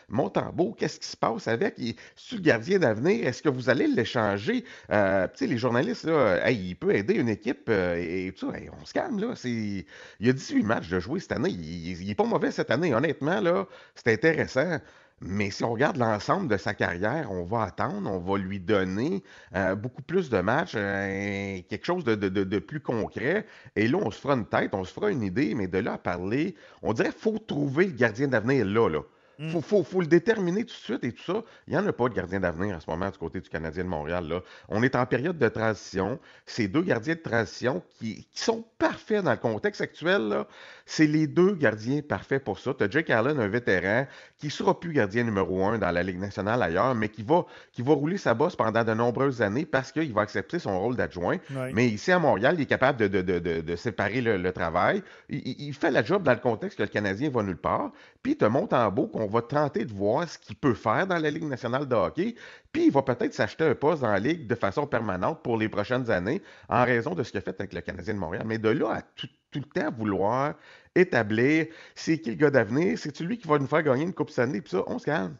Montembeau, 0.08 0.74
qu'est-ce 0.78 1.00
qui 1.00 1.08
se 1.08 1.16
passe 1.16 1.46
avec? 1.48 1.74
C'est 2.16 2.36
le 2.36 2.42
gardien 2.42 2.78
d'avenir? 2.78 3.26
Est-ce 3.26 3.42
que 3.42 3.48
vous 3.48 3.68
allez 3.68 3.86
l'échanger? 3.86 4.64
Euh, 4.90 5.26
les 5.40 5.58
journalistes, 5.58 6.04
là, 6.04 6.46
hey, 6.46 6.70
il 6.70 6.74
peut 6.74 6.94
aider 6.94 7.14
une 7.14 7.28
équipe 7.28 7.68
euh, 7.68 7.96
et, 7.96 8.32
tout 8.32 8.50
ça. 8.50 8.58
On 8.80 8.84
se 8.84 8.94
calme, 8.94 9.20
là. 9.20 9.34
Il 9.44 9.84
y 10.20 10.28
a 10.28 10.32
18 10.32 10.62
matchs 10.62 10.88
de 10.88 11.00
jouer 11.00 11.20
cette 11.20 11.32
année. 11.32 11.50
Il, 11.50 12.00
il 12.02 12.10
est 12.10 12.14
pas 12.14 12.24
mauvais 12.24 12.50
cette 12.50 12.70
année. 12.70 12.94
Honnêtement, 12.94 13.66
c'est 13.94 14.12
intéressant. 14.12 14.78
Mais 15.22 15.50
si 15.50 15.64
on 15.64 15.72
regarde 15.72 15.98
l'ensemble 15.98 16.48
de 16.48 16.56
sa 16.56 16.72
carrière, 16.72 17.30
on 17.30 17.44
va 17.44 17.62
attendre, 17.64 18.10
on 18.10 18.18
va 18.18 18.38
lui 18.38 18.58
donner 18.58 19.22
euh, 19.54 19.74
beaucoup 19.74 20.00
plus 20.02 20.30
de 20.30 20.40
matchs, 20.40 20.72
euh, 20.76 21.60
quelque 21.68 21.84
chose 21.84 22.04
de, 22.04 22.14
de- 22.14 22.28
de- 22.30 22.44
de 22.44 22.58
plus 22.58 22.80
concret. 22.80 23.46
Et 23.76 23.86
là, 23.86 23.98
on 24.00 24.10
se 24.10 24.18
fera 24.18 24.34
une 24.34 24.46
tête, 24.46 24.74
on 24.74 24.84
se 24.84 24.92
fera 24.92 25.10
une 25.10 25.22
idée, 25.22 25.54
mais 25.54 25.66
de 25.68 25.78
là 25.78 25.94
à 25.94 25.98
parler, 25.98 26.54
on 26.82 26.94
dirait 26.94 27.10
qu'il 27.10 27.18
faut 27.20 27.38
trouver 27.38 27.86
le 27.86 27.92
gardien 27.92 28.28
d'avenir 28.28 28.64
là, 28.64 28.88
là. 28.88 29.00
Faut, 29.48 29.62
faut, 29.62 29.82
faut 29.84 30.02
le 30.02 30.06
déterminer 30.06 30.64
tout 30.64 30.74
de 30.74 30.98
suite 30.98 31.02
et 31.02 31.12
tout 31.12 31.22
ça. 31.22 31.42
Il 31.66 31.72
n'y 31.72 31.78
en 31.78 31.86
a 31.86 31.94
pas 31.94 32.10
de 32.10 32.14
gardien 32.14 32.40
d'avenir 32.40 32.76
en 32.76 32.80
ce 32.80 32.90
moment 32.90 33.08
du 33.08 33.16
côté 33.16 33.40
du 33.40 33.48
Canadien 33.48 33.84
de 33.84 33.88
Montréal. 33.88 34.28
Là. 34.28 34.42
On 34.68 34.82
est 34.82 34.94
en 34.94 35.06
période 35.06 35.38
de 35.38 35.48
transition. 35.48 36.18
Ces 36.44 36.68
deux 36.68 36.82
gardiens 36.82 37.14
de 37.14 37.20
transition 37.20 37.82
qui, 37.98 38.26
qui 38.30 38.38
sont 38.42 38.66
parfaits 38.76 39.24
dans 39.24 39.30
le 39.30 39.38
contexte 39.38 39.80
actuel, 39.80 40.28
là, 40.28 40.46
c'est 40.92 41.06
les 41.06 41.28
deux 41.28 41.54
gardiens 41.54 42.00
parfaits 42.02 42.42
pour 42.42 42.58
ça. 42.58 42.74
Tu 42.74 42.82
as 42.82 42.90
Jake 42.90 43.10
Allen, 43.10 43.38
un 43.38 43.46
vétéran, 43.46 44.08
qui 44.38 44.46
ne 44.46 44.50
sera 44.50 44.80
plus 44.80 44.92
gardien 44.92 45.22
numéro 45.22 45.64
un 45.64 45.78
dans 45.78 45.92
la 45.92 46.02
Ligue 46.02 46.18
nationale 46.18 46.60
ailleurs, 46.64 46.96
mais 46.96 47.08
qui 47.08 47.22
va, 47.22 47.46
qui 47.70 47.82
va 47.82 47.92
rouler 47.92 48.18
sa 48.18 48.34
bosse 48.34 48.56
pendant 48.56 48.82
de 48.82 48.92
nombreuses 48.92 49.40
années 49.40 49.64
parce 49.66 49.92
qu'il 49.92 50.12
va 50.12 50.22
accepter 50.22 50.58
son 50.58 50.80
rôle 50.80 50.96
d'adjoint. 50.96 51.36
Mais 51.74 51.86
ici 51.86 52.10
à 52.10 52.18
Montréal, 52.18 52.56
il 52.58 52.62
est 52.62 52.66
capable 52.66 52.98
de, 52.98 53.06
de- 53.06 53.22
de- 53.22 53.38
de- 53.38 53.60
de 53.60 53.76
séparer 53.76 54.20
le, 54.20 54.36
le 54.36 54.50
travail. 54.52 55.00
Il, 55.28 55.38
il- 55.46 55.68
il 55.68 55.74
fait 55.74 55.92
la 55.92 56.02
job 56.02 56.24
dans 56.24 56.32
le 56.32 56.38
contexte 56.40 56.76
que 56.78 56.82
le 56.82 56.88
Canadien 56.88 57.30
va 57.30 57.44
nulle 57.44 57.56
part. 57.56 57.92
Puis 58.24 58.32
il 58.32 58.36
te 58.36 58.44
monte 58.46 58.72
en 58.72 58.90
beau 58.90 59.06
qu'on 59.06 59.28
va 59.28 59.42
tenter 59.42 59.84
de 59.84 59.92
voir 59.92 60.28
ce 60.28 60.38
qu'il 60.38 60.56
peut 60.56 60.74
faire 60.74 61.06
dans 61.06 61.18
la 61.18 61.30
Ligue 61.30 61.44
nationale 61.44 61.86
de 61.86 61.94
hockey. 61.94 62.34
Puis 62.72 62.86
il 62.86 62.92
va 62.92 63.02
peut-être 63.02 63.32
s'acheter 63.32 63.64
un 63.64 63.74
poste 63.76 64.02
dans 64.02 64.10
la 64.10 64.18
Ligue 64.18 64.48
de 64.48 64.54
façon 64.56 64.88
permanente 64.88 65.40
pour 65.44 65.56
les 65.56 65.68
prochaines 65.68 66.10
années 66.10 66.42
en 66.68 66.84
raison 66.84 67.14
de 67.14 67.22
ce 67.22 67.30
qu'il 67.30 67.38
a 67.38 67.42
fait 67.42 67.58
avec 67.60 67.72
le 67.74 67.80
Canadien 67.80 68.14
de 68.14 68.18
Montréal. 68.18 68.42
Mais 68.44 68.58
de 68.58 68.68
là 68.70 68.90
à 68.94 69.02
tout, 69.02 69.28
tout 69.52 69.60
le 69.60 69.80
temps 69.80 69.90
vouloir 69.96 70.54
établir 70.94 71.66
c'est 71.94 72.18
qui 72.18 72.30
le 72.30 72.36
gars 72.36 72.50
d'avenir, 72.50 72.98
c'est-tu 72.98 73.24
lui 73.24 73.38
qui 73.38 73.46
va 73.46 73.58
nous 73.58 73.66
faire 73.66 73.82
gagner 73.82 74.04
une 74.04 74.14
Coupe 74.14 74.30
Stanley, 74.30 74.60
puis 74.60 74.70
ça, 74.70 74.82
on 74.86 74.98
se 74.98 75.04
calme. 75.04 75.36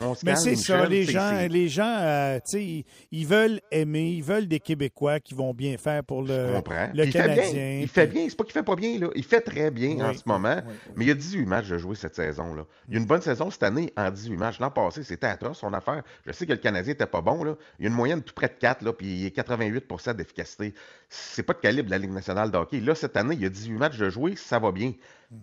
On 0.00 0.14
se 0.14 0.24
Mais 0.24 0.34
c'est 0.34 0.56
ça, 0.56 0.86
les 0.86 1.04
gens, 1.04 1.46
les 1.48 1.68
gens, 1.68 1.98
euh, 2.00 2.36
tu 2.38 2.52
sais, 2.52 2.64
ils, 2.64 2.84
ils 3.10 3.26
veulent 3.26 3.60
aimer, 3.70 4.08
ils 4.08 4.22
veulent 4.22 4.48
des 4.48 4.58
Québécois 4.60 5.20
qui 5.20 5.34
vont 5.34 5.52
bien 5.52 5.76
faire 5.76 6.02
pour 6.02 6.22
le, 6.22 6.54
comprends. 6.54 6.88
le 6.94 7.04
il 7.04 7.12
fait 7.12 7.18
Canadien. 7.18 7.52
bien. 7.52 7.78
Il 7.82 7.88
fait 7.88 8.06
bien. 8.06 8.26
C'est 8.28 8.36
pas 8.36 8.44
qu'il 8.44 8.54
fait 8.54 8.62
pas 8.62 8.74
bien, 8.74 8.98
là. 8.98 9.08
Il 9.14 9.24
fait 9.24 9.42
très 9.42 9.70
bien 9.70 10.00
en 10.00 10.14
ce 10.14 10.22
moment. 10.24 10.56
oui, 10.66 10.72
oui. 10.72 10.92
Mais 10.96 11.04
il 11.04 11.08
y 11.08 11.10
a 11.10 11.14
18 11.14 11.44
matchs 11.44 11.68
de 11.68 11.76
jouer 11.76 11.94
cette 11.94 12.14
saison, 12.14 12.54
là. 12.54 12.64
Il 12.88 12.94
y 12.94 12.96
a 12.96 13.00
une 13.00 13.06
bonne 13.06 13.20
saison 13.20 13.50
cette 13.50 13.62
année 13.62 13.92
en 13.96 14.10
18 14.10 14.36
matchs. 14.38 14.58
L'an 14.58 14.70
passé, 14.70 15.02
c'était 15.04 15.26
atroce 15.26 15.58
son 15.58 15.74
affaire. 15.74 16.02
Je 16.26 16.32
sais 16.32 16.46
que 16.46 16.52
le 16.52 16.58
Canadien 16.58 16.94
était 16.94 17.06
pas 17.06 17.20
bon, 17.20 17.44
là. 17.44 17.56
Il 17.78 17.82
y 17.82 17.86
a 17.86 17.90
une 17.90 17.96
moyenne 17.96 18.20
de 18.20 18.24
tout 18.24 18.34
près 18.34 18.48
de 18.48 18.54
4, 18.54 18.82
là, 18.82 18.94
puis 18.94 19.06
il 19.06 19.26
a 19.26 19.30
88 19.30 19.84
d'efficacité. 20.16 20.72
C'est 21.14 21.42
pas 21.42 21.52
de 21.52 21.58
calibre 21.58 21.86
de 21.86 21.90
la 21.90 21.98
Ligue 21.98 22.10
nationale 22.12 22.50
de 22.50 22.56
hockey. 22.56 22.80
Là, 22.80 22.94
cette 22.94 23.18
année, 23.18 23.34
il 23.34 23.42
y 23.42 23.44
a 23.44 23.50
18 23.50 23.72
matchs 23.74 23.98
de 23.98 24.08
jouer, 24.08 24.34
ça 24.34 24.58
va 24.58 24.72
bien. 24.72 24.92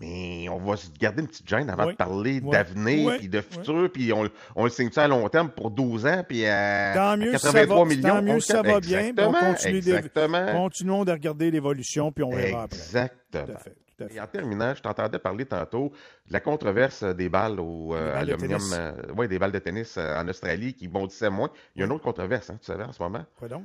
Mais 0.01 0.47
on 0.49 0.57
va 0.57 0.76
se 0.78 0.88
garder 0.99 1.22
une 1.22 1.28
petite 1.28 1.47
gêne 1.47 1.70
avant 1.70 1.86
Oui. 1.86 1.91
de 1.91 1.97
parler 1.97 2.41
Oui. 2.43 2.49
d'avenir, 2.51 3.17
puis 3.20 3.28
de 3.30 3.39
futur, 3.41 3.91
puis 3.91 4.11
on, 4.11 4.28
on 4.55 4.63
le 4.63 4.70
signe 4.72 4.91
ça 4.91 5.03
à 5.03 5.07
long 5.07 5.28
terme 5.30 5.49
pour 5.49 5.70
12 5.70 6.07
ans, 6.07 6.24
puis 6.28 6.45
à, 6.47 6.91
Tant 6.95 7.09
à 7.11 7.17
mieux, 7.17 7.38
ça 7.38 7.51
83 7.53 7.78
va, 7.78 7.86
millions. 7.86 8.09
tant 8.15 8.22
mieux 8.24 8.32
on 8.34 8.39
ça 8.39 8.61
va 8.63 8.80
bien. 8.80 8.99
On 8.99 9.01
Exactement, 9.09 9.34
continue 9.53 9.82
de- 9.82 10.51
continuons 10.53 11.05
de 11.05 11.11
regarder 11.11 11.51
l'évolution, 11.51 12.11
puis 12.11 12.24
on 12.24 12.32
verra 12.32 12.63
après. 12.63 12.78
Exactement. 12.78 13.45
Tout 13.45 13.51
à 13.51 13.57
fait, 13.57 13.76
à. 14.01 14.13
Et 14.15 14.20
en 14.22 14.28
terminant, 14.28 14.74
je 14.76 14.82
t'entendais 14.82 15.20
parler 15.20 15.45
tantôt 15.45 15.91
de 16.28 16.34
la 16.34 16.39
controverse 16.39 17.03
des 17.03 17.30
balles 17.30 17.59
au 17.59 17.93
euh, 17.93 18.13
balles 18.13 18.28
de 18.28 18.32
aluminium, 18.34 18.59
tennis. 18.59 18.76
euh, 18.78 19.13
ouais, 19.13 19.28
des 19.28 19.38
balles 19.38 19.51
de 19.51 19.59
tennis 19.59 19.97
euh, 19.97 20.15
en 20.20 20.28
Australie 20.28 20.74
qui 20.74 20.88
bondissaient 20.88 21.30
moins. 21.30 21.49
Il 21.76 21.80
y 21.80 21.84
a 21.84 21.86
une 21.86 21.91
autre 21.91 22.03
controverse, 22.03 22.49
hein, 22.49 22.57
tu 22.59 22.65
savais, 22.65 22.86
en 22.86 22.91
ce 22.93 23.03
moment? 23.03 23.26
Quoi 23.38 23.47
donc? 23.49 23.63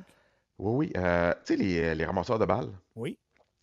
Oui, 0.58 0.86
oui. 0.88 0.92
euh, 0.96 1.32
tu 1.44 1.54
sais, 1.54 1.56
les, 1.56 1.94
les 1.94 2.04
ramasseurs 2.04 2.38
de 2.38 2.44
balles, 2.46 2.70
Oui, 2.96 3.18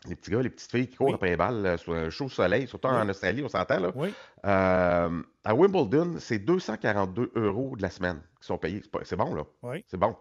les 0.08 0.16
petits 0.16 0.32
gars, 0.32 0.42
les 0.42 0.50
petites 0.50 0.72
filles 0.72 0.88
qui 0.88 0.96
courent 0.98 1.08
Oui. 1.08 1.14
après 1.14 1.30
les 1.30 1.38
balles 1.38 1.66
euh, 1.66 1.78
sous 1.78 1.94
un 1.94 2.10
chaud 2.10 2.28
soleil, 2.30 2.68
surtout 2.68 2.88
Oui. 2.90 2.96
en 2.96 3.08
Australie, 3.10 3.44
on 3.44 3.50
s'entend, 3.50 3.80
là. 3.80 3.92
oui. 3.96 4.14
Euh, 4.46 5.22
à 5.44 5.56
Wimbledon, 5.56 6.16
c'est 6.20 6.40
242 6.40 7.32
euros 7.36 7.76
de 7.78 7.82
la 7.82 7.90
semaine 7.90 8.22
qui 8.40 8.48
sont 8.48 8.58
payés. 8.58 8.82
C'est 9.04 9.16
bon, 9.16 9.34
là. 9.36 9.44
Oui. 9.64 9.84
C'est 9.88 9.98
bon. 9.98 10.16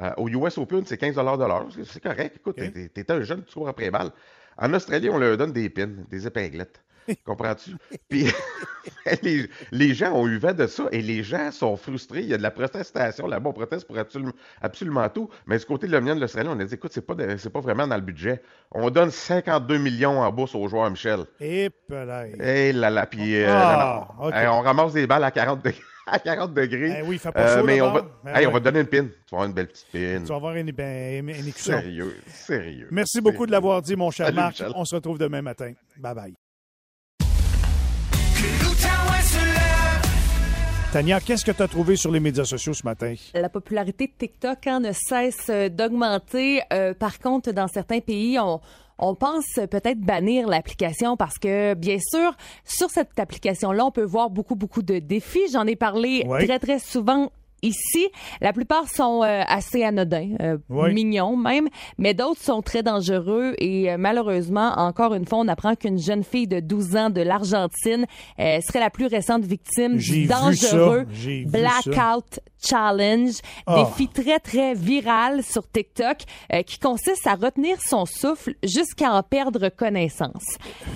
Euh, 0.00 0.12
au 0.16 0.28
US 0.28 0.56
Open, 0.58 0.84
c'est 0.86 0.96
15 0.96 1.16
de 1.16 1.20
l'heure. 1.20 1.66
C'est- 1.84 2.00
correct. 2.00 2.36
Écoute, 2.36 2.56
t'es 2.94 3.10
un 3.12 3.20
jeune, 3.22 3.44
tu 3.44 3.54
cours 3.54 3.68
après 3.68 3.84
les 3.84 3.90
balles. 3.90 4.12
En 4.56 4.72
Australie, 4.74 5.10
on 5.10 5.18
leur 5.18 5.36
donne 5.36 5.52
des 5.52 5.68
pins, 5.70 5.88
des 6.08 6.26
épinglettes. 6.26 6.82
Comprends-tu? 7.24 7.72
Puis 8.08 8.26
les, 9.22 9.48
les 9.72 9.94
gens 9.94 10.12
ont 10.12 10.26
eu 10.26 10.38
vent 10.38 10.52
de 10.52 10.66
ça 10.66 10.84
et 10.92 11.02
les 11.02 11.22
gens 11.22 11.50
sont 11.50 11.76
frustrés. 11.76 12.20
Il 12.20 12.28
y 12.28 12.34
a 12.34 12.38
de 12.38 12.42
la 12.42 12.50
protestation 12.50 13.26
là-bas. 13.26 13.50
On 13.50 13.52
proteste 13.52 13.86
pour 13.86 13.98
absolument, 13.98 14.32
absolument 14.60 15.08
tout. 15.08 15.28
Mais 15.46 15.58
du 15.58 15.64
côté 15.64 15.86
de 15.86 15.96
l'Union 15.96 16.14
de 16.14 16.20
l'Australie, 16.20 16.48
on 16.52 16.58
a 16.60 16.64
dit 16.64 16.74
écoute, 16.74 16.92
c'est 16.92 17.06
pas, 17.06 17.14
de- 17.14 17.48
pas 17.48 17.60
vraiment 17.60 17.86
dans 17.86 17.96
le 17.96 18.02
budget. 18.02 18.42
On 18.72 18.90
donne 18.90 19.10
52 19.10 19.78
millions 19.78 20.20
en 20.20 20.30
bourse 20.32 20.54
aux 20.54 20.68
joueurs, 20.68 20.90
Michel. 20.90 21.24
Et 21.40 21.70
là, 21.88 22.26
Et 22.26 22.72
là 22.72 22.90
là, 22.90 23.06
puis 23.06 23.36
euh, 23.36 23.46
Ah. 23.50 24.08
Hey, 24.32 24.46
on 24.48 24.60
ramasse 24.60 24.92
des 24.92 25.06
balles 25.06 25.24
à 25.24 25.30
40 25.30 25.62
degrés. 25.64 25.80
À 26.10 26.18
40 26.18 26.54
degrés. 26.54 27.00
Eh 27.00 27.02
oui, 27.02 27.16
il 27.16 27.18
fait 27.18 27.30
pas 27.30 27.58
Euh, 27.58 27.62
mais 27.62 27.82
on 27.82 27.92
va, 27.92 28.00
Ben 28.24 28.34
hey, 28.34 28.46
on 28.46 28.50
va 28.50 28.60
te 28.60 28.64
donner 28.64 28.80
une 28.80 28.86
pin. 28.86 29.02
Tu 29.04 29.10
vas 29.30 29.36
avoir 29.36 29.44
une 29.46 29.52
belle 29.52 29.66
petite 29.66 29.88
pin. 29.92 30.20
tu 30.22 30.28
vas 30.30 30.36
avoir 30.36 30.54
une, 30.54 30.70
ben, 30.72 31.18
une 31.28 31.28
émission. 31.36 31.78
Sérieux, 31.78 32.16
sérieux. 32.28 32.88
Merci 32.90 33.20
beaucoup 33.20 33.44
de 33.44 33.52
l'avoir 33.52 33.82
dit, 33.82 33.94
mon 33.94 34.10
cher 34.10 34.24
Salut, 34.24 34.36
Marc. 34.38 34.52
Michel. 34.52 34.72
On 34.74 34.86
se 34.86 34.94
retrouve 34.94 35.18
demain 35.18 35.42
matin. 35.42 35.74
Bye 35.98 36.14
bye. 36.14 36.47
Tania, 40.90 41.20
qu'est-ce 41.20 41.44
que 41.44 41.50
tu 41.50 41.62
as 41.62 41.68
trouvé 41.68 41.96
sur 41.96 42.10
les 42.10 42.18
médias 42.18 42.46
sociaux 42.46 42.72
ce 42.72 42.82
matin? 42.82 43.14
La 43.34 43.50
popularité 43.50 44.06
de 44.06 44.12
TikTok 44.18 44.66
hein, 44.66 44.80
ne 44.80 44.92
cesse 44.92 45.50
euh, 45.50 45.68
d'augmenter. 45.68 46.62
Euh, 46.72 46.94
par 46.94 47.18
contre, 47.18 47.52
dans 47.52 47.68
certains 47.68 48.00
pays, 48.00 48.38
on, 48.38 48.58
on 48.98 49.14
pense 49.14 49.44
peut-être 49.70 50.00
bannir 50.00 50.48
l'application 50.48 51.18
parce 51.18 51.38
que, 51.38 51.74
bien 51.74 51.98
sûr, 52.00 52.34
sur 52.64 52.88
cette 52.88 53.18
application-là, 53.18 53.84
on 53.84 53.90
peut 53.90 54.02
voir 54.02 54.30
beaucoup, 54.30 54.56
beaucoup 54.56 54.80
de 54.80 54.98
défis. 54.98 55.50
J'en 55.52 55.66
ai 55.66 55.76
parlé 55.76 56.24
très, 56.46 56.58
très 56.58 56.78
souvent 56.78 57.30
ici. 57.62 58.08
La 58.40 58.52
plupart 58.52 58.88
sont 58.88 59.22
euh, 59.22 59.42
assez 59.46 59.84
anodins, 59.84 60.30
euh, 60.40 60.58
mignons 60.68 61.36
même, 61.36 61.68
mais 61.98 62.14
d'autres 62.14 62.40
sont 62.40 62.62
très 62.62 62.82
dangereux 62.82 63.54
et 63.58 63.90
euh, 63.90 63.96
malheureusement, 63.98 64.72
encore 64.76 65.14
une 65.14 65.26
fois, 65.26 65.38
on 65.38 65.48
apprend 65.48 65.74
qu'une 65.74 65.98
jeune 65.98 66.24
fille 66.24 66.46
de 66.46 66.60
12 66.60 66.96
ans 66.96 67.10
de 67.10 67.20
l'Argentine 67.20 68.06
euh, 68.38 68.60
serait 68.60 68.80
la 68.80 68.90
plus 68.90 69.06
récente 69.06 69.44
victime 69.44 69.96
du 69.96 70.26
dangereux. 70.26 71.06
Blackout 71.46 72.40
Challenge, 72.64 73.32
Ah. 73.66 73.84
défi 73.84 74.08
très 74.08 74.38
très 74.38 74.74
viral 74.74 75.42
sur 75.42 75.68
TikTok 75.70 76.18
euh, 76.52 76.62
qui 76.62 76.78
consiste 76.78 77.26
à 77.26 77.34
retenir 77.34 77.76
son 77.80 78.04
souffle 78.06 78.54
jusqu'à 78.62 79.12
en 79.12 79.22
perdre 79.22 79.68
connaissance. 79.68 80.44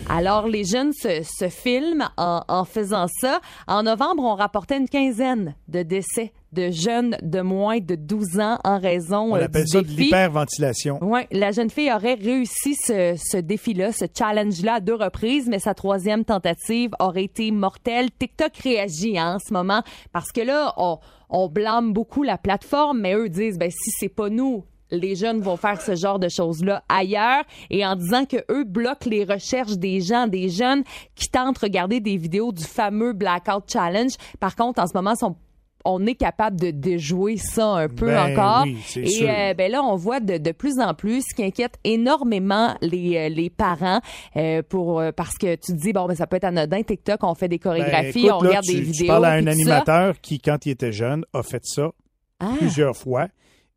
Alors 0.08 0.48
les 0.48 0.64
jeunes 0.64 0.92
se, 0.92 1.22
se 1.22 1.48
filment 1.48 2.08
en, 2.16 2.42
en 2.48 2.64
faisant 2.64 3.06
ça. 3.20 3.40
En 3.66 3.82
novembre, 3.84 4.22
on 4.24 4.34
rapportait 4.34 4.78
une 4.78 4.88
quinzaine 4.88 5.54
de 5.68 5.82
décès 5.82 6.32
de 6.52 6.70
jeunes 6.70 7.16
de 7.22 7.40
moins 7.40 7.78
de 7.78 7.94
12 7.94 8.38
ans 8.38 8.58
en 8.62 8.78
raison 8.78 9.32
On 9.32 9.36
euh, 9.36 9.44
appelle 9.44 9.64
du 9.64 9.70
ça 9.70 9.80
de 9.80 9.86
l'hyperventilation. 9.86 10.98
Oui, 11.00 11.20
la 11.30 11.50
jeune 11.50 11.70
fille 11.70 11.90
aurait 11.90 12.12
réussi 12.14 12.74
ce, 12.74 13.16
ce 13.16 13.38
défi-là, 13.38 13.90
ce 13.92 14.04
challenge-là 14.16 14.74
à 14.74 14.80
deux 14.80 14.94
reprises, 14.94 15.48
mais 15.48 15.58
sa 15.58 15.72
troisième 15.72 16.26
tentative 16.26 16.90
aurait 17.00 17.24
été 17.24 17.50
mortelle. 17.52 18.10
TikTok 18.18 18.54
réagit 18.58 19.18
hein, 19.18 19.36
en 19.36 19.38
ce 19.38 19.52
moment 19.54 19.82
parce 20.12 20.30
que 20.30 20.42
là, 20.42 20.74
on, 20.76 20.98
on 21.30 21.48
blâme 21.52 21.92
beaucoup 21.92 22.22
la 22.22 22.38
plateforme, 22.38 23.00
mais 23.00 23.14
eux 23.14 23.28
disent, 23.28 23.58
ben 23.58 23.70
si 23.70 23.90
c'est 23.90 24.08
pas 24.08 24.30
nous, 24.30 24.64
les 24.92 25.16
jeunes 25.16 25.40
vont 25.40 25.56
faire 25.56 25.80
ce 25.80 25.94
genre 25.94 26.18
de 26.18 26.28
choses-là 26.28 26.84
ailleurs 26.88 27.44
et 27.70 27.84
en 27.84 27.96
disant 27.96 28.24
que 28.24 28.36
eux 28.50 28.64
bloquent 28.64 29.08
les 29.08 29.24
recherches 29.24 29.78
des 29.78 30.00
gens, 30.00 30.26
des 30.26 30.48
jeunes 30.48 30.84
qui 31.14 31.28
tentent 31.28 31.56
de 31.56 31.60
regarder 31.60 32.00
des 32.00 32.16
vidéos 32.16 32.52
du 32.52 32.64
fameux 32.64 33.12
Blackout 33.12 33.64
Challenge. 33.66 34.12
Par 34.38 34.54
contre, 34.54 34.80
en 34.82 34.86
ce 34.86 34.92
moment, 34.94 35.14
sont 35.14 35.36
on 35.84 36.06
est 36.06 36.14
capable 36.14 36.60
de 36.60 36.70
déjouer 36.70 37.36
ça 37.36 37.66
un 37.66 37.88
peu 37.88 38.06
Ben 38.06 38.32
encore. 38.32 38.64
oui, 38.64 38.76
et 38.96 39.28
euh, 39.28 39.54
ben 39.54 39.70
là, 39.70 39.82
on 39.82 39.96
voit 39.96 40.20
de, 40.20 40.38
de 40.38 40.52
plus 40.52 40.78
en 40.80 40.94
plus 40.94 41.22
ce 41.28 41.34
qui 41.34 41.42
inquiète 41.44 41.78
énormément 41.84 42.74
les, 42.80 43.16
euh, 43.16 43.28
les 43.28 43.50
parents 43.50 44.00
euh, 44.36 44.62
pour 44.68 45.00
euh, 45.00 45.12
parce 45.12 45.36
que 45.38 45.54
tu 45.56 45.72
te 45.72 45.78
dis 45.80 45.92
bon 45.92 46.06
ben 46.06 46.14
ça 46.14 46.26
peut 46.26 46.36
être 46.36 46.44
anodin 46.44 46.82
TikTok, 46.82 47.22
on 47.22 47.34
fait 47.34 47.48
des 47.48 47.58
Ben, 47.58 47.62
chorégraphies, 47.62 48.26
écoute, 48.26 48.32
on 48.38 48.42
là, 48.42 48.48
regarde 48.48 48.64
tu, 48.64 48.74
des 48.74 48.80
vidéos. 48.80 49.06
parles 49.08 49.24
à 49.24 49.32
un 49.32 49.44
ça. 49.44 49.50
animateur 49.50 50.20
qui, 50.20 50.38
quand 50.40 50.66
il 50.66 50.70
était 50.70 50.92
jeune, 50.92 51.24
a 51.32 51.42
fait 51.42 51.62
ça 51.64 51.90
Ah. 52.40 52.52
plusieurs 52.58 52.96
fois. 52.96 53.28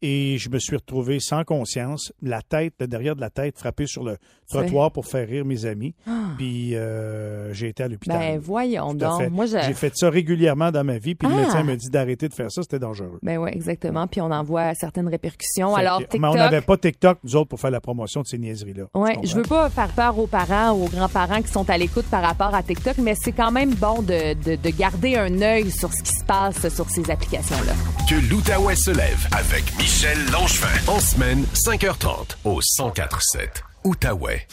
Et 0.01 0.37
je 0.37 0.49
me 0.49 0.59
suis 0.59 0.75
retrouvé 0.75 1.19
sans 1.19 1.43
conscience, 1.43 2.11
la 2.21 2.41
tête, 2.41 2.73
le 2.79 2.87
derrière 2.87 3.15
de 3.15 3.21
la 3.21 3.29
tête 3.29 3.57
frappé 3.57 3.87
sur 3.87 4.03
le 4.03 4.17
trottoir 4.49 4.91
pour 4.91 5.05
faire 5.07 5.27
rire 5.27 5.45
mes 5.45 5.65
amis. 5.65 5.95
Puis 6.37 6.75
euh, 6.75 7.53
j'ai 7.53 7.69
été 7.69 7.83
à 7.83 7.87
l'hôpital. 7.87 8.17
Ben 8.19 8.39
voyons 8.39 8.93
donc. 8.93 9.21
fait. 9.21 9.29
Moi 9.29 9.45
je 9.45 9.57
J'ai 9.65 9.73
fait 9.73 9.95
ça 9.95 10.09
régulièrement 10.09 10.71
dans 10.71 10.83
ma 10.83 10.97
vie, 10.97 11.15
puis 11.15 11.27
le 11.27 11.33
Ah. 11.33 11.37
médecin 11.41 11.63
m'a 11.63 11.75
dit 11.75 11.89
d'arrêter 11.89 12.27
de 12.27 12.33
faire 12.33 12.51
ça, 12.51 12.61
c'était 12.61 12.77
dangereux. 12.79 13.19
Ben 13.23 13.37
oui, 13.37 13.49
exactement. 13.53 14.05
Puis 14.07 14.21
on 14.21 14.31
en 14.31 14.43
voit 14.43 14.73
certaines 14.75 15.07
répercussions. 15.07 15.73
Fait 15.75 15.81
Alors 15.81 15.99
TikTok. 15.99 16.19
Mais 16.21 16.27
on 16.27 16.35
n'avait 16.35 16.61
pas 16.61 16.77
TikTok, 16.77 17.19
nous 17.23 17.35
autres, 17.35 17.49
pour 17.49 17.59
faire 17.59 17.71
la 17.71 17.81
promotion 17.81 18.21
de 18.21 18.27
ces 18.27 18.37
niaiseries-là. 18.37 18.83
Ouais, 18.93 19.17
Tu 19.21 19.27
je 19.29 19.35
veux 19.35 19.43
pas 19.43 19.69
faire 19.69 19.89
peur 19.89 20.19
aux 20.19 20.27
parents 20.27 20.71
ou 20.73 20.85
aux 20.85 20.89
grands-parents 20.89 21.41
qui 21.41 21.51
sont 21.51 21.67
à 21.69 21.77
l'écoute 21.77 22.05
par 22.11 22.21
rapport 22.21 22.53
à 22.53 22.61
TikTok, 22.61 22.97
mais 22.99 23.15
c'est 23.15 23.31
quand 23.31 23.51
même 23.51 23.73
bon 23.75 24.01
de, 24.01 24.33
de, 24.43 24.55
de 24.61 24.69
garder 24.69 25.15
un 25.15 25.41
œil 25.41 25.71
sur 25.71 25.91
ce 25.93 26.03
qui 26.03 26.11
se 26.13 26.23
passe 26.25 26.67
sur 26.73 26.89
ces 26.89 27.09
applications-là. 27.09 27.73
Que 28.09 28.15
l'Outaouais 28.29 28.75
se 28.75 28.91
lève 28.91 29.27
avec 29.31 29.63
Michel 29.85 30.17
Langevin. 30.31 30.67
En 30.87 30.99
semaine, 30.99 31.45
5h30 31.53 32.37
au 32.43 32.59
104.7 32.59 33.61
Outaouais. 33.83 34.47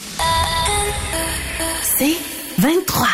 C'est 1.82 2.18
23. 2.58 3.08